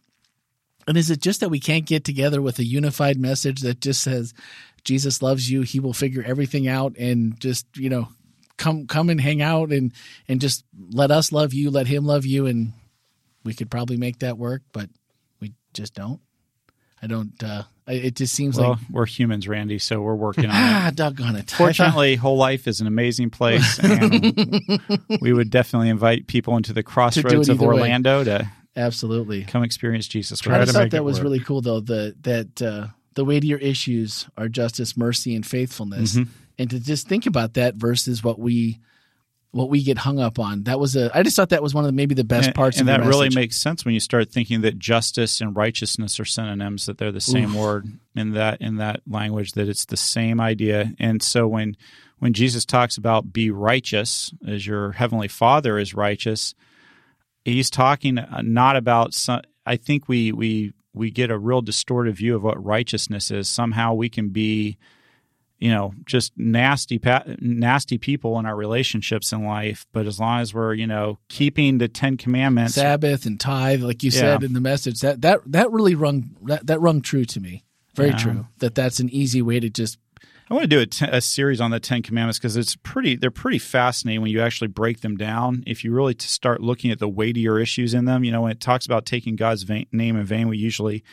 and 0.88 0.96
is 0.96 1.10
it 1.10 1.20
just 1.20 1.38
that 1.40 1.50
we 1.50 1.60
can't 1.60 1.86
get 1.86 2.02
together 2.02 2.42
with 2.42 2.58
a 2.58 2.64
unified 2.64 3.18
message 3.20 3.60
that 3.60 3.80
just 3.80 4.00
says 4.02 4.34
Jesus 4.84 5.22
loves 5.22 5.48
you 5.50 5.62
he 5.62 5.78
will 5.78 5.92
figure 5.92 6.24
everything 6.26 6.66
out 6.66 6.96
and 6.98 7.38
just 7.40 7.66
you 7.76 7.88
know 7.90 8.08
come 8.56 8.86
come 8.88 9.08
and 9.10 9.20
hang 9.20 9.40
out 9.42 9.70
and 9.70 9.92
and 10.26 10.40
just 10.40 10.64
let 10.90 11.10
us 11.12 11.30
love 11.30 11.54
you 11.54 11.70
let 11.70 11.86
him 11.86 12.04
love 12.04 12.26
you 12.26 12.46
and 12.46 12.72
we 13.44 13.54
could 13.54 13.70
probably 13.70 13.96
make 13.96 14.18
that 14.18 14.36
work 14.38 14.62
but 14.72 14.88
we 15.40 15.52
just 15.74 15.94
don't 15.94 16.20
i 17.00 17.06
don't 17.06 17.40
uh 17.44 17.62
it 17.90 18.16
just 18.16 18.34
seems 18.34 18.58
Well, 18.58 18.72
like 18.72 18.78
we're 18.90 19.06
humans, 19.06 19.48
Randy, 19.48 19.78
so 19.78 20.02
we're 20.02 20.14
working 20.14 20.44
on 20.44 20.50
it. 20.54 20.54
ah 20.54 20.90
doggone 20.94 21.36
it 21.36 21.50
Fortunately, 21.50 22.16
whole 22.16 22.36
life 22.36 22.66
is 22.68 22.82
an 22.82 22.86
amazing 22.86 23.30
place, 23.30 23.78
and 23.82 24.78
we 25.22 25.32
would 25.32 25.48
definitely 25.48 25.88
invite 25.88 26.26
people 26.26 26.58
into 26.58 26.74
the 26.74 26.82
crossroads 26.82 27.48
of 27.48 27.62
either 27.62 27.66
way. 27.66 27.80
Orlando 27.80 28.24
to 28.24 28.50
absolutely. 28.76 29.44
Come 29.44 29.62
experience 29.62 30.08
Jesus 30.08 30.40
Try 30.40 30.56
i 30.56 30.60
just 30.60 30.72
thought 30.72 30.84
make 30.84 30.92
that 30.92 31.04
was 31.04 31.18
work. 31.18 31.24
really 31.24 31.40
cool 31.40 31.60
though 31.60 31.80
the 31.80 32.14
that 32.22 32.62
uh 32.62 32.88
the 33.14 33.24
weightier 33.24 33.56
issues 33.56 34.28
are 34.36 34.48
justice 34.48 34.96
mercy 34.96 35.34
and 35.34 35.44
faithfulness. 35.44 36.14
Mm-hmm. 36.14 36.30
and 36.58 36.70
to 36.70 36.78
just 36.78 37.08
think 37.08 37.26
about 37.26 37.54
that 37.54 37.74
versus 37.74 38.22
what 38.22 38.38
we 38.38 38.78
what 39.50 39.70
we 39.70 39.82
get 39.82 39.96
hung 39.96 40.18
up 40.20 40.38
on. 40.38 40.64
That 40.64 40.78
was 40.78 40.94
a 40.94 41.10
i 41.16 41.22
just 41.22 41.34
thought 41.34 41.48
that 41.48 41.62
was 41.62 41.74
one 41.74 41.84
of 41.84 41.88
the, 41.88 41.92
maybe 41.92 42.14
the 42.14 42.24
best 42.24 42.48
and, 42.48 42.54
parts 42.54 42.78
and 42.78 42.88
that 42.88 43.00
really 43.00 43.30
makes 43.34 43.56
sense 43.56 43.84
when 43.84 43.94
you 43.94 44.00
start 44.00 44.30
thinking 44.30 44.60
that 44.60 44.78
justice 44.78 45.40
and 45.40 45.56
righteousness 45.56 46.20
are 46.20 46.24
synonyms 46.24 46.86
that 46.86 46.98
they're 46.98 47.12
the 47.12 47.20
same 47.20 47.54
word 47.54 47.86
in 48.14 48.32
that 48.32 48.60
in 48.60 48.76
that 48.76 49.00
language 49.06 49.52
that 49.52 49.68
it's 49.68 49.86
the 49.86 49.96
same 49.96 50.40
idea. 50.40 50.92
And 50.98 51.22
so 51.22 51.48
when 51.48 51.76
when 52.18 52.32
jesus 52.34 52.64
talks 52.64 52.96
about 52.96 53.32
be 53.32 53.50
righteous 53.50 54.32
as 54.46 54.66
your 54.66 54.92
heavenly 54.92 55.28
father 55.28 55.78
is 55.78 55.94
righteous 55.94 56.54
he's 57.52 57.70
talking 57.70 58.18
uh, 58.18 58.42
not 58.44 58.76
about 58.76 59.14
some, 59.14 59.40
i 59.66 59.76
think 59.76 60.08
we 60.08 60.32
we 60.32 60.72
we 60.94 61.10
get 61.10 61.30
a 61.30 61.38
real 61.38 61.60
distorted 61.62 62.16
view 62.16 62.34
of 62.34 62.42
what 62.42 62.62
righteousness 62.64 63.30
is 63.30 63.48
somehow 63.48 63.94
we 63.94 64.08
can 64.08 64.28
be 64.30 64.76
you 65.58 65.70
know 65.70 65.92
just 66.04 66.32
nasty 66.36 66.98
pa- 66.98 67.24
nasty 67.40 67.98
people 67.98 68.38
in 68.38 68.46
our 68.46 68.54
relationships 68.56 69.32
in 69.32 69.44
life 69.44 69.86
but 69.92 70.06
as 70.06 70.18
long 70.20 70.40
as 70.40 70.54
we're 70.54 70.72
you 70.74 70.86
know 70.86 71.18
keeping 71.28 71.78
the 71.78 71.88
10 71.88 72.16
commandments 72.16 72.74
Sabbath 72.74 73.26
and 73.26 73.38
tithe, 73.40 73.82
like 73.82 74.02
you 74.02 74.10
Yeah. 74.10 74.20
said 74.20 74.42
in 74.44 74.52
the 74.52 74.60
message, 74.60 75.00
that 75.00 75.20
that 75.22 75.40
that 75.46 75.70
really 75.72 75.94
rung 75.96 76.36
that, 76.42 76.66
that 76.68 76.80
rung 76.80 77.00
true 77.02 77.24
to 77.24 77.40
me. 77.40 77.64
Very 77.96 78.10
Yeah. 78.10 78.16
true. 78.16 78.46
That 78.58 78.76
that's 78.76 79.00
an 79.00 79.10
easy 79.10 79.42
way 79.42 79.58
to 79.58 79.68
just 79.68 79.98
I 80.50 80.54
want 80.54 80.70
to 80.70 80.86
do 80.86 81.06
a, 81.12 81.20
series 81.20 81.60
on 81.60 81.70
the 81.70 81.80
Ten 81.80 82.02
Commandments 82.02 82.38
because 82.38 82.56
it's 82.56 82.74
pretty. 82.76 83.16
They're 83.16 83.30
pretty 83.30 83.58
fascinating 83.58 84.22
when 84.22 84.30
you 84.30 84.40
actually 84.40 84.68
break 84.68 85.00
them 85.00 85.16
down. 85.16 85.62
If 85.66 85.84
you 85.84 85.92
really 85.92 86.14
t- 86.14 86.26
start 86.26 86.62
looking 86.62 86.90
at 86.90 86.98
the 86.98 87.08
weightier 87.08 87.58
issues 87.58 87.92
in 87.92 88.06
them, 88.06 88.24
you 88.24 88.32
know, 88.32 88.42
when 88.42 88.52
it 88.52 88.60
talks 88.60 88.86
about 88.86 89.04
taking 89.04 89.36
God's 89.36 89.64
vain, 89.64 89.86
name 89.92 90.16
in 90.16 90.24
vain, 90.24 90.48
we 90.48 90.56
usually 90.56 91.04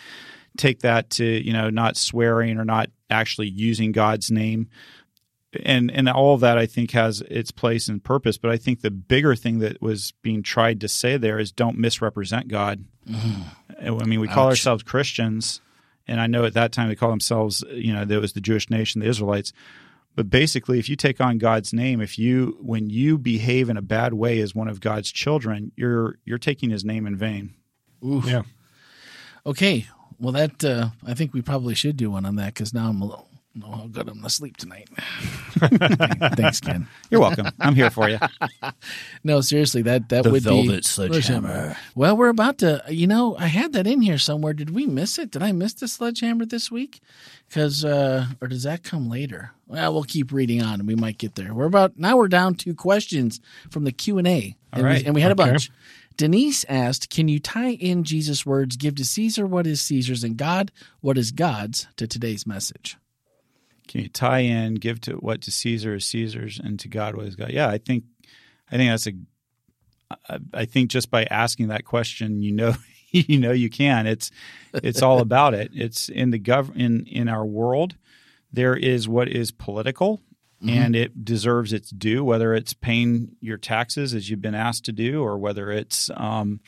take 0.57 0.79
that 0.79 1.09
to 1.11 1.25
you 1.25 1.51
know 1.51 1.69
not 1.69 1.97
swearing 1.97 2.57
or 2.57 2.65
not 2.65 2.89
actually 3.09 3.49
using 3.49 3.91
God's 3.91 4.31
name, 4.31 4.69
and 5.63 5.91
and 5.91 6.07
all 6.07 6.33
of 6.33 6.41
that 6.41 6.57
I 6.57 6.65
think 6.65 6.91
has 6.91 7.21
its 7.29 7.51
place 7.51 7.89
and 7.89 8.01
purpose. 8.01 8.38
But 8.38 8.51
I 8.51 8.57
think 8.57 8.81
the 8.81 8.91
bigger 8.91 9.36
thing 9.36 9.59
that 9.59 9.81
was 9.81 10.13
being 10.21 10.43
tried 10.43 10.79
to 10.81 10.88
say 10.88 11.17
there 11.17 11.39
is 11.39 11.51
don't 11.51 11.77
misrepresent 11.77 12.47
God. 12.47 12.86
Mm. 13.05 13.43
I 13.81 14.05
mean, 14.05 14.21
we 14.21 14.27
call 14.27 14.47
Ouch. 14.47 14.51
ourselves 14.51 14.83
Christians, 14.83 15.61
and 16.08 16.20
I 16.20 16.28
know 16.28 16.45
at 16.45 16.53
that 16.53 16.72
time 16.72 16.89
they 16.89 16.95
called 16.95 17.12
themselves, 17.12 17.64
you 17.72 17.93
know, 17.93 18.06
there 18.06 18.22
was 18.22 18.34
the 18.34 18.41
Jewish 18.41 18.70
nation, 18.70 19.01
the 19.01 19.08
Israelites. 19.08 19.53
But 20.16 20.30
basically, 20.30 20.80
if 20.80 20.88
you 20.88 20.95
take 20.95 21.20
on 21.20 21.38
God's 21.38 21.74
name, 21.74 21.99
if 21.99 22.18
you 22.18 22.58
when 22.62 22.89
you 22.89 23.18
behave 23.18 23.70
in 23.70 23.76
a 23.76 23.82
bad 23.82 24.14
way 24.14 24.39
as 24.39 24.56
one 24.56 24.70
of 24.70 24.80
God's 24.80 25.12
children, 25.12 25.72
you're 25.76 26.20
you're 26.24 26.38
taking 26.38 26.70
His 26.70 26.86
name 26.86 27.06
in 27.06 27.18
vain. 27.18 27.53
oof. 28.03 28.26
Yeah. 28.26 28.43
Okay. 29.45 29.88
Well, 30.18 30.32
that 30.32 30.64
uh, 30.64 30.89
I 31.06 31.14
think 31.14 31.34
we 31.34 31.41
probably 31.41 31.76
should 31.76 31.97
do 31.97 32.12
one 32.12 32.26
on 32.26 32.38
that 32.38 32.53
because 32.53 32.74
now 32.74 32.88
I'm 32.89 33.01
a 33.01 33.06
little. 33.06 33.28
Oh, 33.64 33.72
how 33.72 33.88
good 33.88 34.10
I'm 34.10 34.16
gonna 34.16 34.30
sleep 34.30 34.58
tonight. 34.58 34.89
Thanks, 36.36 36.60
Ken. 36.60 36.88
You're 37.10 37.22
welcome. 37.22 37.47
I'm 37.60 37.76
here 37.76 37.89
for 37.89 38.10
you. 38.10 38.20
No, 39.24 39.41
seriously, 39.41 39.82
that 39.84 40.10
that 40.10 40.24
The 40.24 40.32
would 40.32 40.43
Velvet 40.43 40.68
be 40.68 40.82
Sledgehammer. 40.84 41.76
Well, 41.95 42.16
we're 42.16 42.30
about 42.30 42.60
to. 42.60 42.84
You 42.89 43.08
know, 43.08 43.36
I 43.38 43.47
had 43.47 43.74
that 43.74 43.88
in 43.88 44.01
here 44.01 44.18
somewhere. 44.20 44.53
Did 44.53 44.70
we 44.72 44.86
miss 44.86 45.18
it? 45.18 45.32
Did 45.32 45.41
I 45.41 45.51
miss 45.51 45.74
the 45.74 45.88
sledgehammer 45.88 46.45
this 46.45 46.70
week? 46.70 46.99
Because, 47.47 47.84
uh, 47.84 48.28
or 48.41 48.47
does 48.47 48.64
that 48.64 48.84
come 48.84 49.10
later? 49.10 49.51
Well, 49.68 49.93
we'll 49.93 50.03
keep 50.03 50.32
reading 50.32 50.62
on, 50.62 50.80
and 50.80 50.88
we 50.88 50.95
might 50.95 51.18
get 51.18 51.36
there. 51.36 51.53
We're 51.53 51.66
about 51.66 51.97
now. 51.97 52.18
We're 52.18 52.28
down 52.28 52.53
to 52.56 52.76
questions 52.76 53.39
from 53.72 53.84
the 53.84 53.91
Q 53.91 54.20
and 54.20 54.28
A, 54.28 54.56
All 54.74 54.80
and, 54.80 54.84
right. 54.86 55.01
we, 55.01 55.06
and 55.06 55.16
we 55.16 55.22
had 55.22 55.32
a 55.32 55.36
bunch. 55.36 55.72
Denise 56.18 56.66
asked, 56.70 57.10
"Can 57.10 57.28
you 57.28 57.39
tie 57.39 57.72
in 57.72 58.03
Jesus' 58.03 58.45
words, 58.45 58.78
give 58.78 58.95
to 58.95 59.06
Caesar 59.06 59.47
what 59.47 59.66
is 59.66 59.82
Caesar's, 59.82 60.24
and 60.24 60.38
God 60.38 60.72
what 61.01 61.18
is 61.18 61.32
God's?" 61.32 61.88
To 61.97 62.06
today's 62.06 62.45
message. 62.45 62.97
Can 63.88 64.01
you 64.01 64.09
tie 64.09 64.39
in, 64.39 64.75
give 64.75 64.99
to 65.01 65.13
what 65.13 65.41
to 65.41 65.51
Caesar 65.51 65.95
is 65.95 66.05
Caesar's, 66.07 66.59
and 66.59 66.79
to 66.79 66.88
God 66.88 67.15
what 67.15 67.27
is 67.27 67.36
God? 67.36 67.51
Yeah, 67.51 67.69
I 67.69 67.77
think, 67.77 68.05
I 68.71 68.77
think 68.77 68.91
that's 68.91 69.07
a 69.07 69.11
I 70.53 70.65
think 70.65 70.91
just 70.91 71.09
by 71.09 71.25
asking 71.25 71.69
that 71.69 71.86
question, 71.86 72.41
you 72.41 72.51
know, 72.51 72.75
you 73.11 73.39
know, 73.39 73.51
you 73.51 73.69
can. 73.69 74.07
It's, 74.07 74.31
it's 74.73 75.01
all 75.01 75.19
about 75.21 75.53
it. 75.53 75.71
It's 75.73 76.09
in 76.09 76.31
the 76.31 76.39
gov 76.39 76.75
in 76.75 77.05
in 77.05 77.27
our 77.27 77.45
world, 77.45 77.95
there 78.51 78.75
is 78.75 79.07
what 79.07 79.27
is 79.27 79.51
political, 79.51 80.21
and 80.67 80.95
it 80.95 81.23
deserves 81.23 81.73
its 81.73 81.89
due. 81.89 82.23
Whether 82.23 82.53
it's 82.53 82.73
paying 82.73 83.36
your 83.39 83.57
taxes 83.57 84.13
as 84.13 84.29
you've 84.29 84.41
been 84.41 84.55
asked 84.55 84.86
to 84.86 84.91
do, 84.91 85.21
or 85.21 85.38
whether 85.38 85.69
it's, 85.71 86.09
um, 86.15 86.59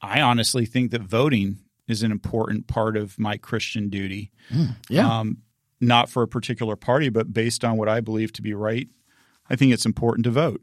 I 0.00 0.20
honestly 0.20 0.64
think 0.64 0.90
that 0.92 1.02
voting 1.02 1.58
is 1.88 2.02
an 2.02 2.12
important 2.12 2.66
part 2.66 2.96
of 2.96 3.18
my 3.18 3.36
Christian 3.36 3.90
duty 3.90 4.30
Yeah, 4.88 5.18
um, 5.18 5.38
not 5.82 6.08
for 6.08 6.22
a 6.22 6.28
particular 6.28 6.76
party, 6.76 7.08
but 7.08 7.32
based 7.32 7.64
on 7.64 7.76
what 7.76 7.88
I 7.88 8.00
believe 8.00 8.32
to 8.34 8.42
be 8.42 8.54
right. 8.54 8.88
I 9.50 9.56
think 9.56 9.72
it's 9.72 9.84
important 9.84 10.24
to 10.24 10.30
vote. 10.30 10.62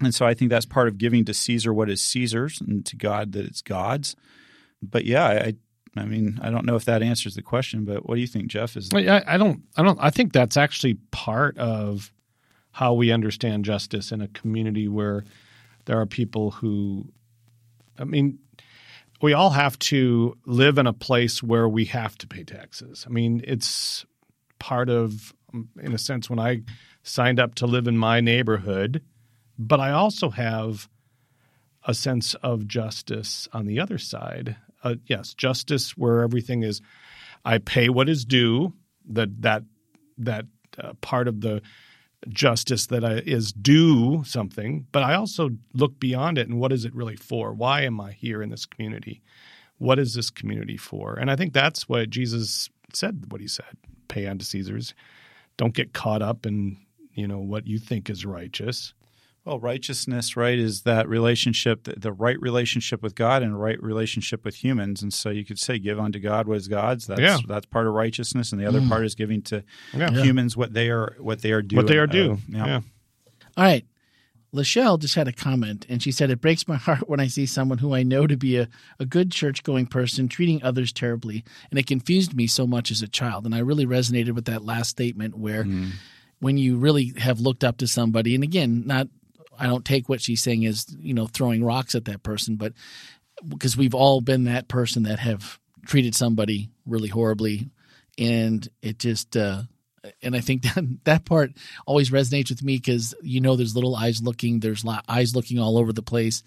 And 0.00 0.14
so 0.14 0.24
I 0.24 0.32
think 0.32 0.50
that's 0.50 0.64
part 0.64 0.86
of 0.86 0.96
giving 0.96 1.24
to 1.24 1.34
Caesar 1.34 1.74
what 1.74 1.90
is 1.90 2.00
Caesar's 2.00 2.60
and 2.60 2.86
to 2.86 2.96
God 2.96 3.32
that 3.32 3.44
it's 3.44 3.62
God's. 3.62 4.14
But 4.80 5.04
yeah, 5.04 5.26
I, 5.26 5.54
I 5.96 6.04
mean, 6.04 6.38
I 6.40 6.50
don't 6.50 6.64
know 6.64 6.76
if 6.76 6.84
that 6.84 7.02
answers 7.02 7.34
the 7.34 7.42
question, 7.42 7.84
but 7.84 8.08
what 8.08 8.14
do 8.14 8.20
you 8.20 8.28
think, 8.28 8.46
Jeff? 8.46 8.76
Is 8.76 8.90
I, 8.94 9.22
I 9.26 9.36
don't. 9.36 9.64
I 9.76 9.82
don't. 9.82 9.98
I 10.00 10.10
think 10.10 10.32
that's 10.32 10.56
actually 10.56 10.94
part 11.10 11.58
of 11.58 12.12
how 12.70 12.94
we 12.94 13.10
understand 13.10 13.64
justice 13.64 14.12
in 14.12 14.20
a 14.20 14.28
community 14.28 14.86
where 14.86 15.24
there 15.86 16.00
are 16.00 16.06
people 16.06 16.52
who, 16.52 17.08
I 17.98 18.04
mean, 18.04 18.38
we 19.20 19.32
all 19.32 19.50
have 19.50 19.76
to 19.80 20.36
live 20.46 20.78
in 20.78 20.86
a 20.86 20.92
place 20.92 21.42
where 21.42 21.68
we 21.68 21.86
have 21.86 22.16
to 22.18 22.28
pay 22.28 22.44
taxes. 22.44 23.04
I 23.04 23.10
mean, 23.10 23.40
it's 23.42 24.06
part 24.58 24.88
of, 24.88 25.34
in 25.80 25.92
a 25.92 25.98
sense, 25.98 26.28
when 26.28 26.38
I 26.38 26.62
signed 27.02 27.40
up 27.40 27.54
to 27.56 27.66
live 27.66 27.86
in 27.86 27.96
my 27.96 28.20
neighborhood, 28.20 29.02
but 29.58 29.80
I 29.80 29.90
also 29.90 30.30
have 30.30 30.88
a 31.84 31.94
sense 31.94 32.34
of 32.34 32.66
justice 32.66 33.48
on 33.52 33.66
the 33.66 33.80
other 33.80 33.98
side. 33.98 34.56
Uh, 34.84 34.96
yes, 35.06 35.34
justice 35.34 35.96
where 35.96 36.22
everything 36.22 36.62
is, 36.62 36.80
I 37.44 37.58
pay 37.58 37.88
what 37.88 38.08
is 38.08 38.24
due. 38.24 38.74
That 39.10 39.42
that 39.42 39.62
that 40.18 40.44
uh, 40.76 40.92
part 41.00 41.28
of 41.28 41.40
the 41.40 41.62
justice 42.28 42.86
that 42.86 43.04
I, 43.04 43.14
is 43.14 43.52
due 43.52 44.22
something, 44.24 44.86
but 44.92 45.02
I 45.02 45.14
also 45.14 45.50
look 45.72 45.98
beyond 45.98 46.36
it 46.36 46.48
and 46.48 46.60
what 46.60 46.72
is 46.72 46.84
it 46.84 46.94
really 46.94 47.16
for? 47.16 47.52
Why 47.52 47.82
am 47.82 48.00
I 48.00 48.12
here 48.12 48.42
in 48.42 48.50
this 48.50 48.66
community? 48.66 49.22
What 49.78 49.98
is 49.98 50.14
this 50.14 50.30
community 50.30 50.76
for? 50.76 51.14
And 51.14 51.30
I 51.30 51.36
think 51.36 51.52
that's 51.52 51.88
what 51.88 52.10
Jesus 52.10 52.68
said. 52.92 53.26
What 53.28 53.40
he 53.40 53.48
said: 53.48 53.76
pay 54.08 54.26
unto 54.26 54.44
Caesar's. 54.44 54.94
Don't 55.56 55.74
get 55.74 55.92
caught 55.92 56.22
up 56.22 56.46
in 56.46 56.76
you 57.14 57.26
know 57.28 57.38
what 57.40 57.66
you 57.66 57.78
think 57.78 58.08
is 58.10 58.24
righteous. 58.24 58.94
Well, 59.44 59.58
righteousness, 59.60 60.36
right, 60.36 60.58
is 60.58 60.82
that 60.82 61.08
relationship, 61.08 61.84
the 61.96 62.12
right 62.12 62.38
relationship 62.40 63.02
with 63.02 63.14
God 63.14 63.42
and 63.42 63.58
right 63.58 63.82
relationship 63.82 64.44
with 64.44 64.56
humans. 64.62 65.00
And 65.02 65.12
so 65.12 65.30
you 65.30 65.42
could 65.44 65.58
say, 65.58 65.78
give 65.78 65.98
unto 65.98 66.18
God 66.18 66.46
what 66.46 66.58
is 66.58 66.68
God's. 66.68 67.06
That's 67.06 67.20
Yeah. 67.20 67.38
that's 67.46 67.64
part 67.64 67.86
of 67.86 67.94
righteousness, 67.94 68.52
and 68.52 68.60
the 68.60 68.66
other 68.66 68.80
Mm. 68.80 68.88
part 68.90 69.06
is 69.06 69.14
giving 69.14 69.40
to 69.42 69.64
Yeah. 69.96 70.10
humans 70.10 70.56
what 70.56 70.74
they 70.74 70.90
are 70.90 71.16
what 71.18 71.40
they 71.40 71.52
are 71.52 71.62
due. 71.62 71.76
What 71.76 71.86
they 71.86 71.96
are 71.98 72.06
Uh, 72.08 72.36
yeah. 72.48 72.66
yeah. 72.66 72.80
All 73.56 73.64
right. 73.64 73.86
Lachelle 74.54 74.98
just 74.98 75.14
had 75.14 75.28
a 75.28 75.32
comment 75.32 75.84
and 75.88 76.02
she 76.02 76.10
said, 76.10 76.30
It 76.30 76.40
breaks 76.40 76.66
my 76.66 76.76
heart 76.76 77.08
when 77.08 77.20
I 77.20 77.26
see 77.26 77.46
someone 77.46 77.78
who 77.78 77.94
I 77.94 78.02
know 78.02 78.26
to 78.26 78.36
be 78.36 78.56
a, 78.56 78.68
a 78.98 79.04
good 79.04 79.30
church 79.30 79.62
going 79.62 79.86
person 79.86 80.28
treating 80.28 80.62
others 80.62 80.92
terribly. 80.92 81.44
And 81.70 81.78
it 81.78 81.86
confused 81.86 82.34
me 82.34 82.46
so 82.46 82.66
much 82.66 82.90
as 82.90 83.02
a 83.02 83.08
child. 83.08 83.44
And 83.44 83.54
I 83.54 83.58
really 83.58 83.86
resonated 83.86 84.32
with 84.32 84.46
that 84.46 84.64
last 84.64 84.90
statement 84.90 85.36
where 85.36 85.64
when 86.40 86.56
you 86.56 86.76
really 86.76 87.12
have 87.18 87.40
looked 87.40 87.64
up 87.64 87.78
to 87.78 87.86
somebody, 87.86 88.34
and 88.34 88.44
again, 88.44 88.84
not, 88.86 89.08
I 89.58 89.66
don't 89.66 89.84
take 89.84 90.08
what 90.08 90.20
she's 90.22 90.42
saying 90.42 90.64
as, 90.66 90.86
you 90.98 91.12
know, 91.12 91.26
throwing 91.26 91.64
rocks 91.64 91.94
at 91.94 92.04
that 92.06 92.22
person, 92.22 92.56
but 92.56 92.72
because 93.46 93.76
we've 93.76 93.94
all 93.94 94.20
been 94.20 94.44
that 94.44 94.68
person 94.68 95.02
that 95.04 95.18
have 95.18 95.58
treated 95.84 96.14
somebody 96.14 96.70
really 96.86 97.08
horribly. 97.08 97.70
And 98.18 98.66
it 98.82 98.98
just, 98.98 99.36
uh, 99.36 99.62
and 100.22 100.36
I 100.36 100.40
think 100.40 100.62
that 100.74 100.98
that 101.04 101.24
part 101.24 101.52
always 101.86 102.10
resonates 102.10 102.50
with 102.50 102.62
me 102.62 102.76
because 102.76 103.14
you 103.22 103.40
know 103.40 103.56
there's 103.56 103.74
little 103.74 103.96
eyes 103.96 104.22
looking, 104.22 104.60
there's 104.60 104.84
eyes 105.08 105.34
looking 105.34 105.58
all 105.58 105.78
over 105.78 105.92
the 105.92 106.02
place, 106.02 106.42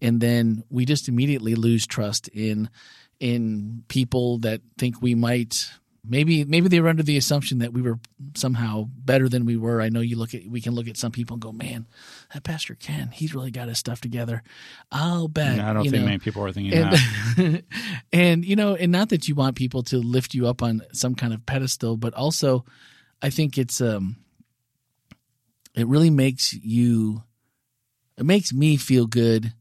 and 0.00 0.20
then 0.20 0.64
we 0.70 0.84
just 0.84 1.08
immediately 1.08 1.54
lose 1.54 1.86
trust 1.86 2.28
in 2.28 2.70
in 3.18 3.82
people 3.88 4.38
that 4.38 4.60
think 4.76 5.00
we 5.00 5.14
might 5.14 5.70
maybe 6.08 6.44
maybe 6.44 6.68
they 6.68 6.80
were 6.80 6.88
under 6.88 7.02
the 7.02 7.16
assumption 7.16 7.58
that 7.58 7.72
we 7.72 7.82
were 7.82 7.98
somehow 8.34 8.88
better 8.88 9.28
than 9.28 9.44
we 9.44 9.56
were. 9.56 9.80
I 9.80 9.88
know 9.88 10.00
you 10.00 10.16
look 10.16 10.34
at 10.34 10.46
we 10.46 10.60
can 10.60 10.74
look 10.74 10.88
at 10.88 10.96
some 10.96 11.12
people 11.12 11.34
and 11.34 11.42
go, 11.42 11.52
man, 11.52 11.86
that 12.32 12.44
Pastor 12.44 12.74
Ken, 12.74 13.10
he's 13.12 13.34
really 13.34 13.50
got 13.50 13.68
his 13.68 13.78
stuff 13.78 14.00
together. 14.00 14.42
I'll 14.90 15.28
bet. 15.28 15.58
I 15.58 15.72
don't 15.72 15.84
think 15.84 15.96
know, 15.96 16.04
many 16.04 16.18
people 16.18 16.44
are 16.44 16.52
thinking 16.52 16.78
that. 16.78 17.34
and, 17.38 17.62
and 18.12 18.44
you 18.44 18.56
know, 18.56 18.74
and 18.74 18.92
not 18.92 19.08
that 19.10 19.28
you 19.28 19.34
want 19.34 19.56
people 19.56 19.82
to 19.84 19.98
lift 19.98 20.34
you 20.34 20.46
up 20.46 20.62
on 20.62 20.82
some 20.92 21.14
kind 21.14 21.32
of 21.32 21.44
pedestal, 21.46 21.96
but 21.96 22.14
also 22.14 22.64
I 23.22 23.30
think 23.30 23.58
it's 23.58 23.80
um 23.80 24.16
it 25.74 25.86
really 25.86 26.10
makes 26.10 26.52
you 26.52 27.22
it 28.16 28.24
makes 28.24 28.52
me 28.52 28.76
feel 28.76 29.06
good 29.06 29.52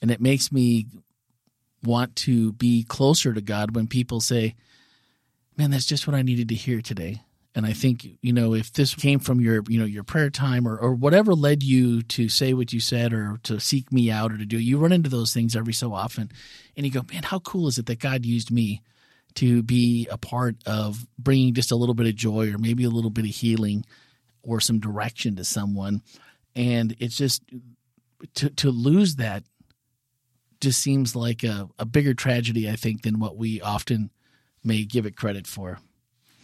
and 0.00 0.10
it 0.10 0.20
makes 0.20 0.52
me 0.52 0.86
want 1.82 2.14
to 2.16 2.52
be 2.52 2.84
closer 2.84 3.32
to 3.32 3.40
God 3.40 3.74
when 3.74 3.86
people 3.86 4.20
say, 4.20 4.54
Man, 5.56 5.70
that's 5.70 5.86
just 5.86 6.06
what 6.06 6.16
I 6.16 6.22
needed 6.22 6.48
to 6.48 6.54
hear 6.54 6.80
today. 6.80 7.20
And 7.54 7.66
I 7.66 7.74
think, 7.74 8.06
you 8.22 8.32
know, 8.32 8.54
if 8.54 8.72
this 8.72 8.94
came 8.94 9.18
from 9.18 9.38
your, 9.38 9.62
you 9.68 9.78
know, 9.78 9.84
your 9.84 10.04
prayer 10.04 10.30
time 10.30 10.66
or, 10.66 10.78
or 10.78 10.94
whatever 10.94 11.34
led 11.34 11.62
you 11.62 12.00
to 12.04 12.30
say 12.30 12.54
what 12.54 12.72
you 12.72 12.80
said 12.80 13.12
or 13.12 13.38
to 13.42 13.60
seek 13.60 13.92
me 13.92 14.10
out 14.10 14.32
or 14.32 14.38
to 14.38 14.46
do, 14.46 14.58
you 14.58 14.78
run 14.78 14.92
into 14.92 15.10
those 15.10 15.34
things 15.34 15.54
every 15.54 15.74
so 15.74 15.92
often. 15.92 16.30
And 16.74 16.86
you 16.86 16.92
go, 16.92 17.02
man, 17.12 17.24
how 17.24 17.40
cool 17.40 17.68
is 17.68 17.76
it 17.76 17.84
that 17.86 17.98
God 17.98 18.24
used 18.24 18.50
me 18.50 18.80
to 19.36 19.62
be 19.62 20.06
a 20.10 20.18
part 20.18 20.56
of 20.66 21.06
bringing 21.18 21.54
just 21.54 21.72
a 21.72 21.76
little 21.76 21.94
bit 21.94 22.06
of 22.06 22.14
joy 22.14 22.52
or 22.52 22.58
maybe 22.58 22.84
a 22.84 22.90
little 22.90 23.10
bit 23.10 23.24
of 23.24 23.30
healing 23.30 23.84
or 24.42 24.60
some 24.60 24.80
direction 24.80 25.36
to 25.36 25.44
someone. 25.44 26.02
And 26.54 26.94
it's 26.98 27.16
just 27.16 27.42
to, 28.34 28.50
to 28.50 28.70
lose 28.70 29.16
that 29.16 29.44
just 30.60 30.80
seems 30.80 31.16
like 31.16 31.42
a, 31.42 31.68
a 31.78 31.84
bigger 31.84 32.14
tragedy, 32.14 32.70
I 32.70 32.76
think, 32.76 33.02
than 33.02 33.18
what 33.18 33.36
we 33.36 33.60
often 33.60 34.10
may 34.64 34.84
give 34.84 35.06
it 35.06 35.16
credit 35.16 35.46
for. 35.46 35.80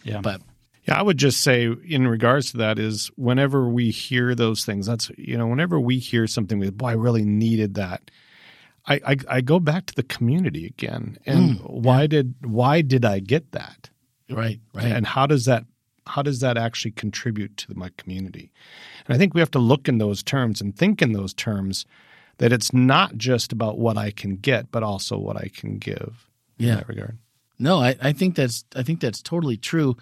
yeah. 0.03 0.21
But 0.21 0.41
Yeah, 0.85 0.99
I 0.99 1.01
would 1.01 1.17
just 1.17 1.41
say 1.41 1.73
in 1.87 2.07
regards 2.07 2.51
to 2.51 2.57
that 2.57 2.79
is 2.79 3.11
whenever 3.15 3.67
we 3.67 3.91
hear 3.91 4.35
those 4.35 4.65
things, 4.65 4.87
that's 4.87 5.09
you 5.17 5.37
know, 5.37 5.47
whenever 5.47 5.79
we 5.79 5.99
hear 5.99 6.27
something 6.27 6.59
with 6.59 6.77
boy, 6.77 6.89
I 6.89 6.93
really 6.93 7.23
needed 7.23 7.75
that. 7.75 8.11
I, 8.85 9.01
I, 9.05 9.17
I 9.29 9.41
go 9.41 9.59
back 9.59 9.85
to 9.87 9.95
the 9.95 10.03
community 10.03 10.65
again. 10.65 11.17
And 11.25 11.59
mm. 11.59 11.69
why 11.69 12.07
did 12.07 12.35
why 12.41 12.81
did 12.81 13.05
I 13.05 13.19
get 13.19 13.51
that? 13.51 13.89
right, 14.29 14.59
right. 14.73 14.85
And 14.85 15.07
how 15.07 15.25
does 15.25 15.45
that 15.45 15.65
how 16.07 16.21
does 16.21 16.39
that 16.39 16.57
actually 16.57 16.91
contribute 16.91 17.55
to 17.57 17.75
my 17.75 17.89
community? 17.97 18.51
And 19.05 19.15
I 19.15 19.17
think 19.17 19.33
we 19.33 19.41
have 19.41 19.51
to 19.51 19.59
look 19.59 19.87
in 19.87 19.99
those 19.99 20.23
terms 20.23 20.59
and 20.59 20.75
think 20.75 21.01
in 21.01 21.13
those 21.13 21.33
terms 21.33 21.85
that 22.37 22.51
it's 22.51 22.73
not 22.73 23.17
just 23.17 23.51
about 23.51 23.77
what 23.77 23.97
I 23.97 24.11
can 24.11 24.37
get, 24.37 24.71
but 24.71 24.81
also 24.81 25.17
what 25.17 25.37
I 25.37 25.49
can 25.49 25.77
give 25.77 26.27
in 26.57 26.67
Yeah. 26.67 26.75
that 26.75 26.87
regard. 26.87 27.17
No, 27.59 27.81
I, 27.81 27.95
I 28.01 28.13
think 28.13 28.35
that's 28.35 28.63
I 28.75 28.83
think 28.83 29.01
that's 29.01 29.21
totally 29.21 29.57
true, 29.57 29.97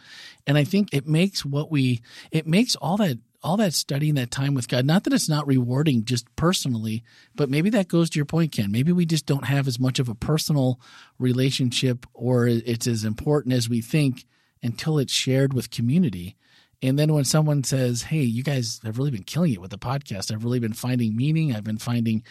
and 0.46 0.58
I 0.58 0.64
think 0.64 0.90
it 0.94 1.08
makes 1.08 1.44
what 1.44 1.72
we 1.72 2.02
it 2.32 2.46
makes 2.46 2.76
all 2.76 2.98
that 2.98 3.18
all 3.48 3.58
that 3.58 3.74
studying 3.74 4.16
that 4.16 4.30
time 4.30 4.54
with 4.54 4.68
God. 4.68 4.86
Not 4.86 5.06
that 5.06 5.14
it's 5.14 5.30
not 5.30 5.48
rewarding 5.48 6.04
just 6.04 6.28
personally, 6.36 7.04
but 7.34 7.50
maybe 7.50 7.70
that 7.70 7.88
goes 7.88 8.10
to 8.10 8.20
your 8.20 8.26
point, 8.26 8.52
Ken. 8.52 8.72
Maybe 8.72 8.92
we 8.92 9.06
just 9.06 9.26
don't 9.26 9.46
have 9.46 9.68
as 9.68 9.80
much 9.80 10.00
of 10.00 10.10
a 10.10 10.16
personal 10.16 10.82
relationship, 11.18 12.06
or 12.14 12.48
it's 12.48 12.88
as 12.88 13.06
important 13.06 13.54
as 13.54 13.70
we 13.70 13.80
think 13.80 14.26
until 14.62 15.00
it's 15.00 15.14
shared 15.14 15.54
with 15.54 15.72
community. 15.72 16.36
And 16.82 17.00
then 17.00 17.14
when 17.14 17.24
someone 17.24 17.64
says, 17.64 18.04
"Hey, 18.04 18.22
you 18.22 18.44
guys 18.44 18.82
have 18.84 18.98
really 18.98 19.12
been 19.12 19.24
killing 19.24 19.54
it 19.54 19.62
with 19.62 19.72
the 19.72 19.78
podcast. 19.78 20.32
I've 20.32 20.44
really 20.44 20.60
been 20.60 20.74
finding 20.74 21.16
meaning. 21.16 21.56
I've 21.56 21.64
been 21.64 21.78
finding 21.78 22.24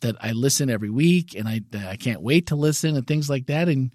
that 0.00 0.16
I 0.20 0.32
listen 0.32 0.70
every 0.70 0.90
week, 0.90 1.34
and 1.34 1.48
I 1.48 1.60
I 1.74 1.96
can't 1.96 2.22
wait 2.22 2.46
to 2.46 2.56
listen 2.56 2.96
and 2.96 3.06
things 3.06 3.28
like 3.28 3.46
that." 3.46 3.68
And 3.68 3.90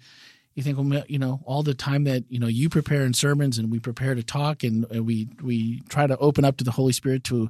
you 0.58 0.64
think, 0.64 0.76
well, 0.76 1.04
you 1.06 1.20
know, 1.20 1.40
all 1.44 1.62
the 1.62 1.72
time 1.72 2.02
that 2.04 2.24
you 2.28 2.40
know 2.40 2.48
you 2.48 2.68
prepare 2.68 3.02
in 3.02 3.14
sermons 3.14 3.58
and 3.58 3.70
we 3.70 3.78
prepare 3.78 4.16
to 4.16 4.24
talk 4.24 4.64
and, 4.64 4.84
and 4.90 5.06
we 5.06 5.28
we 5.40 5.82
try 5.88 6.04
to 6.08 6.18
open 6.18 6.44
up 6.44 6.56
to 6.56 6.64
the 6.64 6.72
Holy 6.72 6.92
Spirit 6.92 7.22
to 7.24 7.48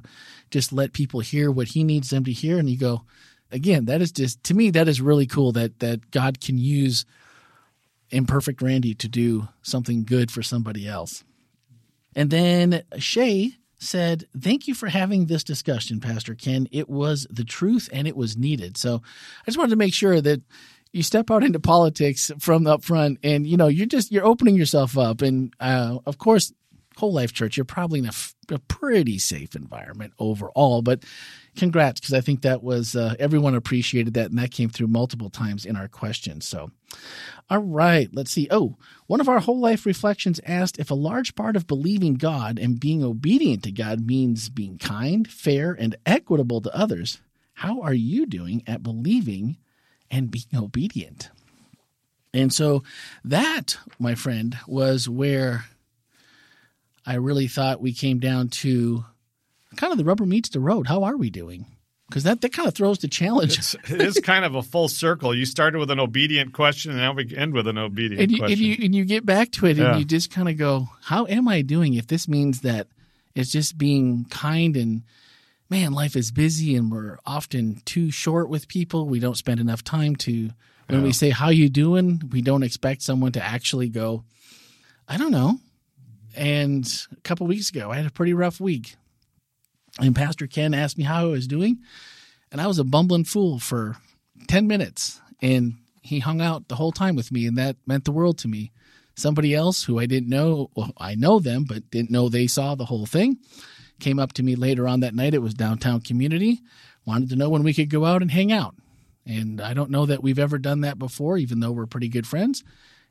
just 0.51 0.71
let 0.71 0.93
people 0.93 1.19
hear 1.19 1.49
what 1.49 1.69
He 1.69 1.83
needs 1.83 2.11
them 2.11 2.23
to 2.25 2.31
hear, 2.31 2.59
and 2.59 2.69
you 2.69 2.77
go, 2.77 3.01
again, 3.51 3.85
that 3.85 3.99
is 3.99 4.11
just 4.11 4.43
to 4.43 4.53
me 4.53 4.69
that 4.69 4.87
is 4.87 5.01
really 5.01 5.25
cool 5.25 5.51
that 5.53 5.79
that 5.79 6.11
God 6.11 6.39
can 6.39 6.59
use 6.59 7.03
imperfect 8.11 8.61
Randy 8.61 8.93
to 8.93 9.07
do 9.07 9.47
something 9.63 10.03
good 10.03 10.29
for 10.29 10.43
somebody 10.43 10.87
else. 10.87 11.23
And 12.15 12.29
then 12.29 12.83
Shay 12.99 13.53
said, 13.79 14.25
Thank 14.39 14.67
you 14.67 14.75
for 14.75 14.87
having 14.87 15.25
this 15.25 15.43
discussion, 15.43 15.99
Pastor 15.99 16.35
Ken. 16.35 16.67
It 16.71 16.89
was 16.89 17.25
the 17.29 17.43
truth 17.43 17.89
and 17.91 18.07
it 18.07 18.15
was 18.15 18.37
needed. 18.37 18.77
So 18.77 19.01
I 19.41 19.45
just 19.45 19.57
wanted 19.57 19.71
to 19.71 19.77
make 19.77 19.93
sure 19.93 20.21
that 20.21 20.41
you 20.91 21.03
step 21.03 21.29
out 21.29 21.43
into 21.43 21.59
politics 21.59 22.31
from 22.39 22.65
up 22.67 22.83
front 22.83 23.19
and 23.23 23.45
you 23.45 23.57
know 23.57 23.67
you're 23.67 23.85
just 23.85 24.11
you're 24.11 24.25
opening 24.25 24.55
yourself 24.55 24.97
up. 24.97 25.21
And 25.21 25.53
uh, 25.59 25.99
of 26.05 26.17
course 26.17 26.53
whole 26.97 27.13
life 27.13 27.31
church 27.31 27.55
you're 27.55 27.63
probably 27.63 27.99
in 27.99 28.05
a, 28.05 28.09
f- 28.09 28.35
a 28.51 28.59
pretty 28.59 29.17
safe 29.17 29.55
environment 29.55 30.11
overall 30.19 30.81
but 30.81 31.01
congrats 31.55 31.97
because 31.99 32.13
i 32.13 32.19
think 32.19 32.41
that 32.41 32.61
was 32.61 32.93
uh, 32.93 33.15
everyone 33.19 33.55
appreciated 33.55 34.13
that 34.15 34.29
and 34.29 34.37
that 34.37 34.51
came 34.51 34.69
through 34.69 34.87
multiple 34.87 35.29
times 35.29 35.65
in 35.65 35.77
our 35.77 35.87
questions. 35.87 36.45
So 36.45 36.71
all 37.49 37.59
right 37.59 38.09
let's 38.11 38.31
see. 38.31 38.47
Oh 38.51 38.75
one 39.07 39.21
of 39.21 39.29
our 39.29 39.39
whole 39.39 39.59
life 39.59 39.85
reflections 39.85 40.41
asked 40.45 40.77
if 40.77 40.91
a 40.91 40.95
large 40.95 41.35
part 41.35 41.55
of 41.55 41.67
believing 41.67 42.15
god 42.15 42.59
and 42.59 42.79
being 42.79 43.01
obedient 43.01 43.63
to 43.63 43.71
god 43.71 44.05
means 44.05 44.49
being 44.49 44.77
kind 44.77 45.25
fair 45.25 45.71
and 45.71 45.95
equitable 46.05 46.59
to 46.61 46.75
others. 46.75 47.21
How 47.53 47.81
are 47.81 47.93
you 47.93 48.25
doing 48.25 48.61
at 48.67 48.83
believing 48.83 49.57
and 50.11 50.31
being 50.31 50.45
obedient. 50.55 51.29
And 52.33 52.53
so 52.53 52.83
that, 53.23 53.77
my 53.97 54.15
friend, 54.15 54.57
was 54.67 55.09
where 55.09 55.65
I 57.05 57.15
really 57.15 57.47
thought 57.47 57.81
we 57.81 57.93
came 57.93 58.19
down 58.19 58.49
to 58.49 59.03
kind 59.75 59.91
of 59.91 59.97
the 59.97 60.05
rubber 60.05 60.25
meets 60.25 60.49
the 60.49 60.59
road. 60.59 60.87
How 60.87 61.03
are 61.03 61.17
we 61.17 61.29
doing? 61.29 61.65
Because 62.07 62.23
that, 62.23 62.41
that 62.41 62.53
kind 62.53 62.67
of 62.67 62.73
throws 62.73 62.99
the 62.99 63.07
challenge. 63.07 63.57
It's, 63.59 63.75
it 63.87 64.01
is 64.01 64.19
kind 64.19 64.43
of 64.43 64.55
a 64.55 64.63
full 64.63 64.87
circle. 64.87 65.33
You 65.35 65.45
started 65.45 65.77
with 65.77 65.91
an 65.91 65.99
obedient 65.99 66.53
question, 66.53 66.91
and 66.91 66.99
now 66.99 67.13
we 67.13 67.35
end 67.35 67.53
with 67.53 67.67
an 67.67 67.77
obedient 67.77 68.21
and 68.21 68.31
you, 68.31 68.43
and 68.43 68.57
you 68.57 68.77
and 68.83 68.95
you 68.95 69.05
get 69.05 69.25
back 69.27 69.51
to 69.53 69.67
it 69.67 69.77
Yeah. 69.77 69.91
and 69.91 69.99
you 69.99 70.05
just 70.05 70.31
kind 70.31 70.49
of 70.49 70.57
go, 70.57 70.89
how 71.03 71.27
am 71.27 71.47
I 71.47 71.61
doing 71.61 71.93
if 71.93 72.07
this 72.07 72.27
means 72.27 72.61
that 72.61 72.87
it's 73.35 73.51
just 73.51 73.77
being 73.77 74.25
kind 74.29 74.75
and 74.75 75.03
man, 75.69 75.93
life 75.93 76.15
is 76.15 76.31
busy 76.31 76.75
and 76.75 76.91
we're 76.91 77.17
often 77.25 77.81
too 77.85 78.11
short 78.11 78.49
with 78.49 78.67
people. 78.67 79.07
We 79.07 79.19
don't 79.19 79.37
spend 79.37 79.59
enough 79.59 79.83
time 79.83 80.15
to 80.17 80.51
when 80.89 81.03
we 81.03 81.13
say 81.13 81.29
how 81.29 81.49
you 81.49 81.69
doing, 81.69 82.23
we 82.31 82.41
don't 82.41 82.63
expect 82.63 83.03
someone 83.03 83.31
to 83.33 83.43
actually 83.43 83.89
go, 83.89 84.23
I 85.07 85.17
don't 85.17 85.31
know. 85.31 85.59
And 86.35 86.91
a 87.11 87.21
couple 87.21 87.45
weeks 87.45 87.69
ago, 87.69 87.91
I 87.91 87.97
had 87.97 88.07
a 88.07 88.11
pretty 88.11 88.33
rough 88.33 88.59
week. 88.59 88.95
And 89.99 90.15
Pastor 90.15 90.47
Ken 90.47 90.73
asked 90.73 90.97
me 90.97 91.03
how 91.03 91.21
I 91.21 91.25
was 91.25 91.47
doing, 91.47 91.79
and 92.51 92.59
I 92.59 92.67
was 92.67 92.79
a 92.79 92.83
bumbling 92.83 93.25
fool 93.25 93.59
for 93.59 93.97
10 94.47 94.67
minutes. 94.67 95.21
And 95.41 95.75
he 96.01 96.19
hung 96.19 96.41
out 96.41 96.69
the 96.69 96.75
whole 96.75 96.91
time 96.91 97.15
with 97.15 97.31
me, 97.31 97.45
and 97.45 97.57
that 97.57 97.75
meant 97.85 98.05
the 98.05 98.11
world 98.11 98.37
to 98.39 98.47
me. 98.47 98.71
Somebody 99.15 99.53
else 99.53 99.83
who 99.83 99.99
I 99.99 100.05
didn't 100.05 100.29
know, 100.29 100.71
well, 100.75 100.93
I 100.97 101.15
know 101.15 101.39
them, 101.39 101.65
but 101.67 101.91
didn't 101.91 102.11
know 102.11 102.29
they 102.29 102.47
saw 102.47 102.75
the 102.75 102.85
whole 102.85 103.05
thing, 103.05 103.37
came 103.99 104.19
up 104.19 104.33
to 104.33 104.43
me 104.43 104.55
later 104.55 104.87
on 104.87 105.01
that 105.01 105.15
night. 105.15 105.33
It 105.33 105.41
was 105.41 105.53
downtown 105.53 106.01
community, 106.01 106.59
wanted 107.05 107.29
to 107.29 107.35
know 107.35 107.49
when 107.49 107.63
we 107.63 107.73
could 107.73 107.89
go 107.89 108.05
out 108.05 108.21
and 108.21 108.31
hang 108.31 108.51
out. 108.51 108.75
And 109.25 109.61
I 109.61 109.73
don't 109.73 109.91
know 109.91 110.05
that 110.05 110.23
we've 110.23 110.39
ever 110.39 110.57
done 110.57 110.81
that 110.81 110.97
before, 110.97 111.37
even 111.37 111.59
though 111.59 111.71
we're 111.71 111.85
pretty 111.85 112.09
good 112.09 112.25
friends. 112.25 112.63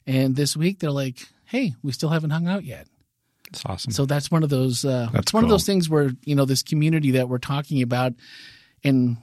And 0.06 0.34
this 0.36 0.56
week 0.56 0.80
they're 0.80 0.90
like, 0.90 1.28
hey, 1.44 1.74
we 1.82 1.92
still 1.92 2.08
haven't 2.08 2.30
hung 2.30 2.48
out 2.48 2.64
yet. 2.64 2.88
It's 3.48 3.62
awesome. 3.64 3.92
So 3.92 4.04
that's 4.04 4.30
one 4.30 4.42
of 4.42 4.50
those. 4.50 4.84
Uh, 4.84 5.08
That's 5.12 5.26
it's 5.26 5.32
one 5.32 5.44
of 5.44 5.50
those 5.50 5.64
things 5.64 5.88
where 5.88 6.10
you 6.24 6.34
know 6.34 6.44
this 6.44 6.62
community 6.62 7.12
that 7.12 7.28
we're 7.28 7.38
talking 7.38 7.80
about, 7.80 8.12
and 8.84 9.16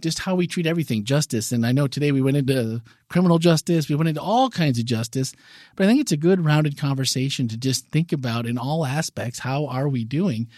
just 0.00 0.20
how 0.20 0.34
we 0.34 0.46
treat 0.46 0.66
everything, 0.66 1.04
justice. 1.04 1.52
And 1.52 1.66
I 1.66 1.72
know 1.72 1.86
today 1.86 2.12
we 2.12 2.22
went 2.22 2.36
into 2.36 2.82
criminal 3.08 3.38
justice, 3.38 3.88
we 3.88 3.94
went 3.94 4.08
into 4.08 4.20
all 4.20 4.50
kinds 4.50 4.78
of 4.78 4.84
justice, 4.84 5.34
but 5.76 5.84
I 5.84 5.88
think 5.88 6.00
it's 6.00 6.12
a 6.12 6.16
good 6.16 6.44
rounded 6.44 6.78
conversation 6.78 7.48
to 7.48 7.56
just 7.56 7.86
think 7.88 8.12
about 8.12 8.46
in 8.46 8.58
all 8.58 8.86
aspects. 8.86 9.40
How 9.40 9.66
are 9.66 9.88
we 9.88 10.04
doing? 10.04 10.48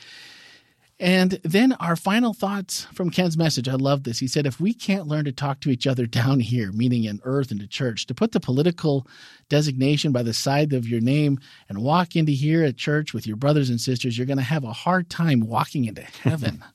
And 1.01 1.41
then 1.43 1.73
our 1.81 1.97
final 1.97 2.35
thoughts 2.35 2.87
from 2.93 3.09
Ken's 3.09 3.39
message. 3.39 3.69
I 3.69 3.75
love 3.75 4.05
this. 4.05 4.19
He 4.19 4.29
said, 4.29 4.45
if 4.45 4.61
we 4.61 4.75
can't 4.75 5.09
learn 5.09 5.25
to 5.25 5.33
talk 5.33 5.61
to 5.61 5.71
each 5.71 5.87
other 5.87 6.05
down 6.05 6.41
here, 6.41 6.73
meaning 6.73 7.05
in 7.05 7.23
earth 7.25 7.51
and 7.51 7.59
to 7.61 7.67
church, 7.67 8.07
to 8.07 8.15
put 8.15 8.33
the 8.33 8.41
political 8.41 9.07
designation 9.49 10.13
by 10.13 10.23
the 10.23 10.35
side 10.35 10.75
of 10.75 10.87
your 10.87 11.01
name 11.01 11.41
and 11.71 11.83
walk 11.83 12.17
into 12.17 12.33
here 12.33 12.63
at 12.65 12.77
church 12.77 13.15
with 13.15 13.27
your 13.27 13.37
brothers 13.37 13.71
and 13.71 13.81
sisters, 13.81 14.19
you're 14.19 14.27
going 14.27 14.37
to 14.37 14.43
have 14.43 14.65
a 14.65 14.75
hard 14.75 15.09
time 15.09 15.41
walking 15.41 15.87
into 15.87 16.03
heaven. 16.03 16.63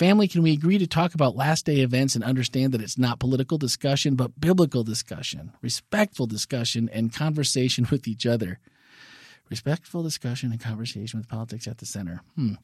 Family, 0.00 0.28
can 0.28 0.42
we 0.42 0.54
agree 0.54 0.78
to 0.78 0.86
talk 0.86 1.12
about 1.12 1.36
last 1.36 1.66
day 1.66 1.80
events 1.80 2.14
and 2.14 2.24
understand 2.24 2.72
that 2.72 2.80
it's 2.80 2.96
not 2.96 3.20
political 3.20 3.58
discussion, 3.58 4.14
but 4.14 4.40
biblical 4.40 4.82
discussion, 4.82 5.52
respectful 5.60 6.26
discussion, 6.26 6.88
and 6.90 7.12
conversation 7.12 7.86
with 7.90 8.08
each 8.08 8.24
other? 8.24 8.60
Respectful 9.50 10.02
discussion 10.02 10.52
and 10.52 10.58
conversation 10.58 11.20
with 11.20 11.28
politics 11.28 11.68
at 11.68 11.76
the 11.76 11.84
center. 11.84 12.22
Hmm. 12.34 12.54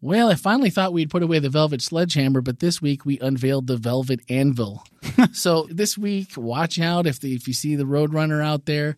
Well, 0.00 0.28
I 0.28 0.34
finally 0.34 0.70
thought 0.70 0.92
we'd 0.92 1.08
put 1.08 1.22
away 1.22 1.38
the 1.38 1.50
velvet 1.50 1.82
sledgehammer, 1.82 2.40
but 2.40 2.58
this 2.58 2.82
week 2.82 3.06
we 3.06 3.20
unveiled 3.20 3.68
the 3.68 3.76
velvet 3.76 4.18
anvil. 4.28 4.82
so 5.32 5.68
this 5.70 5.96
week, 5.96 6.32
watch 6.36 6.80
out 6.80 7.06
if 7.06 7.20
the, 7.20 7.32
if 7.32 7.46
you 7.46 7.54
see 7.54 7.76
the 7.76 7.84
roadrunner 7.84 8.44
out 8.44 8.66
there, 8.66 8.96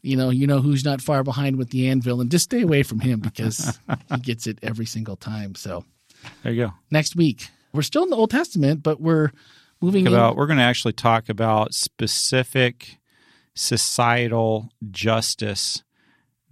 you 0.00 0.16
know 0.16 0.30
you 0.30 0.46
know 0.46 0.62
who's 0.62 0.86
not 0.86 1.02
far 1.02 1.22
behind 1.22 1.56
with 1.56 1.68
the 1.68 1.86
anvil, 1.90 2.22
and 2.22 2.30
just 2.30 2.44
stay 2.44 2.62
away 2.62 2.82
from 2.82 3.00
him 3.00 3.20
because 3.20 3.78
he 4.14 4.20
gets 4.20 4.46
it 4.46 4.58
every 4.62 4.86
single 4.86 5.16
time. 5.16 5.54
So 5.54 5.84
there 6.42 6.52
you 6.52 6.64
go. 6.66 6.72
next 6.90 7.16
week 7.16 7.48
we're 7.72 7.82
still 7.82 8.02
in 8.04 8.10
the 8.10 8.16
Old 8.16 8.30
Testament, 8.30 8.82
but 8.82 9.00
we're 9.00 9.30
moving 9.80 10.06
in- 10.06 10.12
about 10.12 10.36
we're 10.36 10.46
going 10.46 10.58
to 10.58 10.64
actually 10.64 10.92
talk 10.92 11.28
about 11.28 11.72
specific 11.74 12.98
societal 13.54 14.70
justice 14.90 15.82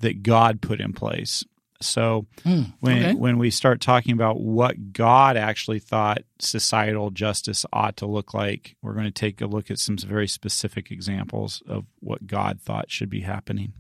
that 0.00 0.22
God 0.22 0.60
put 0.60 0.80
in 0.80 0.92
place. 0.92 1.44
So 1.80 2.26
Hmm, 2.42 2.62
when 2.80 2.98
okay. 2.98 3.14
when 3.14 3.38
we 3.38 3.50
start 3.50 3.80
talking 3.80 4.12
about 4.12 4.40
what 4.40 4.92
God 4.92 5.36
actually 5.36 5.78
thought 5.78 6.18
societal 6.40 7.10
justice 7.10 7.64
ought 7.72 7.96
to 7.98 8.06
look 8.06 8.34
like, 8.34 8.74
we're 8.82 8.94
going 8.94 9.04
to 9.04 9.10
take 9.12 9.40
a 9.40 9.46
look 9.46 9.70
at 9.70 9.78
some 9.78 9.96
very 9.96 10.26
specific 10.26 10.90
examples 10.90 11.62
of 11.68 11.84
what 12.00 12.26
God 12.26 12.60
thought 12.60 12.90
should 12.90 13.08
be 13.10 13.20
happening. 13.20 13.72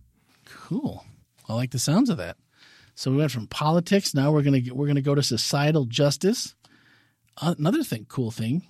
Cool. 0.44 1.04
I 1.48 1.54
like 1.54 1.70
the 1.72 1.78
sounds 1.80 2.08
of 2.08 2.18
that. 2.18 2.36
So 2.98 3.12
we 3.12 3.18
went 3.18 3.30
from 3.30 3.46
politics. 3.46 4.12
Now 4.12 4.32
we're 4.32 4.42
gonna 4.42 4.58
we're 4.72 4.88
gonna 4.88 5.00
go 5.00 5.14
to 5.14 5.22
societal 5.22 5.84
justice. 5.84 6.56
Another 7.40 7.84
thing, 7.84 8.06
cool 8.08 8.32
thing. 8.32 8.66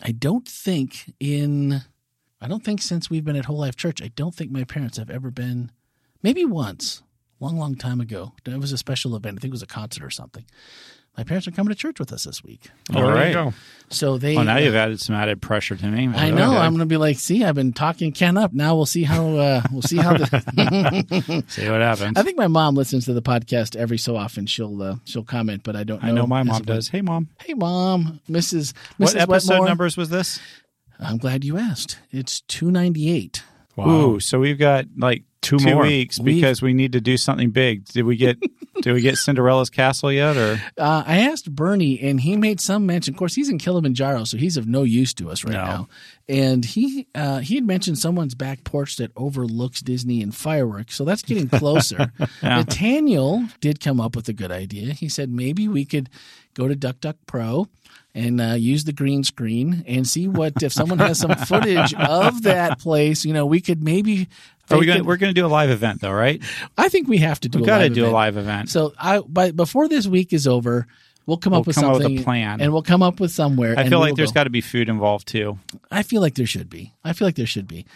I 0.00 0.12
don't 0.12 0.48
think 0.48 1.12
in, 1.20 1.82
I 2.40 2.48
don't 2.48 2.64
think 2.64 2.80
since 2.80 3.10
we've 3.10 3.22
been 3.22 3.36
at 3.36 3.44
Whole 3.44 3.58
Life 3.58 3.76
Church, 3.76 4.00
I 4.00 4.08
don't 4.16 4.34
think 4.34 4.50
my 4.50 4.64
parents 4.64 4.96
have 4.96 5.10
ever 5.10 5.30
been. 5.30 5.70
Maybe 6.22 6.46
once, 6.46 7.02
long, 7.40 7.58
long 7.58 7.74
time 7.74 8.00
ago. 8.00 8.32
It 8.46 8.58
was 8.58 8.72
a 8.72 8.78
special 8.78 9.14
event. 9.14 9.38
I 9.38 9.40
think 9.42 9.50
it 9.50 9.52
was 9.52 9.62
a 9.62 9.66
concert 9.66 10.02
or 10.02 10.08
something. 10.08 10.46
My 11.16 11.22
parents 11.22 11.46
are 11.46 11.52
coming 11.52 11.68
to 11.72 11.76
church 11.78 12.00
with 12.00 12.12
us 12.12 12.24
this 12.24 12.42
week. 12.42 12.70
All 12.92 13.02
There 13.02 13.14
right. 13.14 13.32
go. 13.32 13.54
So 13.88 14.18
they. 14.18 14.34
Well, 14.34 14.44
now 14.46 14.56
uh, 14.56 14.60
you've 14.60 14.74
added 14.74 14.98
some 15.00 15.14
added 15.14 15.40
pressure 15.40 15.76
to 15.76 15.86
me. 15.86 16.08
I 16.08 16.30
know. 16.30 16.50
Okay. 16.50 16.58
I'm 16.60 16.72
going 16.72 16.80
to 16.80 16.86
be 16.86 16.96
like, 16.96 17.18
see, 17.18 17.44
I've 17.44 17.54
been 17.54 17.72
talking 17.72 18.10
Ken 18.10 18.36
up. 18.36 18.52
Now 18.52 18.74
we'll 18.74 18.84
see 18.86 19.04
how. 19.04 19.36
Uh, 19.36 19.62
we'll 19.70 19.82
see 19.82 19.98
how 19.98 20.16
the. 20.16 21.44
See 21.48 21.68
what 21.70 21.80
happens. 21.80 22.18
I 22.18 22.22
think 22.22 22.36
my 22.36 22.48
mom 22.48 22.74
listens 22.74 23.04
to 23.04 23.12
the 23.12 23.22
podcast 23.22 23.76
every 23.76 23.98
so 23.98 24.16
often. 24.16 24.46
She'll 24.46 24.82
uh, 24.82 24.96
she'll 25.04 25.22
comment, 25.24 25.62
but 25.62 25.76
I 25.76 25.84
don't 25.84 26.02
know. 26.02 26.08
I 26.08 26.12
know 26.12 26.26
my 26.26 26.42
mom 26.42 26.62
of- 26.62 26.66
does. 26.66 26.88
Hey, 26.88 27.00
mom. 27.02 27.28
Hey, 27.44 27.54
mom, 27.54 28.20
Mrs. 28.28 28.72
Mrs. 28.72 28.98
What 28.98 29.16
episode 29.16 29.50
Wetmore. 29.52 29.68
numbers 29.68 29.96
was 29.96 30.08
this? 30.08 30.40
I'm 30.98 31.18
glad 31.18 31.44
you 31.44 31.58
asked. 31.58 31.98
It's 32.10 32.40
two 32.40 32.70
ninety 32.72 33.10
eight. 33.10 33.42
Wow. 33.76 33.88
Ooh, 33.88 34.20
so 34.20 34.40
we've 34.40 34.58
got 34.58 34.86
like 34.96 35.22
Two 35.44 35.58
two, 35.58 35.74
more. 35.74 35.82
weeks 35.82 36.18
We've- 36.18 36.40
because 36.40 36.60
we 36.62 36.74
need 36.74 36.92
to 36.92 37.00
do 37.00 37.16
something 37.16 37.50
big. 37.50 37.84
Did 37.86 38.02
we 38.04 38.16
get 38.16 38.38
did 38.82 38.92
we 38.92 39.00
get 39.00 39.16
Cinderella's 39.16 39.70
castle 39.70 40.10
yet 40.12 40.36
or 40.36 40.60
Uh, 40.76 41.04
I 41.06 41.18
asked 41.20 41.54
Bernie, 41.54 42.00
and 42.00 42.20
he 42.20 42.36
made 42.36 42.60
some 42.60 42.86
mention. 42.86 43.14
Of 43.14 43.18
course, 43.18 43.34
he's 43.34 43.48
in 43.48 43.58
Kilimanjaro, 43.58 44.24
so 44.24 44.36
he's 44.36 44.56
of 44.56 44.66
no 44.66 44.82
use 44.82 45.14
to 45.14 45.30
us 45.30 45.44
right 45.44 45.52
No. 45.54 45.64
now. 45.64 45.88
And 46.28 46.64
he 46.64 47.06
uh, 47.14 47.38
he 47.40 47.54
had 47.56 47.66
mentioned 47.66 47.98
someone's 47.98 48.34
back 48.34 48.64
porch 48.64 48.96
that 48.96 49.12
overlooks 49.16 49.80
Disney 49.82 50.22
and 50.22 50.34
fireworks, 50.34 50.96
so 50.96 51.04
that's 51.04 51.22
getting 51.22 51.48
closer. 51.48 52.10
Nathaniel 52.42 53.44
did 53.60 53.80
come 53.80 54.00
up 54.00 54.16
with 54.16 54.28
a 54.28 54.32
good 54.32 54.50
idea. 54.52 54.92
He 54.94 55.08
said 55.08 55.30
maybe 55.30 55.68
we 55.68 55.84
could 55.84 56.08
go 56.54 56.68
to 56.68 56.74
Duck 56.74 57.00
Duck 57.00 57.16
Pro 57.26 57.68
and 58.14 58.40
uh, 58.40 58.54
use 58.54 58.84
the 58.84 58.92
green 58.92 59.24
screen 59.24 59.84
and 59.86 60.06
see 60.06 60.28
what 60.28 60.62
if 60.62 60.72
someone 60.72 60.98
has 61.00 61.18
some 61.18 61.34
footage 61.34 61.92
of 61.94 62.42
that 62.44 62.78
place. 62.86 63.24
You 63.24 63.32
know, 63.32 63.44
we 63.46 63.60
could 63.60 63.82
maybe. 63.82 64.28
Are 64.70 64.78
we 64.78 64.86
going 64.86 65.04
we're 65.04 65.16
going 65.16 65.34
to 65.34 65.38
do 65.40 65.46
a 65.46 65.48
live 65.48 65.70
event 65.70 66.00
though, 66.00 66.12
right? 66.12 66.42
I 66.78 66.88
think 66.88 67.08
we 67.08 67.18
have 67.18 67.40
to 67.40 67.48
do. 67.48 67.58
We 67.58 67.64
a 67.64 67.66
got 67.66 67.78
to 67.78 67.84
live 67.84 67.94
do 67.94 68.00
a 68.00 68.04
event. 68.04 68.14
live 68.14 68.36
event. 68.36 68.68
So 68.70 68.92
I, 68.98 69.20
but 69.20 69.56
before 69.56 69.88
this 69.88 70.06
week 70.06 70.32
is 70.32 70.46
over, 70.46 70.86
we'll 71.26 71.36
come 71.36 71.52
up 71.52 71.58
We'll 71.60 71.64
with 71.64 71.76
come 71.76 71.84
up 71.86 71.92
with 71.94 72.02
a 72.02 72.04
something, 72.04 72.24
plan. 72.24 72.60
and 72.60 72.72
we'll 72.72 72.82
come 72.82 73.02
up 73.02 73.20
with 73.20 73.30
somewhere. 73.30 73.74
I 73.76 73.82
and 73.82 73.88
feel 73.90 73.98
we'll 74.00 74.08
like 74.08 74.16
there's 74.16 74.30
go. 74.32 74.40
got 74.40 74.44
to 74.44 74.50
be 74.50 74.60
food 74.60 74.88
involved 74.88 75.28
too. 75.28 75.58
I 75.90 76.02
feel 76.02 76.20
like 76.20 76.34
there 76.34 76.46
should 76.46 76.70
be. 76.70 76.92
I 77.04 77.12
feel 77.12 77.28
like 77.28 77.36
there 77.36 77.46
should 77.46 77.68
be. 77.68 77.86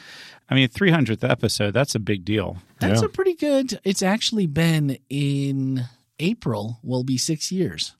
I 0.50 0.54
mean, 0.54 0.68
300th 0.68 1.28
episode, 1.28 1.72
that's 1.74 1.94
a 1.94 1.98
big 1.98 2.24
deal. 2.24 2.56
That's 2.80 3.00
Yeah. 3.02 3.06
a 3.06 3.08
pretty 3.10 3.34
good. 3.34 3.78
It's 3.84 4.02
actually 4.02 4.46
been 4.46 4.96
in 5.10 5.84
April. 6.18 6.78
Will 6.82 7.04
be 7.04 7.18
six 7.18 7.52
years 7.52 7.94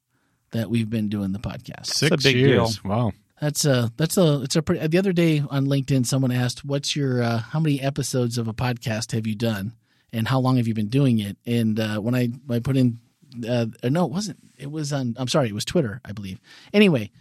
that 0.53 0.71
we've 0.71 0.89
been 0.89 1.09
doing 1.11 1.33
the 1.33 1.39
podcast. 1.39 1.87
Six 1.87 2.23
big 2.23 2.37
years. 2.37 2.83
Wow. 2.83 3.13
That's 3.41 3.65
a 3.65 3.93
that's 3.97 4.17
a 4.17 4.43
it's 4.43 4.57
a 4.57 4.63
pretty. 4.63 4.87
The 4.87 4.99
other 4.99 5.13
day 5.13 5.43
on 5.49 5.67
LinkedIn, 5.67 6.07
someone 6.07 6.33
asked, 6.33 6.65
"What's 6.65 6.97
your 6.97 7.23
uh, 7.23 7.39
how 7.39 7.61
many 7.61 7.81
episodes 7.81 8.37
of 8.37 8.49
a 8.49 8.53
podcast 8.53 9.13
have 9.13 9.27
you 9.27 9.35
done, 9.37 9.75
and 10.13 10.27
how 10.27 10.41
long 10.41 10.57
have 10.57 10.67
you 10.67 10.75
been 10.75 10.89
doing 10.89 11.19
it?" 11.21 11.37
And 11.47 11.79
uh, 11.79 11.99
when 11.99 12.15
I 12.15 12.31
I 12.51 12.59
put 12.59 12.77
in, 12.77 12.99
uh, 13.49 13.67
no, 13.85 14.07
it 14.07 14.11
wasn't. 14.11 14.39
It 14.57 14.71
was 14.71 14.93
on. 14.93 15.15
I'm 15.19 15.29
sorry, 15.29 15.49
it 15.49 15.55
was 15.55 15.65
Twitter, 15.65 16.01
I 16.05 16.13
believe. 16.13 16.41
Anyway, 16.73 17.13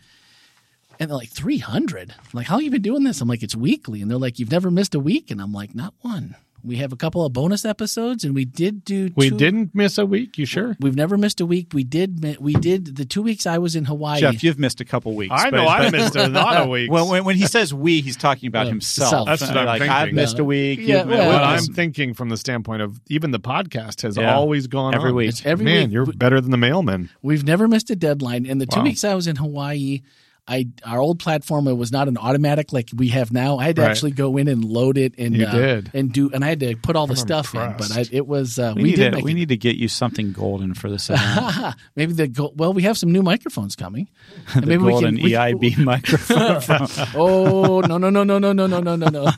and 0.99 1.09
they're 1.09 1.17
like 1.17 1.29
300. 1.29 2.15
Like, 2.33 2.47
how 2.47 2.59
you 2.59 2.71
been 2.71 2.81
doing 2.81 3.03
this? 3.03 3.21
I'm 3.21 3.27
like, 3.27 3.43
it's 3.43 3.55
weekly, 3.55 4.01
and 4.01 4.09
they're 4.09 4.17
like, 4.17 4.39
you've 4.39 4.51
never 4.51 4.71
missed 4.71 4.95
a 4.95 4.99
week, 4.99 5.29
and 5.29 5.41
I'm 5.41 5.53
like, 5.53 5.75
not 5.75 5.93
one. 6.01 6.35
We 6.67 6.75
have 6.77 6.91
a 6.91 6.95
couple 6.97 7.25
of 7.25 7.31
bonus 7.33 7.63
episodes, 7.65 8.23
and 8.23 8.35
we 8.35 8.43
did 8.45 8.83
do. 8.83 9.09
We 9.15 9.29
two- 9.29 9.37
didn't 9.37 9.73
miss 9.73 9.97
a 9.97 10.05
week. 10.05 10.37
You 10.37 10.45
sure? 10.45 10.75
We've 10.79 10.95
never 10.95 11.17
missed 11.17 11.39
a 11.39 11.45
week. 11.45 11.69
We 11.73 11.83
did. 11.83 12.37
We 12.41 12.53
did 12.53 12.97
the 12.97 13.05
two 13.05 13.21
weeks 13.23 13.47
I 13.47 13.57
was 13.57 13.75
in 13.75 13.85
Hawaii. 13.85 14.19
Jeff, 14.19 14.43
you've 14.43 14.59
missed 14.59 14.81
a 14.81 14.85
couple 14.85 15.13
weeks. 15.15 15.33
I 15.35 15.49
know 15.49 15.65
I 15.65 15.89
missed 15.89 16.15
a 16.15 16.27
lot 16.27 16.57
of 16.57 16.69
weeks. 16.69 16.91
Well, 16.91 17.07
when, 17.09 17.23
when 17.23 17.35
he 17.37 17.47
says 17.47 17.73
we, 17.73 18.01
he's 18.01 18.17
talking 18.17 18.47
about 18.47 18.65
Uh, 18.67 18.69
himself. 18.71 19.09
self. 19.09 19.27
That's 19.27 19.41
what 19.41 19.57
I'm 19.57 19.65
like, 19.65 19.79
thinking. 19.79 19.95
I've 19.97 20.13
missed 20.13 20.39
a 20.39 20.43
week. 20.43 20.79
Yeah, 20.81 20.99
You've- 20.99 21.09
well, 21.11 21.31
What 21.33 21.43
I'm 21.43 21.63
thinking 21.63 22.13
from 22.13 22.29
the 22.29 22.37
standpoint 22.37 22.81
of 22.81 22.99
even 23.07 23.31
the 23.31 23.39
podcast 23.39 24.01
has 24.01 24.17
Yeah. 24.17 24.35
always 24.35 24.67
gone 24.67 24.93
Every 24.93 25.09
on. 25.11 25.15
week. 25.15 25.29
It's 25.29 25.45
every 25.45 25.65
Man, 25.65 25.83
week. 25.87 25.93
you're 25.93 26.05
better 26.05 26.41
than 26.41 26.51
the 26.51 26.57
mailman. 26.57 27.09
We've 27.21 27.43
never 27.45 27.67
missed 27.67 27.89
a 27.89 27.95
deadline. 27.95 28.45
And 28.45 28.59
the 28.59 28.65
two 28.65 28.79
Wow. 28.79 28.83
weeks 28.85 29.03
I 29.03 29.15
was 29.15 29.27
in 29.27 29.37
Hawaii, 29.37 30.01
I 30.47 30.67
our 30.85 30.99
old 30.99 31.19
platform 31.19 31.67
it 31.67 31.73
was 31.73 31.91
not 31.91 32.07
an 32.07 32.17
automatic 32.17 32.71
like 32.71 32.89
we 32.95 33.09
have 33.09 33.31
now. 33.33 33.57
I 33.57 33.65
had 33.65 33.75
to 33.75 33.81
Right. 33.81 33.91
actually 33.91 34.11
go 34.11 34.37
in 34.37 34.47
and 34.47 34.63
load 34.63 34.97
it 34.97 35.13
and 35.17 35.35
You 35.35 35.45
uh, 35.45 35.51
did. 35.51 35.91
and 35.93 36.11
do 36.13 36.31
and 36.33 36.43
I 36.45 36.47
had 36.49 36.59
to 36.61 36.75
put 36.77 36.95
all 36.95 37.05
the 37.07 37.13
I'm 37.13 37.17
stuff 37.17 37.53
in. 37.53 37.75
But 37.77 37.91
I, 37.97 38.05
it 38.11 38.25
was 38.27 38.57
uh, 38.57 38.73
We, 38.75 38.83
we, 38.83 38.89
need, 38.91 38.95
did 38.95 39.13
to, 39.13 39.19
we 39.21 39.31
it. 39.31 39.33
need 39.35 39.49
to 39.49 39.57
get 39.57 39.75
you 39.75 39.87
something 39.89 40.31
golden 40.31 40.73
for 40.73 40.89
this 40.89 41.09
maybe 41.95 42.13
the 42.13 42.27
go- 42.27 42.53
well 42.55 42.71
we 42.73 42.83
have 42.83 42.97
some 42.97 43.11
new 43.11 43.21
microphones 43.23 43.75
coming. 43.75 44.07
The 44.55 44.61
maybe 44.65 44.83
we 44.83 44.91
golden 44.91 45.15
can- 45.17 45.23
we- 45.23 45.31
EIB 45.31 45.77
microphone. 45.83 46.87
Oh 47.15 47.81
no 47.81 47.97
no 47.97 48.09
no 48.09 48.23
no 48.23 48.39
no 48.39 48.53
no 48.53 48.65
no 48.67 48.79
no 48.79 48.95
no 48.95 49.07
no! 49.09 49.31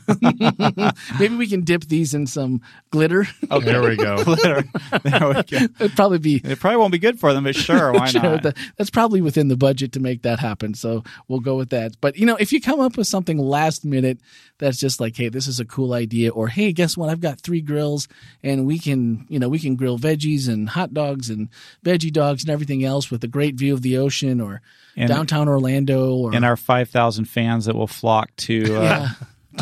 Maybe 1.18 1.36
we 1.36 1.46
can 1.46 1.62
dip 1.62 1.84
these 1.84 2.14
in 2.14 2.26
some 2.26 2.60
glitter. 2.90 3.26
Oh 3.50 3.60
There 3.60 3.82
we 3.82 3.96
go. 3.96 4.22
Glitter. 4.24 4.64
there 5.02 5.28
we 5.28 5.34
go. 5.42 5.56
It'd 5.80 5.92
probably 5.96 6.18
be 6.18 6.36
It 6.44 6.58
probably 6.60 6.76
won't 6.78 6.92
be 6.92 6.98
good 6.98 7.18
for 7.18 7.32
them, 7.32 7.44
but 7.44 7.54
sure, 7.56 7.92
why 7.92 8.06
Sure, 8.06 8.22
not? 8.22 8.42
that- 8.44 8.56
that's 8.76 8.90
probably 8.90 9.20
within 9.20 9.48
the 9.48 9.56
budget 9.56 9.92
to 9.92 10.00
make 10.00 10.22
that 10.22 10.38
happen. 10.38 10.74
So 10.74 10.99
we'll 11.28 11.40
go 11.40 11.56
with 11.56 11.70
that. 11.70 12.00
But 12.00 12.16
you 12.16 12.26
know, 12.26 12.36
if 12.36 12.52
you 12.52 12.60
come 12.60 12.80
up 12.80 12.96
with 12.96 13.06
something 13.06 13.38
last 13.38 13.84
minute 13.84 14.18
that's 14.58 14.78
just 14.78 15.00
like, 15.00 15.16
hey, 15.16 15.28
this 15.28 15.46
is 15.46 15.58
a 15.60 15.64
cool 15.64 15.92
idea, 15.94 16.30
or 16.30 16.48
hey, 16.48 16.72
guess 16.72 16.96
what? 16.96 17.08
I've 17.08 17.20
got 17.20 17.40
three 17.40 17.60
grills 17.62 18.08
and 18.42 18.66
we 18.66 18.78
can, 18.78 19.26
you 19.28 19.38
know, 19.38 19.48
we 19.48 19.58
can 19.58 19.74
grill 19.76 19.98
veggies 19.98 20.48
and 20.48 20.68
hot 20.68 20.92
dogs 20.92 21.30
and 21.30 21.48
veggie 21.84 22.12
dogs 22.12 22.42
and 22.42 22.50
everything 22.50 22.84
else 22.84 23.10
with 23.10 23.24
a 23.24 23.28
great 23.28 23.54
view 23.54 23.72
of 23.74 23.82
the 23.82 23.96
ocean 23.96 24.40
or 24.40 24.60
And- 24.96 25.08
downtown 25.08 25.48
Orlando 25.48 26.14
or 26.14 26.34
and 26.34 26.44
our 26.44 26.56
5,000 26.56 27.24
fans 27.24 27.64
that 27.66 27.74
will 27.74 27.86
flock 27.86 28.34
to 28.36 28.76
uh, 28.76 28.82
yeah. 28.82 29.08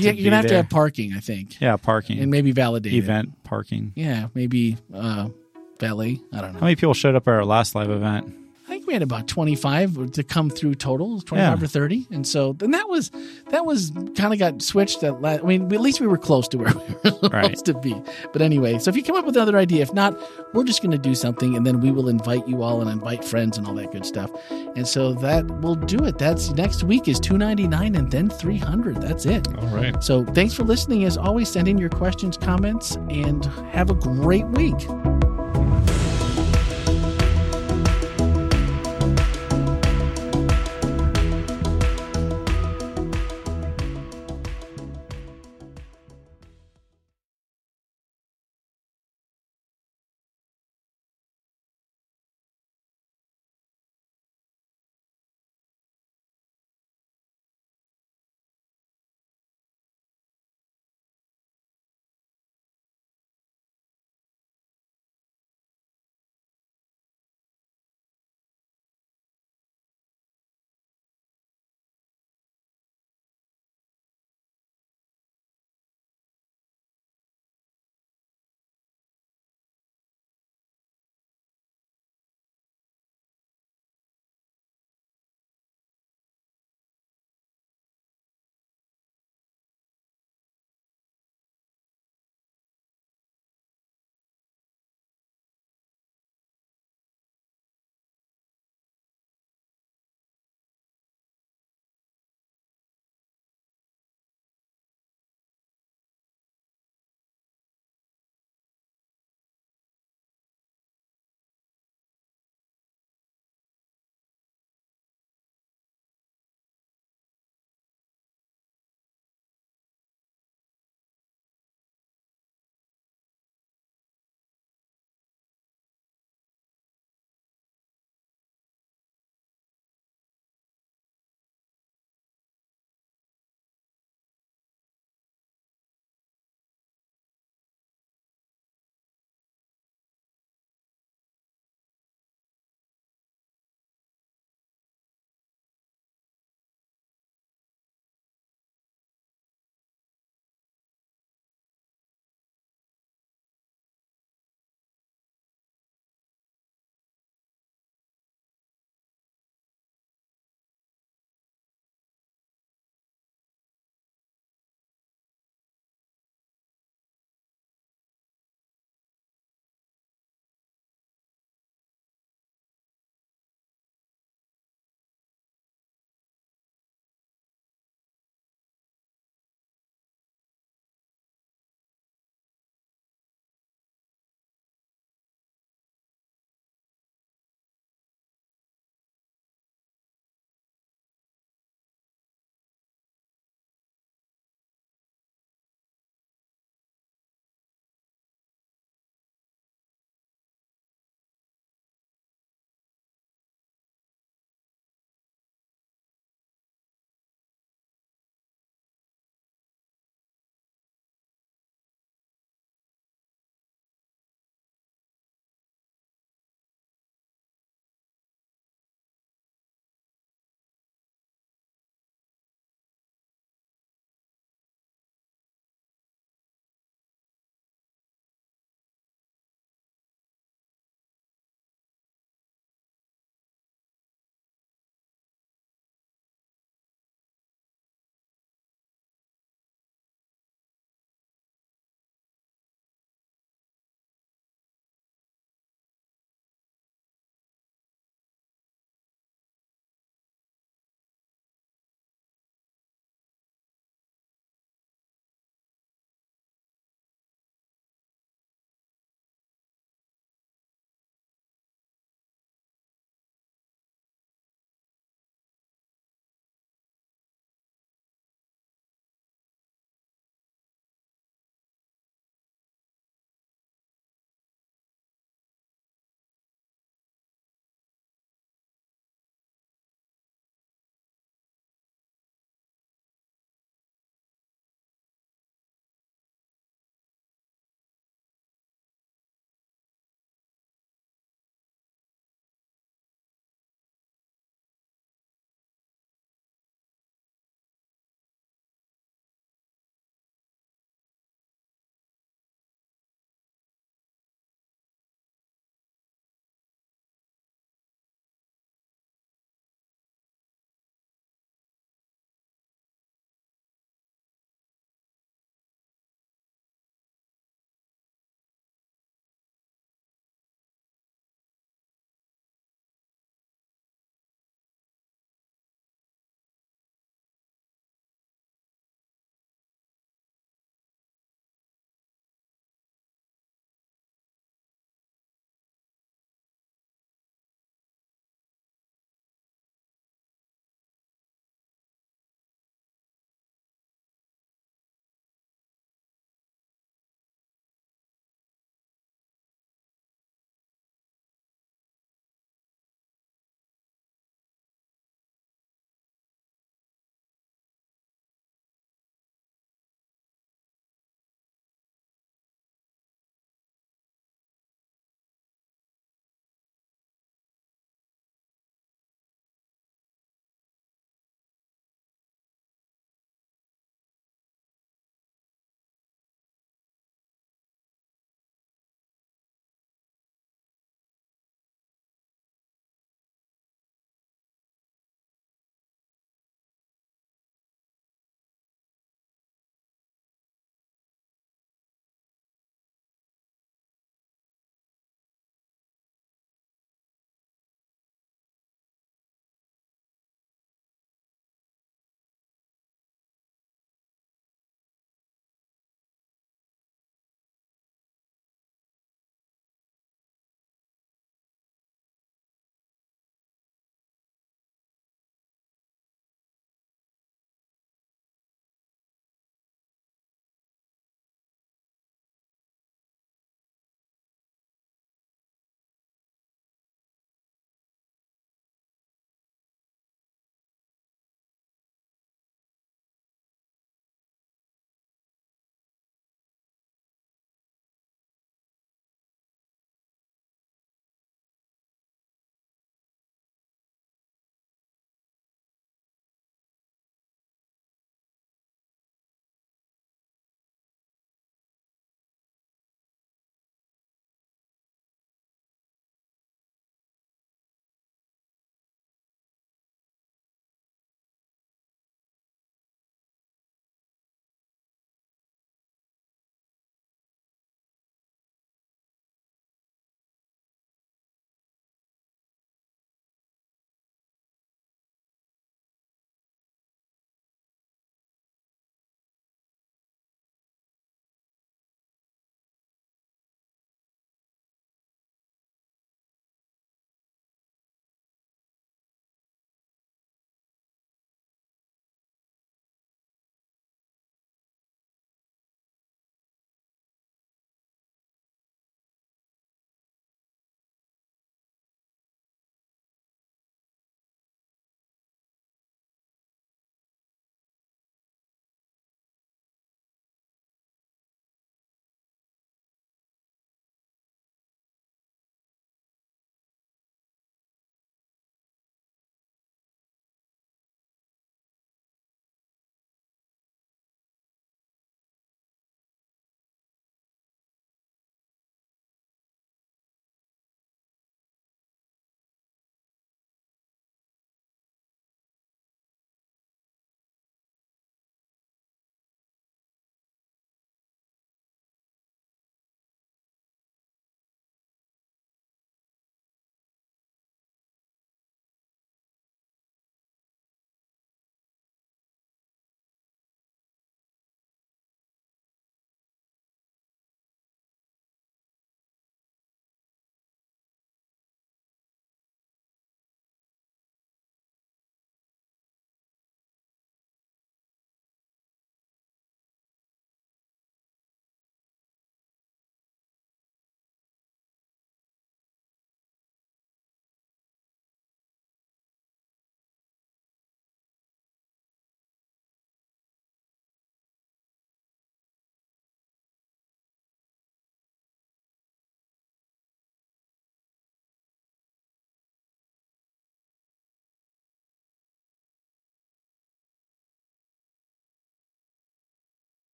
Yeah, 0.00 0.10
you're 0.10 0.24
gonna 0.24 0.36
have 0.36 0.46
to 0.48 0.56
have 0.56 0.68
parking, 0.68 1.14
I 1.14 1.20
think, 1.20 1.60
yeah, 1.62 1.76
parking, 1.76 2.18
and 2.20 2.30
maybe 2.30 2.52
validate 2.52 2.92
it. 2.92 2.96
event 2.96 3.42
parking. 3.42 3.92
Yeah, 3.96 4.28
maybe 4.34 4.76
uh, 4.92 5.30
valet. 5.80 6.20
I 6.30 6.40
don't 6.42 6.52
know. 6.52 6.58
How 6.60 6.66
many 6.66 6.76
people 6.76 6.92
showed 6.92 7.14
up 7.14 7.26
at 7.26 7.32
our 7.32 7.44
last 7.44 7.74
live 7.74 7.88
event? 7.88 8.34
We 8.88 8.94
had 8.94 9.02
about 9.02 9.28
25 9.28 10.12
to 10.12 10.22
come 10.22 10.48
through 10.48 10.76
total, 10.76 11.20
25 11.20 11.58
Yeah. 11.60 11.64
or 11.64 11.68
30. 11.68 12.06
And 12.10 12.26
so 12.26 12.54
then 12.54 12.70
that 12.70 12.88
was, 12.88 13.10
that 13.50 13.66
was 13.66 13.92
kind 14.16 14.32
of 14.32 14.38
got 14.38 14.62
switched. 14.62 15.02
At 15.02 15.20
la- 15.20 15.32
I 15.34 15.42
mean, 15.42 15.70
at 15.72 15.80
least 15.82 16.00
we 16.00 16.06
were 16.06 16.16
close 16.16 16.48
to 16.48 16.56
where 16.58 16.72
we 16.74 16.80
were 16.80 17.10
supposed 17.10 17.32
Right. 17.34 17.56
to 17.66 17.74
be. 17.74 17.94
But 18.32 18.40
anyway, 18.40 18.78
so 18.78 18.88
if 18.88 18.96
you 18.96 19.02
come 19.02 19.14
up 19.16 19.26
with 19.26 19.36
another 19.36 19.58
idea, 19.58 19.82
if 19.82 19.92
not, 19.92 20.16
we're 20.54 20.64
just 20.64 20.80
going 20.80 20.92
to 20.92 20.98
do 20.98 21.14
something 21.14 21.54
and 21.54 21.66
then 21.66 21.80
we 21.80 21.90
will 21.90 22.08
invite 22.08 22.48
you 22.48 22.62
all 22.62 22.80
and 22.80 22.90
invite 22.90 23.22
friends 23.24 23.58
and 23.58 23.66
all 23.66 23.74
that 23.74 23.92
good 23.92 24.06
stuff. 24.06 24.30
And 24.50 24.88
so 24.88 25.12
that 25.14 25.46
will 25.60 25.74
do 25.74 26.04
it. 26.06 26.16
That's 26.16 26.50
next 26.52 26.82
week 26.82 27.08
is 27.08 27.20
299 27.20 27.94
and 27.94 28.10
then 28.10 28.30
300. 28.30 29.02
That's 29.02 29.26
it. 29.26 29.46
All 29.58 29.66
right. 29.68 30.02
So 30.02 30.24
thanks 30.24 30.54
for 30.54 30.62
listening. 30.64 31.04
As 31.04 31.18
always, 31.18 31.50
send 31.50 31.68
in 31.68 31.76
your 31.76 31.90
questions, 31.90 32.38
comments, 32.38 32.96
and 33.10 33.44
have 33.70 33.90
a 33.90 33.94
great 33.94 34.46
week. 34.46 34.78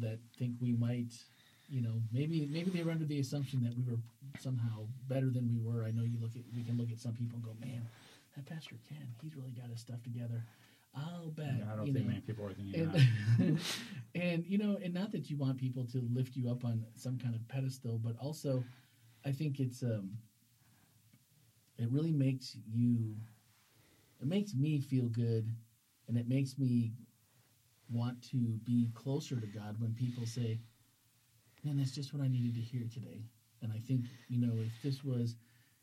That 0.00 0.18
think 0.38 0.54
we 0.60 0.72
might, 0.72 1.12
you 1.68 1.82
know, 1.82 2.00
maybe 2.12 2.48
maybe 2.50 2.70
they 2.70 2.82
were 2.82 2.92
under 2.92 3.04
the 3.04 3.20
assumption 3.20 3.62
that 3.62 3.76
we 3.76 3.82
were 3.90 3.98
somehow 4.38 4.86
better 5.08 5.30
than 5.30 5.48
we 5.48 5.58
were. 5.58 5.84
I 5.84 5.90
know 5.90 6.02
you 6.02 6.18
look 6.20 6.36
at 6.36 6.42
we 6.54 6.62
can 6.62 6.76
look 6.76 6.90
at 6.90 6.98
some 6.98 7.14
people 7.14 7.36
and 7.36 7.44
go, 7.44 7.56
man, 7.60 7.86
that 8.36 8.46
Pastor 8.46 8.76
Ken, 8.88 9.06
he's 9.20 9.34
really 9.34 9.52
got 9.52 9.70
his 9.70 9.80
stuff 9.80 10.02
together. 10.02 10.44
I'll 10.94 11.30
bet. 11.30 11.62
I 11.70 11.76
don't 11.76 11.92
think 11.92 12.06
know. 12.06 12.10
many 12.10 12.20
people 12.20 12.46
are 12.46 12.52
thinking 12.52 12.80
and, 12.80 12.94
that. 12.94 13.60
and 14.14 14.44
you 14.46 14.58
know, 14.58 14.78
and 14.82 14.94
not 14.94 15.12
that 15.12 15.30
you 15.30 15.36
want 15.36 15.58
people 15.58 15.84
to 15.92 16.08
lift 16.12 16.36
you 16.36 16.50
up 16.50 16.64
on 16.64 16.84
some 16.96 17.18
kind 17.18 17.34
of 17.34 17.46
pedestal, 17.48 18.00
but 18.02 18.16
also, 18.18 18.64
I 19.24 19.32
think 19.32 19.60
it's 19.60 19.82
um, 19.82 20.10
it 21.78 21.88
really 21.90 22.12
makes 22.12 22.56
you, 22.66 23.14
it 24.20 24.26
makes 24.26 24.54
me 24.54 24.80
feel 24.80 25.06
good, 25.06 25.48
and 26.08 26.16
it 26.16 26.28
makes 26.28 26.58
me 26.58 26.92
want 27.90 28.22
to 28.30 28.36
be 28.64 28.90
closer 28.94 29.36
to 29.36 29.46
God 29.46 29.80
when 29.80 29.94
people 29.94 30.26
say, 30.26 30.58
"Man, 31.64 31.76
that's 31.76 31.92
just 31.92 32.12
what 32.12 32.22
I 32.22 32.28
needed 32.28 32.54
to 32.54 32.60
hear 32.60 32.86
today." 32.92 33.22
And 33.62 33.72
I 33.72 33.78
think 33.78 34.02
you 34.28 34.40
know, 34.40 34.52
if 34.60 34.82
this 34.82 35.04
was 35.04 35.36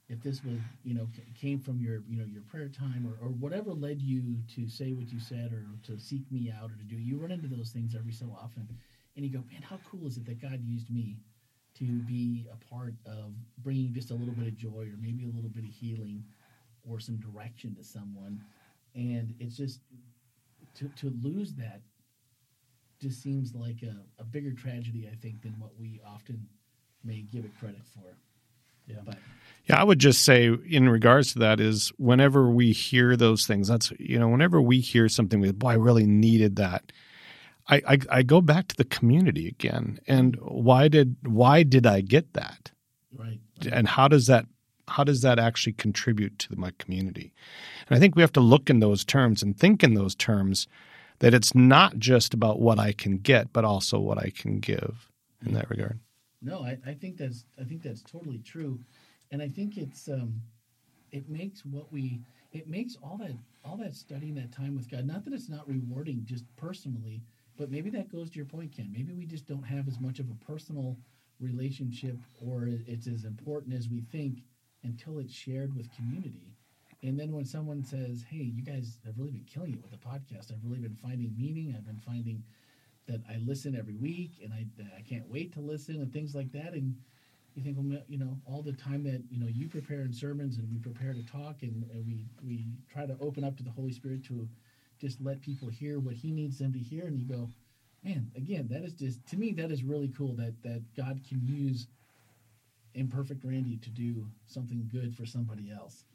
if 0.10 0.22
this 0.22 0.44
was 0.44 0.58
you 0.84 0.94
know 0.94 1.08
came 1.40 1.60
from 1.60 1.80
your 1.80 2.04
you 2.08 2.18
know 2.18 2.26
your 2.26 2.44
prayer 2.44 2.70
time 2.70 3.08
or, 3.08 3.26
or 3.26 3.32
whatever 3.32 3.72
led 3.72 4.02
you 4.02 4.38
to 4.56 4.68
say 4.70 4.94
what 4.94 5.12
you 5.12 5.20
said 5.20 5.52
or 5.52 5.66
to 5.84 6.00
seek 6.00 6.32
me 6.32 6.52
out 6.52 6.72
or 6.72 6.76
to 6.76 6.84
do 6.84 6.96
you 6.96 7.18
run 7.18 7.32
into 7.32 7.48
those 7.48 7.72
things 7.72 7.96
every 7.96 8.12
so 8.12 8.26
often 8.40 8.68
and 9.16 9.26
you 9.26 9.32
go 9.32 9.44
man 9.52 9.62
how 9.62 9.80
cool 9.90 10.06
is 10.06 10.18
it 10.18 10.26
that 10.26 10.40
god 10.42 10.60
used 10.64 10.90
me 10.90 11.18
to 11.74 11.86
be 12.04 12.46
a 12.52 12.74
part 12.74 12.94
of 13.06 13.34
bringing 13.64 13.94
just 13.94 14.12
a 14.12 14.14
little 14.14 14.34
bit 14.34 14.48
of 14.48 14.56
joy 14.56 14.84
or 14.84 14.98
maybe 15.02 15.26
a 15.26 15.36
little 15.36 15.50
bit 15.50 15.64
of 15.64 15.72
healing 15.72 16.24
or 16.88 17.00
some 17.00 17.18
direction 17.18 17.76
to 17.76 17.84
someone 17.84 18.40
and 18.94 19.34
it's 19.40 19.58
just 19.58 19.80
to, 20.76 20.88
to 20.90 21.12
lose 21.22 21.54
that 21.54 21.82
just 23.06 23.22
seems 23.22 23.54
like 23.54 23.84
a, 23.84 23.96
a 24.22 24.24
bigger 24.24 24.54
tragedy 24.54 25.08
i 25.12 25.16
think 25.16 25.42
than 25.42 25.54
what 25.60 25.72
we 25.80 26.02
often 26.06 26.48
may 27.04 27.22
give 27.22 27.46
it 27.46 27.52
credit 27.60 27.86
for 27.94 28.18
Yeah. 28.88 28.98
but 29.06 29.18
Yeah, 29.70 29.80
I 29.80 29.84
would 29.84 30.00
just 30.00 30.24
say 30.24 30.50
in 30.68 30.90
regards 30.90 31.34
to 31.34 31.40
that 31.40 31.60
is 31.60 31.92
whenever 31.98 32.50
we 32.50 32.72
hear 32.72 33.16
those 33.16 33.46
things, 33.48 33.68
that's 33.68 33.92
you 34.00 34.20
know, 34.20 34.28
whenever 34.28 34.62
we 34.62 34.80
hear 34.80 35.10
something 35.10 35.40
with 35.40 35.58
boy, 35.60 35.70
I 35.70 35.76
really 35.76 36.06
needed 36.06 36.56
that. 36.58 36.92
I, 37.68 37.82
I 37.88 37.98
I 38.18 38.24
go 38.24 38.42
back 38.42 38.68
to 38.70 38.76
the 38.76 38.86
community 38.98 39.48
again. 39.48 40.00
And 40.08 40.36
why 40.42 40.88
did 40.88 41.16
why 41.24 41.64
did 41.64 41.86
I 41.88 42.02
get 42.02 42.34
that? 42.34 42.72
right 43.18 43.40
And 43.72 43.88
how 43.88 44.08
does 44.08 44.28
that 44.28 44.46
how 44.88 45.04
does 45.04 45.22
that 45.22 45.40
actually 45.40 45.74
contribute 45.74 46.38
to 46.40 46.56
my 46.56 46.72
community? 46.78 47.34
And 47.88 47.98
I 47.98 48.00
think 48.00 48.16
we 48.16 48.22
have 48.22 48.34
to 48.34 48.40
look 48.54 48.70
in 48.70 48.80
those 48.80 49.04
terms 49.04 49.42
and 49.42 49.58
think 49.58 49.84
in 49.84 49.96
those 49.96 50.16
terms 50.16 50.68
that 51.20 51.34
it's 51.34 51.56
not 51.56 51.98
just 51.98 52.34
about 52.34 52.60
what 52.60 52.80
I 52.80 52.92
can 52.92 53.18
get, 53.18 53.54
but 53.54 53.66
also 53.66 54.00
what 54.00 54.18
I 54.18 54.30
can 54.30 54.60
give 54.60 55.12
in 55.46 55.54
that 55.54 55.70
regard. 55.70 56.00
No, 56.42 56.60
I, 56.64 56.78
I 56.86 56.94
think 56.94 57.18
that's 57.18 57.46
I 57.60 57.64
think 57.64 57.82
that's 57.82 58.02
totally 58.02 58.40
true, 58.40 58.80
and 59.32 59.42
I 59.42 59.50
think 59.50 59.78
it's 59.78 60.08
um, 60.08 60.42
it 61.12 61.28
makes 61.30 61.66
what 61.66 61.92
we 61.92 62.22
it 62.52 62.68
makes 62.68 62.98
all 63.02 63.18
that 63.18 63.32
all 63.64 63.78
that 63.78 63.96
studying 63.96 64.36
that 64.36 64.52
time 64.52 64.76
with 64.76 64.90
God. 64.90 65.06
Not 65.06 65.26
that 65.26 65.34
it's 65.34 65.50
not 65.50 65.68
rewarding 65.68 66.24
just 66.26 66.44
personally, 66.56 67.22
but 67.58 67.72
maybe 67.72 67.90
that 67.92 68.12
goes 68.12 68.30
to 68.30 68.36
your 68.36 68.46
point, 68.46 68.76
Ken. 68.76 68.92
Maybe 68.92 69.14
we 69.14 69.26
just 69.26 69.48
don't 69.48 69.64
have 69.64 69.88
as 69.88 70.00
much 70.00 70.20
of 70.20 70.30
a 70.30 70.46
personal 70.46 70.98
relationship, 71.40 72.18
or 72.40 72.70
it's 72.88 73.08
as 73.08 73.26
important 73.26 73.74
as 73.74 73.90
we 73.90 74.02
think 74.12 74.44
until 74.84 75.20
it's 75.20 75.34
shared 75.34 75.76
with 75.76 75.94
community. 75.96 76.55
And 77.08 77.20
then 77.20 77.32
when 77.32 77.46
someone 77.46 77.84
says, 77.84 78.24
"Hey, 78.30 78.44
you 78.44 78.64
guys 78.64 79.00
have 79.06 79.18
really 79.18 79.32
been 79.32 79.46
killing 79.46 79.74
it 79.74 79.82
with 79.82 79.92
the 79.92 79.98
podcast. 79.98 80.52
I've 80.52 80.64
really 80.64 80.80
been 80.80 80.96
finding 80.96 81.34
meaning. 81.38 81.74
I've 81.76 81.86
been 81.86 82.00
finding." 82.00 82.44
that 83.08 83.22
I 83.30 83.38
listen 83.46 83.76
every 83.76 83.96
week 83.96 84.42
and 84.44 84.54
I, 84.54 84.66
I 84.98 85.02
can't 85.02 85.30
wait 85.30 85.54
to 85.54 85.62
listen 85.62 85.96
and 85.96 86.12
things 86.12 86.34
like 86.34 86.52
that. 86.54 86.74
And 86.74 86.96
you 87.54 87.64
think, 87.64 87.78
well, 87.80 88.02
you 88.08 88.18
know, 88.18 88.38
all 88.46 88.62
the 88.62 88.74
time 88.74 89.04
that, 89.04 89.22
you 89.30 89.40
know, 89.40 89.48
you 89.48 89.68
prepare 89.68 90.02
in 90.02 90.12
sermons 90.12 90.58
and 90.58 90.70
we 90.70 90.78
prepare 90.78 91.14
to 91.14 91.24
talk 91.24 91.62
and, 91.62 91.86
and 91.92 92.06
we, 92.06 92.26
we 92.44 92.66
try 92.92 93.06
to 93.06 93.16
open 93.20 93.44
up 93.44 93.56
to 93.58 93.64
the 93.64 93.70
Holy 93.70 93.92
Spirit 93.92 94.26
to 94.26 94.48
just 95.00 95.22
let 95.22 95.42
people 95.42 95.68
hear 95.68 96.00
what 96.00 96.16
he 96.16 96.32
needs 96.32 96.58
them 96.58 96.74
to 96.74 96.80
hear. 96.80 97.06
And 97.06 97.20
you 97.20 97.26
go, 97.26 97.50
man, 98.04 98.32
again, 98.36 98.68
that 98.72 98.84
is 98.84 98.94
just, 98.94 99.26
to 99.28 99.38
me, 99.38 99.52
that 99.54 99.72
is 99.72 99.84
really 99.84 100.12
cool 100.18 100.34
that, 100.36 100.62
that 100.64 100.82
God 100.96 101.22
can 101.28 101.42
use 101.46 101.88
imperfect 102.94 103.44
Randy 103.44 103.78
to 103.78 103.90
do 103.90 104.26
something 104.48 104.90
good 104.92 105.16
for 105.16 105.26
somebody 105.26 105.72
else. 105.72 106.06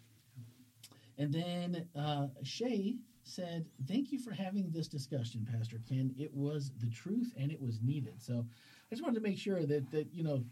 And 1.21 1.35
then 1.35 1.87
uh, 1.95 2.29
Shay 2.43 2.97
said, 3.25 3.67
Thank 3.87 4.11
you 4.11 4.19
for 4.19 4.33
having 4.33 4.71
this 4.71 4.89
discussion, 4.89 5.47
Pastor 5.53 5.79
Ken. 5.87 6.15
It 6.19 6.33
was 6.33 6.73
the 6.81 6.89
truth 6.89 7.35
and 7.39 7.53
it 7.53 7.61
was 7.61 7.83
needed. 7.83 8.23
So 8.23 8.47
I 8.49 8.95
just 8.95 9.03
wanted 9.03 9.17
to 9.17 9.29
make 9.29 9.39
sure 9.39 9.67
that, 9.67 9.91
that 9.91 10.09
you 10.15 10.25
know, 10.25 10.43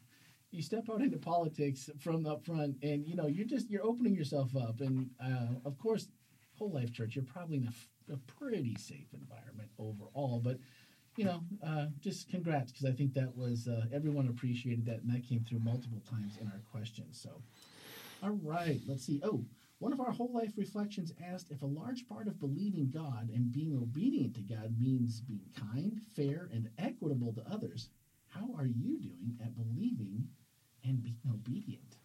you 0.51 0.63
step 0.63 0.91
out 0.91 1.01
into 1.01 1.17
politics 1.17 1.89
from 1.99 2.27
up 2.27 2.45
front 2.45 2.77
and, 2.83 3.07
you 3.07 3.17
know, 3.17 3.27
you're 3.27 3.47
just, 3.47 3.71
you're 3.71 3.85
opening 3.85 4.15
yourself 4.15 4.55
up. 4.57 4.83
And 4.83 5.09
uh, 5.25 5.55
of 5.65 5.79
course, 5.79 6.09
Whole 6.59 6.71
Life 6.71 6.93
Church, 6.93 7.17
you're 7.17 7.25
probably 7.25 7.57
in 7.57 7.71
a 8.13 8.17
pretty 8.39 8.77
safe 8.77 9.07
environment 9.15 9.71
overall. 9.79 10.39
But, 10.45 10.59
you 11.17 11.25
know, 11.25 11.41
uh, 11.67 11.87
just 11.99 12.29
congrats 12.29 12.73
because 12.73 12.85
I 12.85 12.93
think 12.93 13.15
that 13.15 13.35
was, 13.35 13.69
uh, 13.69 13.87
everyone 13.91 14.29
appreciated 14.29 14.85
that 14.85 15.01
and 15.01 15.11
that 15.15 15.27
came 15.27 15.45
through 15.45 15.61
multiple 15.61 16.03
times 16.11 16.37
in 16.39 16.47
our 16.47 16.61
questions. 16.71 17.19
So, 17.23 17.41
all 18.23 18.39
right, 18.43 18.81
let's 18.87 19.07
see. 19.07 19.21
Oh, 19.23 19.45
one 19.79 19.93
of 19.93 20.01
our 20.01 20.11
whole 20.11 20.33
life 20.33 20.53
reflections 20.57 21.13
asked 21.33 21.51
if 21.51 21.63
a 21.63 21.67
large 21.67 22.09
part 22.09 22.27
of 22.27 22.41
believing 22.41 22.91
God 22.91 23.31
and 23.33 23.53
being 23.53 23.77
obedient 23.77 24.35
to 24.35 24.41
God 24.41 24.75
means 24.79 25.21
being 25.21 25.49
kind, 25.73 26.01
fair, 26.17 26.49
and 26.53 26.69
equitable 26.79 27.33
to 27.35 27.45
others. 27.53 27.91
How 28.29 28.49
are 28.57 28.67
you 28.67 28.99
doing 28.99 29.39
at 29.41 29.55
believing 29.55 30.29
and 30.85 31.03
being 31.03 31.21
obedient? 31.33 31.97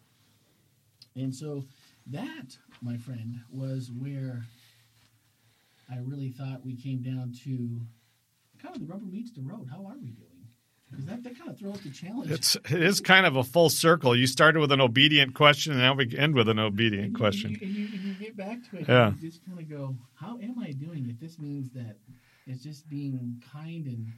And 1.16 1.34
so 1.34 1.64
that, 2.06 2.56
my 2.80 2.96
friend, 2.96 3.40
was 3.50 3.90
where 3.90 4.44
I 5.90 5.98
really 5.98 6.30
thought 6.30 6.64
we 6.64 6.76
came 6.76 7.02
down 7.02 7.32
to 7.44 7.80
kind 8.62 8.74
of 8.74 8.80
the 8.80 8.92
rubber 8.92 9.06
meets 9.06 9.32
the 9.32 9.42
road. 9.42 9.68
How 9.70 9.84
are 9.86 9.98
we 10.00 10.10
doing? 10.10 10.33
That, 11.06 11.24
kind 11.24 11.50
of 11.50 11.58
throws 11.58 11.80
the 11.80 11.90
challenge. 11.90 12.30
It's 12.30 12.56
it 12.56 12.82
is 12.82 13.00
kind 13.00 13.26
of 13.26 13.36
a 13.36 13.44
full 13.44 13.70
circle. 13.70 14.16
You 14.16 14.26
started 14.26 14.60
with 14.60 14.72
an 14.72 14.80
obedient 14.80 15.34
question, 15.34 15.72
and 15.72 15.80
now 15.80 15.94
we 15.94 16.16
end 16.16 16.34
with 16.34 16.48
an 16.48 16.58
obedient 16.58 17.06
And 17.06 17.16
question. 17.16 17.50
You, 17.52 17.58
and 17.62 17.70
you, 17.76 17.84
and 17.92 18.02
you 18.04 18.14
get 18.14 18.36
back 18.36 18.58
to 18.70 18.78
it. 18.78 18.88
Yeah. 18.88 19.08
And 19.08 19.22
you 19.22 19.30
just 19.30 19.44
kind 19.44 19.58
of 19.58 19.68
go, 19.68 19.96
how 20.14 20.38
am 20.40 20.58
I 20.58 20.72
doing? 20.72 21.06
If 21.08 21.18
this 21.20 21.38
means 21.38 21.70
that 21.70 21.96
it's 22.46 22.62
just 22.62 22.88
being 22.88 23.42
kind 23.52 23.86
and 23.86 24.12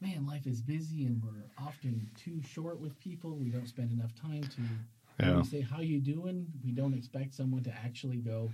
man, 0.00 0.26
life 0.26 0.46
is 0.46 0.60
busy 0.60 1.06
and 1.06 1.22
we're 1.22 1.44
often 1.64 2.10
too 2.14 2.40
short 2.42 2.78
with 2.80 2.98
people. 3.00 3.36
We 3.36 3.48
don't 3.48 3.66
spend 3.68 3.90
enough 3.90 4.14
time 4.14 4.42
to 4.42 5.24
Yeah. 5.24 5.42
say 5.42 5.60
how 5.62 5.80
you 5.80 6.00
doing. 6.00 6.46
We 6.64 6.72
don't 6.72 6.92
expect 6.94 7.34
someone 7.34 7.62
to 7.64 7.72
actually 7.72 8.18
go. 8.18 8.50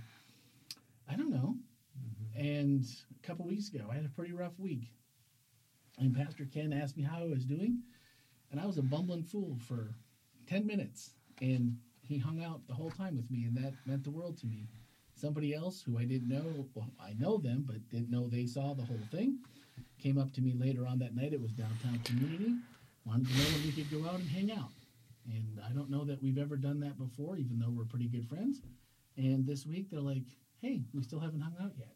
I 1.09 1.15
don't 1.15 1.31
know. 1.31 1.55
Mm-hmm. 1.99 2.39
And 2.45 2.85
a 3.21 3.27
couple 3.27 3.45
weeks 3.45 3.67
ago, 3.73 3.85
I 3.91 3.95
had 3.95 4.05
a 4.05 4.09
pretty 4.09 4.31
rough 4.31 4.57
week, 4.57 4.93
and 5.99 6.15
Pastor 6.15 6.45
Ken 6.45 6.73
asked 6.73 6.97
me 6.97 7.03
how 7.03 7.19
I 7.19 7.27
was 7.27 7.45
doing, 7.45 7.83
and 8.51 8.59
I 8.59 8.65
was 8.65 8.77
a 8.77 8.83
bumbling 8.83 9.23
fool 9.23 9.57
for 9.67 9.95
ten 10.47 10.65
minutes, 10.65 11.11
and 11.41 11.77
he 12.01 12.17
hung 12.17 12.43
out 12.43 12.67
the 12.67 12.73
whole 12.73 12.91
time 12.91 13.15
with 13.15 13.29
me, 13.31 13.45
and 13.45 13.55
that 13.57 13.73
meant 13.85 14.03
the 14.03 14.11
world 14.11 14.37
to 14.39 14.47
me. 14.47 14.67
Somebody 15.15 15.53
else 15.53 15.81
who 15.81 15.99
I 15.99 16.05
didn't 16.05 16.29
know, 16.29 16.67
well, 16.73 16.91
I 16.99 17.13
know 17.13 17.37
them, 17.37 17.63
but 17.67 17.87
didn't 17.89 18.09
know 18.09 18.27
they 18.27 18.45
saw 18.45 18.73
the 18.73 18.83
whole 18.83 18.99
thing, 19.11 19.37
came 19.99 20.17
up 20.17 20.33
to 20.33 20.41
me 20.41 20.53
later 20.53 20.87
on 20.87 20.99
that 20.99 21.15
night. 21.15 21.33
It 21.33 21.41
was 21.41 21.51
downtown 21.51 21.99
community, 22.03 22.55
wanted 23.05 23.27
to 23.27 23.33
know 23.37 23.43
if 23.43 23.65
we 23.65 23.71
could 23.71 23.91
go 23.91 24.09
out 24.09 24.19
and 24.19 24.29
hang 24.29 24.51
out. 24.51 24.71
And 25.31 25.59
I 25.63 25.71
don't 25.73 25.89
know 25.89 26.03
that 26.05 26.21
we've 26.23 26.39
ever 26.39 26.57
done 26.57 26.79
that 26.79 26.97
before, 26.97 27.37
even 27.37 27.59
though 27.59 27.69
we're 27.69 27.85
pretty 27.85 28.07
good 28.07 28.27
friends. 28.27 28.61
And 29.17 29.45
this 29.45 29.67
week 29.67 29.89
they're 29.91 30.01
like, 30.01 30.23
"Hey, 30.61 30.83
we 30.93 31.03
still 31.03 31.19
haven't 31.19 31.41
hung 31.41 31.55
out 31.61 31.73
yet." 31.77 31.95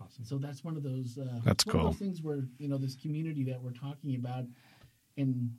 Awesome. 0.00 0.24
So 0.24 0.38
that's 0.38 0.64
one 0.64 0.76
of 0.76 0.82
those. 0.82 1.18
Uh, 1.18 1.40
That's 1.44 1.64
one 1.66 1.76
Of 1.76 1.80
cool. 1.82 1.90
those 1.90 1.98
things 1.98 2.22
where 2.22 2.44
you 2.58 2.68
know 2.68 2.78
this 2.78 2.96
community 2.96 3.44
that 3.44 3.62
we're 3.62 3.72
talking 3.72 4.16
about, 4.16 4.44
and 5.16 5.50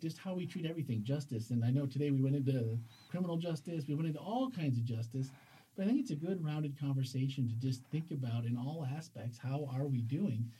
just 0.00 0.18
how 0.18 0.34
we 0.34 0.46
treat 0.46 0.66
everything, 0.66 1.02
justice. 1.02 1.50
And 1.50 1.64
I 1.64 1.70
know 1.70 1.86
today 1.86 2.10
we 2.10 2.22
went 2.22 2.36
into 2.36 2.78
criminal 3.10 3.36
justice, 3.36 3.84
we 3.88 3.94
went 3.94 4.06
into 4.08 4.20
all 4.20 4.50
kinds 4.50 4.78
of 4.78 4.84
justice, 4.84 5.30
but 5.76 5.84
I 5.84 5.88
think 5.88 6.00
it's 6.00 6.10
a 6.10 6.16
good 6.16 6.42
rounded 6.44 6.78
conversation 6.80 7.48
to 7.48 7.54
just 7.54 7.82
think 7.90 8.10
about 8.10 8.44
in 8.44 8.56
all 8.56 8.86
aspects. 8.96 9.36
How 9.38 9.68
are 9.74 9.86
we 9.86 10.00
doing? 10.00 10.50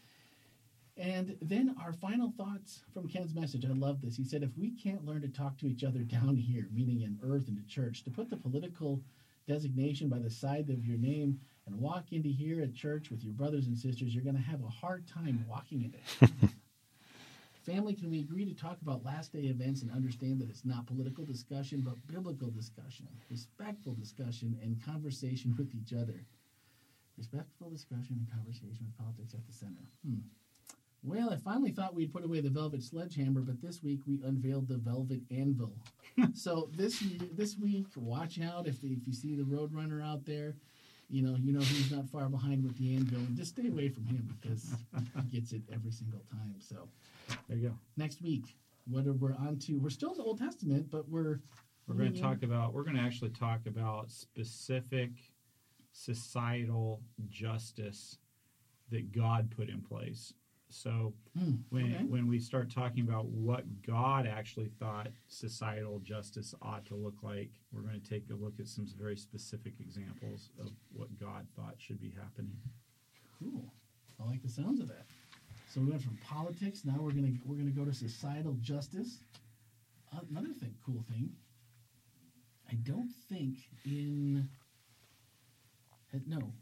And 0.96 1.38
then 1.40 1.74
our 1.82 1.94
final 1.94 2.30
thoughts 2.36 2.80
from 2.92 3.08
Ken's 3.08 3.34
message. 3.34 3.64
I 3.64 3.72
love 3.72 4.02
this. 4.02 4.16
He 4.16 4.24
said, 4.24 4.42
if 4.42 4.50
we 4.58 4.72
can't 4.72 5.06
learn 5.06 5.22
to 5.22 5.28
talk 5.28 5.56
to 5.58 5.66
each 5.66 5.84
other 5.84 6.00
down 6.00 6.36
here, 6.36 6.66
meaning 6.70 7.00
in 7.02 7.18
earth 7.24 7.48
and 7.48 7.56
the 7.56 7.66
church, 7.66 8.02
to 8.04 8.10
put 8.10 8.28
the 8.28 8.36
political 8.36 9.00
designation 9.48 10.10
by 10.10 10.18
the 10.18 10.28
side 10.28 10.68
of 10.68 10.84
your 10.84 10.98
name 10.98 11.40
and 11.70 11.80
walk 11.80 12.12
into 12.12 12.28
here 12.28 12.62
at 12.62 12.74
church 12.74 13.10
with 13.10 13.22
your 13.22 13.32
brothers 13.32 13.66
and 13.66 13.78
sisters, 13.78 14.14
you're 14.14 14.24
going 14.24 14.36
to 14.36 14.42
have 14.42 14.62
a 14.62 14.68
hard 14.68 15.06
time 15.06 15.44
walking 15.48 15.82
in 15.82 15.94
heaven. 16.18 16.50
Family, 17.66 17.94
can 17.94 18.10
we 18.10 18.20
agree 18.20 18.44
to 18.46 18.54
talk 18.54 18.78
about 18.82 19.04
last 19.04 19.32
day 19.32 19.42
events 19.42 19.82
and 19.82 19.90
understand 19.92 20.40
that 20.40 20.48
it's 20.48 20.64
not 20.64 20.86
political 20.86 21.24
discussion, 21.24 21.82
but 21.82 21.94
biblical 22.12 22.50
discussion, 22.50 23.06
respectful 23.30 23.92
discussion, 23.94 24.58
and 24.62 24.82
conversation 24.84 25.54
with 25.56 25.72
each 25.74 25.92
other? 25.92 26.24
Respectful 27.18 27.68
discussion 27.68 28.16
and 28.18 28.30
conversation 28.32 28.78
with 28.80 28.96
politics 28.98 29.34
at 29.34 29.46
the 29.46 29.52
center. 29.52 29.86
Hmm. 30.06 30.20
Well, 31.02 31.30
I 31.30 31.36
finally 31.36 31.70
thought 31.70 31.94
we'd 31.94 32.12
put 32.12 32.24
away 32.24 32.40
the 32.40 32.50
velvet 32.50 32.82
sledgehammer, 32.82 33.40
but 33.40 33.60
this 33.62 33.82
week 33.82 34.00
we 34.06 34.20
unveiled 34.24 34.68
the 34.68 34.76
velvet 34.76 35.20
anvil. 35.30 35.72
so 36.34 36.70
this 36.76 37.02
this 37.32 37.56
week, 37.56 37.86
watch 37.94 38.40
out 38.40 38.66
if 38.66 38.82
if 38.82 39.06
you 39.06 39.12
see 39.12 39.34
the 39.34 39.42
Roadrunner 39.42 40.04
out 40.04 40.26
there. 40.26 40.56
You 41.10 41.22
know, 41.22 41.36
you 41.42 41.52
know 41.52 41.60
he's 41.60 41.90
not 41.90 42.08
far 42.08 42.28
behind 42.28 42.62
with 42.62 42.78
the 42.78 42.94
anvil, 42.94 43.18
and 43.18 43.36
just 43.36 43.52
stay 43.58 43.66
away 43.68 43.88
from 43.88 44.06
him 44.06 44.28
because 44.40 44.70
he 45.16 45.22
gets 45.40 45.52
it 45.52 45.62
every 45.72 45.90
single 45.90 46.20
time. 46.30 46.54
So 46.60 46.88
There 47.48 47.58
you 47.58 47.68
go. 47.70 47.74
next 47.96 48.22
week, 48.22 48.56
what 48.88 49.06
are, 49.06 49.12
we're 49.12 49.34
on 49.34 49.58
to? 49.66 49.78
We're 49.78 49.90
still 49.90 50.12
in 50.12 50.18
the 50.18 50.22
Old 50.24 50.38
Testament, 50.38 50.88
but 50.90 51.08
we're 51.08 51.40
We're 51.88 51.96
going 51.96 52.12
to 52.12 52.20
talk 52.20 52.42
about. 52.44 52.72
We're 52.72 52.84
going 52.84 52.96
to 52.96 53.02
actually 53.02 53.30
talk 53.30 53.66
about 53.66 54.10
specific 54.10 55.10
societal 55.92 57.00
justice 57.28 58.18
that 58.90 59.12
God 59.12 59.52
put 59.56 59.68
in 59.68 59.80
place. 59.80 60.32
So 60.70 61.12
Hmm, 61.38 61.56
when 61.70 61.94
okay. 61.94 62.04
when 62.04 62.26
we 62.26 62.38
start 62.38 62.70
talking 62.70 63.02
about 63.04 63.26
what 63.26 63.64
God 63.82 64.26
actually 64.26 64.68
thought 64.78 65.08
societal 65.28 65.98
justice 66.00 66.54
ought 66.62 66.84
to 66.86 66.94
look 66.94 67.22
like, 67.22 67.50
we're 67.72 67.82
going 67.82 68.00
to 68.00 68.08
take 68.08 68.24
a 68.30 68.34
look 68.34 68.54
at 68.60 68.68
some 68.68 68.86
very 68.98 69.16
specific 69.16 69.74
examples 69.80 70.50
of 70.60 70.70
what 70.92 71.08
God 71.18 71.46
thought 71.56 71.74
should 71.78 72.00
be 72.00 72.10
happening. 72.10 72.56
Cool. 73.38 73.72
I 74.20 74.24
like 74.28 74.42
the 74.42 74.48
sounds 74.48 74.80
of 74.80 74.88
that. 74.88 75.06
So 75.68 75.80
we 75.80 75.86
went 75.90 76.02
from 76.02 76.18
politics. 76.18 76.84
Now 76.84 76.96
we're 76.98 77.12
gonna 77.12 77.32
we're 77.44 77.56
gonna 77.56 77.70
go 77.70 77.84
to 77.84 77.92
societal 77.94 78.54
justice. 78.60 79.18
Another 80.30 80.52
thing, 80.52 80.74
cool 80.84 81.04
thing. 81.08 81.30
I 82.70 82.74
don't 82.74 83.10
think 83.28 83.56
in 83.84 84.48
no. 86.26 86.52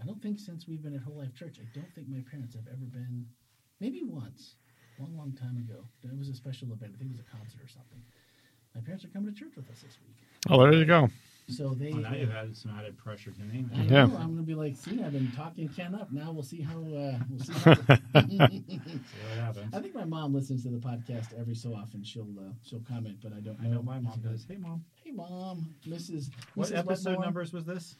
I 0.00 0.04
don't 0.04 0.22
think 0.22 0.38
since 0.38 0.66
we've 0.68 0.82
been 0.82 0.94
at 0.94 1.02
Whole 1.02 1.16
Life 1.18 1.34
Church, 1.34 1.58
I 1.60 1.66
don't 1.74 1.92
think 1.94 2.08
my 2.08 2.22
parents 2.30 2.54
have 2.54 2.66
ever 2.68 2.84
been. 2.86 3.26
Maybe 3.80 4.02
once, 4.04 4.54
long, 4.98 5.16
long 5.16 5.32
time 5.32 5.56
ago. 5.58 5.84
It 6.02 6.16
was 6.18 6.28
a 6.28 6.34
special 6.34 6.72
event. 6.72 6.92
I 6.94 6.98
think 6.98 7.10
it 7.10 7.16
was 7.16 7.20
a 7.20 7.36
concert 7.36 7.62
or 7.62 7.68
something. 7.68 8.02
My 8.74 8.80
parents 8.80 9.04
are 9.04 9.08
coming 9.08 9.32
to 9.32 9.38
church 9.38 9.54
with 9.56 9.68
us 9.70 9.80
this 9.82 9.96
week, 10.06 10.16
Oh, 10.50 10.60
there 10.62 10.72
you 10.74 10.84
go. 10.84 11.08
so 11.48 11.70
they. 11.70 11.90
Well, 11.92 12.02
now 12.02 12.14
you've 12.14 12.30
added 12.30 12.56
some 12.56 12.72
added 12.78 12.96
pressure 12.98 13.30
to 13.32 13.40
me. 13.42 13.66
I 13.74 13.82
Yeah. 13.82 14.06
know. 14.06 14.16
I'm 14.16 14.30
gonna 14.34 14.42
be 14.42 14.54
like, 14.54 14.76
see, 14.76 15.02
I've 15.02 15.12
been 15.12 15.30
talking 15.32 15.68
Ken 15.68 15.94
up. 15.94 16.12
Now 16.12 16.30
we'll 16.32 16.42
see 16.42 16.60
how. 16.60 16.78
Uh, 16.78 17.18
we'll 17.30 17.40
see. 17.40 17.52
How 17.54 17.74
See 18.28 18.68
what 19.28 19.38
happens. 19.38 19.74
I 19.74 19.80
think 19.80 19.94
my 19.94 20.04
mom 20.04 20.34
listens 20.34 20.62
to 20.64 20.68
the 20.70 20.78
podcast 20.78 21.38
every 21.38 21.54
so 21.54 21.74
often. 21.74 22.04
She'll 22.04 22.28
uh, 22.38 22.52
she'll 22.62 22.80
comment, 22.88 23.16
but 23.22 23.32
I 23.32 23.40
don't. 23.40 23.58
I 23.62 23.66
know 23.68 23.82
my 23.82 23.98
mom 23.98 24.20
does. 24.20 24.44
Hey, 24.48 24.56
mom. 24.56 24.84
Hey, 25.02 25.10
mom, 25.12 25.74
Mrs. 25.88 26.30
What 26.54 26.68
Mrs. 26.68 26.76
episode 26.78 27.08
Wetmore? 27.10 27.24
numbers 27.24 27.52
was 27.52 27.64
this? 27.64 27.96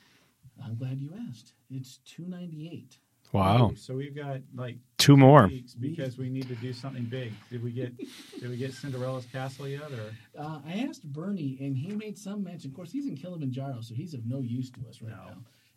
I'm 0.65 0.77
glad 0.77 0.99
you 1.01 1.13
asked. 1.29 1.53
It's 1.71 1.99
two 2.05 2.27
ninety 2.27 2.69
eight. 2.73 2.99
Wow. 3.33 3.73
So 3.77 3.95
we've 3.95 4.17
got 4.17 4.41
like 4.55 4.77
Two 4.97 5.15
more. 5.17 5.49
weeks 5.49 5.75
because 5.75 6.17
we 6.17 6.31
need 6.31 6.49
to 6.49 6.55
do 6.57 6.73
something 6.73 7.05
big. 7.05 7.33
Did 7.51 7.63
we 7.63 7.73
get 7.73 7.95
did 8.41 8.49
we 8.49 8.57
get 8.57 8.73
Cinderella's 8.73 9.27
castle 9.27 9.69
yet 9.69 9.91
or 9.93 10.15
Uh, 10.39 10.61
I 10.67 10.87
asked 10.89 11.05
Bernie, 11.13 11.59
and 11.61 11.77
he 11.77 11.93
made 11.95 12.17
some 12.19 12.43
mention. 12.43 12.71
Of 12.71 12.77
course, 12.77 12.91
he's 12.91 13.07
in 13.07 13.17
Kilimanjaro, 13.17 13.83
so 13.83 13.95
he's 13.95 14.15
of 14.15 14.25
no 14.27 14.41
use 14.41 14.71
to 14.71 14.81
us 14.89 15.03
right 15.03 15.11
No. 15.11 15.17
now. 15.17 15.37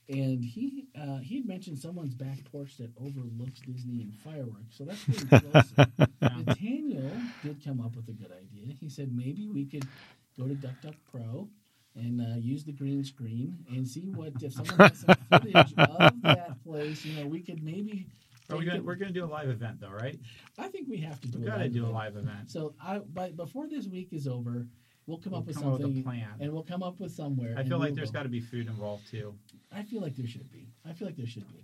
And 0.10 0.44
he 0.44 0.88
uh, 1.00 1.18
he 1.20 1.36
had 1.38 1.46
mentioned 1.46 1.78
someone's 1.78 2.14
back 2.16 2.44
porch 2.52 2.78
that 2.78 2.92
overlooks 3.00 3.60
Disney 3.62 4.02
and 4.02 4.14
fireworks, 4.14 4.78
so 4.78 4.86
that's 4.86 5.04
pretty 5.04 5.28
close. 5.52 5.74
Nathaniel 6.22 7.12
did 7.44 7.64
come 7.64 7.82
up 7.82 7.96
with 7.96 8.08
a 8.10 8.14
good 8.14 8.32
idea. 8.32 8.74
He 8.80 8.90
said 8.90 9.16
maybe 9.16 9.48
we 9.48 9.66
could 9.66 9.86
go 10.38 10.48
to 10.48 10.56
Duck 10.56 10.82
Duck 10.82 10.96
Pro 11.12 11.48
and 11.96 12.22
uh, 12.22 12.38
use 12.38 12.64
the 12.64 12.72
green 12.72 13.04
screen 13.04 13.58
and 13.70 13.88
see 13.88 14.10
what 14.16 14.34
if 14.42 14.54
someone 14.54 14.78
has 14.90 15.00
some 15.00 15.16
footage 15.32 15.74
of 15.78 16.22
that 16.24 16.56
place. 16.64 17.04
You 17.06 17.22
know, 17.22 17.28
we 17.28 17.42
could 17.42 17.64
maybe. 17.64 18.08
are 18.50 18.58
we 18.58 18.66
gonna, 18.66 18.82
we're 18.82 18.96
gonna 18.96 19.12
do 19.12 19.26
a 19.26 19.28
live 19.28 19.50
event 19.50 19.80
though, 19.82 19.90
right? 19.90 20.20
I 20.58 20.68
think 20.68 20.88
we 20.88 20.98
have 20.98 21.20
to 21.22 21.28
do. 21.28 21.40
We 21.40 21.46
a 21.46 21.48
gotta 21.50 21.64
live 21.64 21.74
do 21.74 21.86
a 21.86 21.88
live 21.88 22.16
event. 22.16 22.50
So 22.50 22.74
I, 22.82 23.00
by 23.00 23.32
before 23.32 23.68
this 23.68 23.88
week 23.88 24.10
is 24.14 24.28
over, 24.28 24.68
we'll 25.06 25.18
come 25.18 25.32
We'll 25.34 25.42
up 25.42 25.48
with 25.48 25.58
come 25.58 25.66
up 25.68 25.72
with 25.74 25.82
a 25.82 25.84
something, 25.86 26.04
plan. 26.04 26.30
and 26.40 26.52
we'll 26.52 26.64
come 26.64 26.84
up 26.84 27.00
with 27.00 27.12
somewhere. 27.12 27.56
I 27.58 27.64
feel 27.64 27.78
like 27.78 27.90
we'll 27.90 27.96
there's 27.98 28.12
go. 28.12 28.20
got 28.20 28.24
to 28.24 28.30
be 28.30 28.40
food 28.40 28.68
involved 28.68 29.10
too. 29.10 29.34
I 29.72 29.84
feel 29.84 30.02
like 30.02 30.16
there 30.16 30.28
should 30.28 30.50
be. 30.52 30.68
I 30.88 30.94
feel 30.94 31.08
like 31.08 31.18
there 31.18 31.28
should 31.28 31.48
be. 31.50 31.64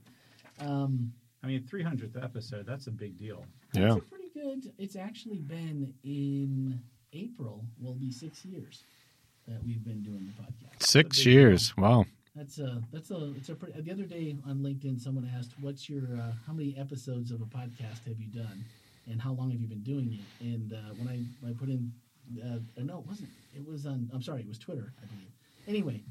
Um, 0.60 1.14
I 1.44 1.48
mean, 1.48 1.64
300th 1.64 2.22
episode, 2.22 2.66
that's 2.66 2.88
a 2.88 2.92
big 2.92 3.18
deal. 3.18 3.46
Yeah. 3.74 3.96
It's 3.96 4.08
pretty 4.10 4.30
good. 4.34 4.74
It's 4.80 4.96
actually 4.96 5.38
been 5.40 5.94
in 6.04 6.80
April. 7.14 7.64
Will 7.80 7.94
be 7.94 8.12
six 8.12 8.44
years 8.44 8.84
that 9.48 9.64
we've 9.64 9.84
been 9.84 10.04
doing 10.04 10.26
the 10.26 10.44
podcast. 10.44 10.84
Six 10.84 11.18
That's 11.18 11.20
a 11.20 11.26
big 11.26 11.34
years. 11.34 11.78
Wow. 11.78 12.06
That's 12.36 12.60
a 12.60 12.84
that's 12.94 13.10
a 13.10 13.34
it's 13.36 13.50
a 13.50 13.56
pretty. 13.56 13.82
The 13.82 13.92
other 13.92 14.04
day 14.04 14.38
on 14.48 14.60
LinkedIn, 14.60 15.00
someone 15.02 15.30
asked, 15.36 15.54
"What's 15.60 15.90
your 15.90 16.04
uh, 16.16 16.34
how 16.46 16.54
many 16.54 16.78
episodes 16.78 17.32
of 17.32 17.42
a 17.42 17.46
podcast 17.46 18.06
have 18.06 18.20
you 18.20 18.28
done, 18.28 18.64
and 19.10 19.20
how 19.20 19.34
long 19.34 19.50
have 19.50 19.60
you 19.60 19.68
been 19.68 19.82
doing 19.82 20.14
it?" 20.14 20.46
And 20.46 20.74
uh, 20.74 20.94
when 21.00 21.08
I 21.08 21.50
I 21.50 21.54
put 21.54 21.70
in, 21.70 21.92
uh, 22.46 22.60
no, 22.78 23.00
it 23.00 23.08
wasn't. 23.08 23.30
It 23.56 23.66
was 23.66 23.88
on. 23.88 24.12
I'm 24.14 24.22
sorry, 24.22 24.42
it 24.42 24.48
was 24.48 24.60
Twitter, 24.60 24.94
I 25.02 25.06
believe. 25.08 25.32
Anyway, 25.68 26.04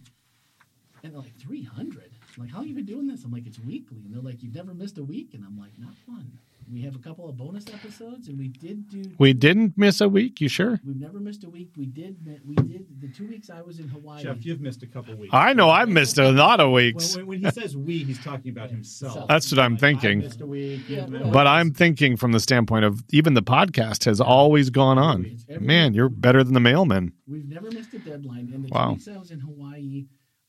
and 1.05 1.15
they're 1.15 1.21
like 1.21 1.37
300. 1.39 2.11
I'm 2.37 2.43
like, 2.43 2.51
how 2.51 2.59
long 2.59 2.67
you 2.69 2.75
been 2.75 2.85
doing 2.85 3.07
this? 3.07 3.25
I'm 3.25 3.31
like, 3.31 3.47
it's 3.47 3.61
weekly, 3.61 4.03
and 4.05 4.13
they're 4.13 4.21
like, 4.21 4.43
you've 4.43 4.55
never 4.55 4.75
missed 4.75 4.99
a 4.99 5.05
week, 5.05 5.35
and 5.35 5.45
I'm 5.45 5.59
like, 5.59 5.79
not 5.79 5.95
one. 6.07 6.39
We 6.71 6.83
have 6.83 6.97
a 6.97 6.99
couple 6.99 7.29
of 7.29 7.37
bonus 7.37 7.65
episodes, 7.73 8.27
and 8.29 8.39
we 8.39 8.49
did 8.49 8.89
do. 8.89 9.03
We 9.19 9.33
didn't 9.33 9.75
miss 9.77 10.01
a 10.01 10.09
week. 10.09 10.41
You 10.41 10.49
sure? 10.49 10.81
We've 10.85 10.97
never 10.99 11.21
missed 11.21 11.45
a 11.45 11.49
week. 11.49 11.71
We 11.77 11.87
did. 11.87 12.17
We 12.45 12.57
did 12.57 12.87
the 13.01 13.09
two 13.09 13.29
weeks 13.29 13.51
I 13.51 13.63
was 13.63 13.79
in 13.79 13.87
Hawaii. 13.89 14.23
Jeff, 14.25 14.45
you've 14.45 14.61
missed 14.61 14.83
a 14.83 14.87
couple 14.87 15.15
weeks. 15.17 15.33
I 15.33 15.53
know 15.53 15.71
I've 15.71 15.89
missed 15.89 16.19
a 16.19 16.31
lot 16.33 16.59
of 16.61 16.73
weeks, 16.73 17.17
when, 17.17 17.27
when 17.27 17.39
he 17.45 17.51
says 17.51 17.77
we, 17.77 17.99
he's 17.99 18.23
talking 18.23 18.51
about 18.51 18.71
himself. 18.71 19.29
That's 19.29 19.51
what 19.53 19.61
I'm 19.61 19.77
thinking. 19.77 20.23
I 20.23 20.25
missed 20.25 20.41
a 20.41 20.47
week. 20.47 20.81
Yeah, 20.89 21.03
you've 21.03 21.11
well, 21.13 21.21
missed- 21.21 21.33
but 21.33 21.47
I'm 21.47 21.73
thinking 21.73 22.17
from 22.17 22.33
the 22.33 22.41
standpoint 22.41 22.85
of 22.85 23.03
even 23.11 23.35
the 23.35 23.43
podcast 23.43 24.05
has 24.07 24.21
always 24.21 24.71
gone 24.71 24.99
on. 24.99 25.37
Man, 25.61 25.95
you're 25.95 26.09
better 26.09 26.43
than 26.43 26.55
the 26.55 26.61
mailman. 26.61 27.13
We've 27.29 27.49
never 27.49 27.71
missed 27.71 27.95
a 27.95 27.99
deadline. 28.01 28.51
And 28.53 28.65
the 28.65 28.69
Wow. 28.71 28.93
weeks 28.93 29.07
I 29.09 29.17
was 29.19 29.31
in 29.31 29.41
Hawaii, 29.41 30.07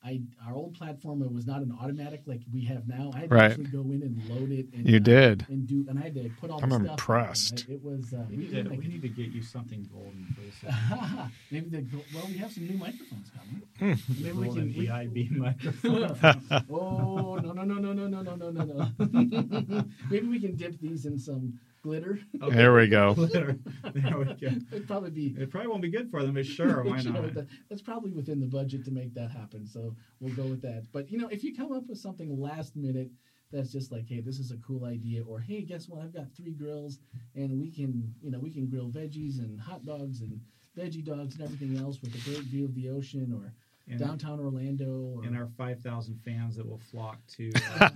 I 0.07 0.21
our 0.47 0.55
old 0.55 0.73
platform 0.73 1.21
it 1.21 1.31
was 1.31 1.45
not 1.45 1.59
an 1.61 1.77
automatic 1.81 2.21
like 2.25 2.39
we 2.53 2.63
have 2.65 2.87
now. 2.87 3.11
I 3.13 3.19
had 3.19 3.29
to 3.29 3.35
actually 3.41 3.65
go 3.65 3.81
in 3.81 4.01
and 4.03 4.15
load 4.29 4.51
it. 4.51 4.67
And, 4.73 4.87
You 4.87 4.97
uh, 4.97 4.99
did. 4.99 5.45
and 5.49 5.67
do 5.67 5.85
and 5.89 5.99
I 5.99 6.03
had 6.03 6.13
to 6.15 6.29
put 6.39 6.49
all. 6.49 6.63
I'm 6.63 6.69
the 6.69 6.75
stuff 6.75 6.85
on, 6.85 6.91
impressed. 6.91 7.65
and 7.65 7.69
It 7.75 7.83
was. 7.83 8.13
Uh, 8.13 8.23
we, 8.29 8.37
we 8.37 8.43
need 8.43 8.51
did 8.53 8.63
to, 8.63 8.69
make 8.69 8.79
we 8.79 8.87
need 8.87 9.01
to 9.01 9.09
get 9.09 9.27
you 9.31 9.41
something 9.43 9.87
golden 9.91 10.25
for 10.33 10.41
this. 10.41 10.73
Maybe 11.51 11.69
the 11.69 11.85
well, 12.15 12.25
we 12.27 12.37
have 12.37 12.51
some 12.53 12.67
new 12.67 12.77
microphones 12.77 13.29
coming. 13.35 13.99
Maybe 14.21 14.31
we 14.31 14.45
golden 14.45 14.73
can. 14.73 14.83
EIB 14.85 15.31
microphone. 15.45 16.63
oh 16.71 17.35
no 17.35 17.51
no 17.51 17.63
no 17.63 17.73
no 17.77 17.91
no 17.93 18.07
no 18.07 18.21
no 18.21 18.35
no 18.35 18.49
no 18.49 18.63
no! 18.63 19.83
Maybe 20.09 20.25
we 20.27 20.39
can 20.39 20.55
dip 20.55 20.79
these 20.79 21.05
in 21.05 21.19
some 21.19 21.59
glitter. 21.87 22.19
Okay. 22.41 22.55
There 22.55 22.73
we 22.73 22.87
go. 22.87 23.13
there 23.13 23.57
we 23.93 24.25
go. 24.25 24.37
It'd 24.71 24.87
probably 24.87 25.11
be 25.11 25.35
It 25.39 25.49
probably 25.49 25.69
won't 25.69 25.81
be 25.81 25.89
good 25.89 26.11
for 26.11 26.21
them, 26.23 26.33
but 26.33 26.45
sure, 26.45 26.83
why 26.87 26.97
You 26.99 27.11
not? 27.11 27.33
that- 27.33 27.47
that's 27.69 27.81
probably 27.81 28.11
within 28.11 28.39
the 28.41 28.47
budget 28.47 28.83
to 28.85 28.91
make 28.91 29.13
that 29.13 29.31
happen. 29.31 29.65
So 29.65 29.95
we'll 30.19 30.35
go 30.35 30.43
with 30.43 30.61
that. 30.63 30.83
But 30.91 31.09
you 31.11 31.17
know, 31.17 31.29
if 31.29 31.43
you 31.43 31.55
come 31.55 31.71
up 31.71 31.87
with 31.87 31.97
something 31.97 32.39
last 32.39 32.75
minute 32.75 33.09
that's 33.51 33.71
just 33.71 33.93
like, 33.93 34.05
hey, 34.09 34.19
this 34.19 34.39
is 34.39 34.51
a 34.51 34.57
cool 34.57 34.83
idea, 34.83 35.23
or 35.23 35.39
hey, 35.39 35.61
guess 35.61 35.87
what? 35.87 36.01
I've 36.03 36.13
got 36.13 36.25
three 36.35 36.51
grills, 36.51 36.99
and 37.33 37.57
we 37.57 37.71
can, 37.71 38.13
you 38.21 38.29
know, 38.29 38.39
we 38.39 38.51
can 38.51 38.67
grill 38.67 38.89
veggies 38.89 39.39
and 39.39 39.57
hot 39.57 39.85
dogs 39.85 40.19
and 40.19 40.41
veggie 40.77 41.01
dogs 41.05 41.35
and 41.35 41.43
everything 41.45 41.77
else 41.77 42.01
with 42.01 42.13
a 42.13 42.29
great 42.29 42.43
view 42.43 42.65
of 42.65 42.75
the 42.75 42.89
ocean, 42.89 43.31
or 43.33 43.53
And, 43.89 43.99
downtown 44.01 44.41
Orlando, 44.41 44.91
or 45.15 45.23
and 45.23 45.33
our 45.37 45.47
5,000 45.57 46.19
fans 46.25 46.57
that 46.57 46.67
will 46.67 46.81
flock 46.91 47.19
to 47.37 47.49
uh, 47.79 47.89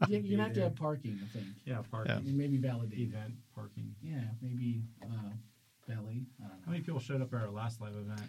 you, 0.08 0.18
you're 0.18 0.40
have 0.40 0.52
to 0.54 0.62
have 0.62 0.76
parking, 0.76 1.18
I 1.22 1.26
think, 1.36 1.48
yeah, 1.64 1.82
parking, 1.90 2.12
and 2.16 2.36
maybe 2.36 2.56
validate. 2.56 2.98
event 2.98 3.34
parking. 3.54 3.94
Yeah, 4.02 4.22
maybe 4.40 4.82
uh, 5.02 5.06
valet. 5.88 6.24
I 6.42 6.48
don't 6.48 6.56
know. 6.58 6.64
How 6.64 6.70
many 6.72 6.82
people 6.82 7.00
showed 7.00 7.20
up 7.22 7.32
at 7.34 7.40
our 7.40 7.50
last 7.50 7.80
live 7.80 7.94
event? 7.94 8.20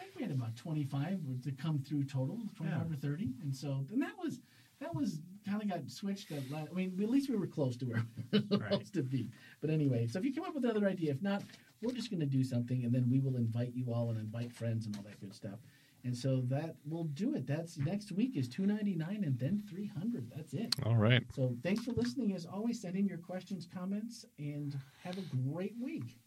I 0.00 0.02
think 0.02 0.16
we 0.16 0.22
had 0.22 0.32
about 0.32 0.56
25 0.56 1.20
to 1.44 1.52
come 1.52 1.78
through 1.86 2.04
total, 2.04 2.38
25 2.56 2.86
Yeah. 2.88 2.92
or 2.92 2.96
30. 2.96 3.34
And 3.42 3.54
so, 3.54 3.86
and 3.92 4.02
that 4.02 4.14
was, 4.22 4.40
that 4.80 4.94
was 4.94 5.20
kind 5.48 5.62
of 5.62 5.68
got 5.68 5.88
switched 5.90 6.32
at 6.32 6.50
last. 6.50 6.68
I 6.70 6.74
mean, 6.74 6.98
at 7.00 7.08
least 7.10 7.30
we 7.30 7.36
were 7.36 7.46
close 7.46 7.76
to 7.78 7.84
where 7.86 8.04
we 8.32 8.40
were 8.50 8.58
Right. 8.58 8.72
supposed 8.72 8.94
to 8.94 9.02
be. 9.02 9.30
But 9.60 9.70
anyway, 9.70 10.06
so 10.08 10.18
if 10.18 10.24
you 10.24 10.34
come 10.34 10.44
up 10.44 10.54
with 10.54 10.64
another 10.64 10.86
idea, 10.88 11.12
if 11.12 11.22
not, 11.22 11.42
we're 11.80 11.92
just 11.92 12.10
going 12.10 12.20
to 12.20 12.26
do 12.26 12.42
something 12.44 12.84
and 12.84 12.94
then 12.94 13.08
we 13.10 13.20
will 13.20 13.36
invite 13.36 13.74
you 13.74 13.92
all 13.92 14.10
and 14.10 14.18
invite 14.18 14.52
friends 14.52 14.86
and 14.86 14.96
all 14.96 15.02
that 15.02 15.20
good 15.20 15.34
stuff. 15.34 15.58
And 16.04 16.16
so 16.16 16.40
that 16.48 16.74
will 16.84 17.04
do 17.04 17.34
it. 17.34 17.46
That's 17.46 17.78
next 17.78 18.10
week 18.12 18.36
is 18.36 18.48
299 18.48 19.24
and 19.24 19.38
then 19.38 19.62
300. 19.68 20.30
That's 20.34 20.52
it. 20.52 20.74
All 20.84 20.96
right. 20.96 21.22
So 21.32 21.56
thanks 21.62 21.84
for 21.84 21.92
listening. 21.92 22.34
As 22.34 22.44
always, 22.44 22.80
send 22.80 22.96
in 22.96 23.06
your 23.06 23.18
questions, 23.18 23.68
comments, 23.72 24.24
and 24.38 24.76
have 25.04 25.16
a 25.16 25.22
great 25.50 25.74
week. 25.80 26.18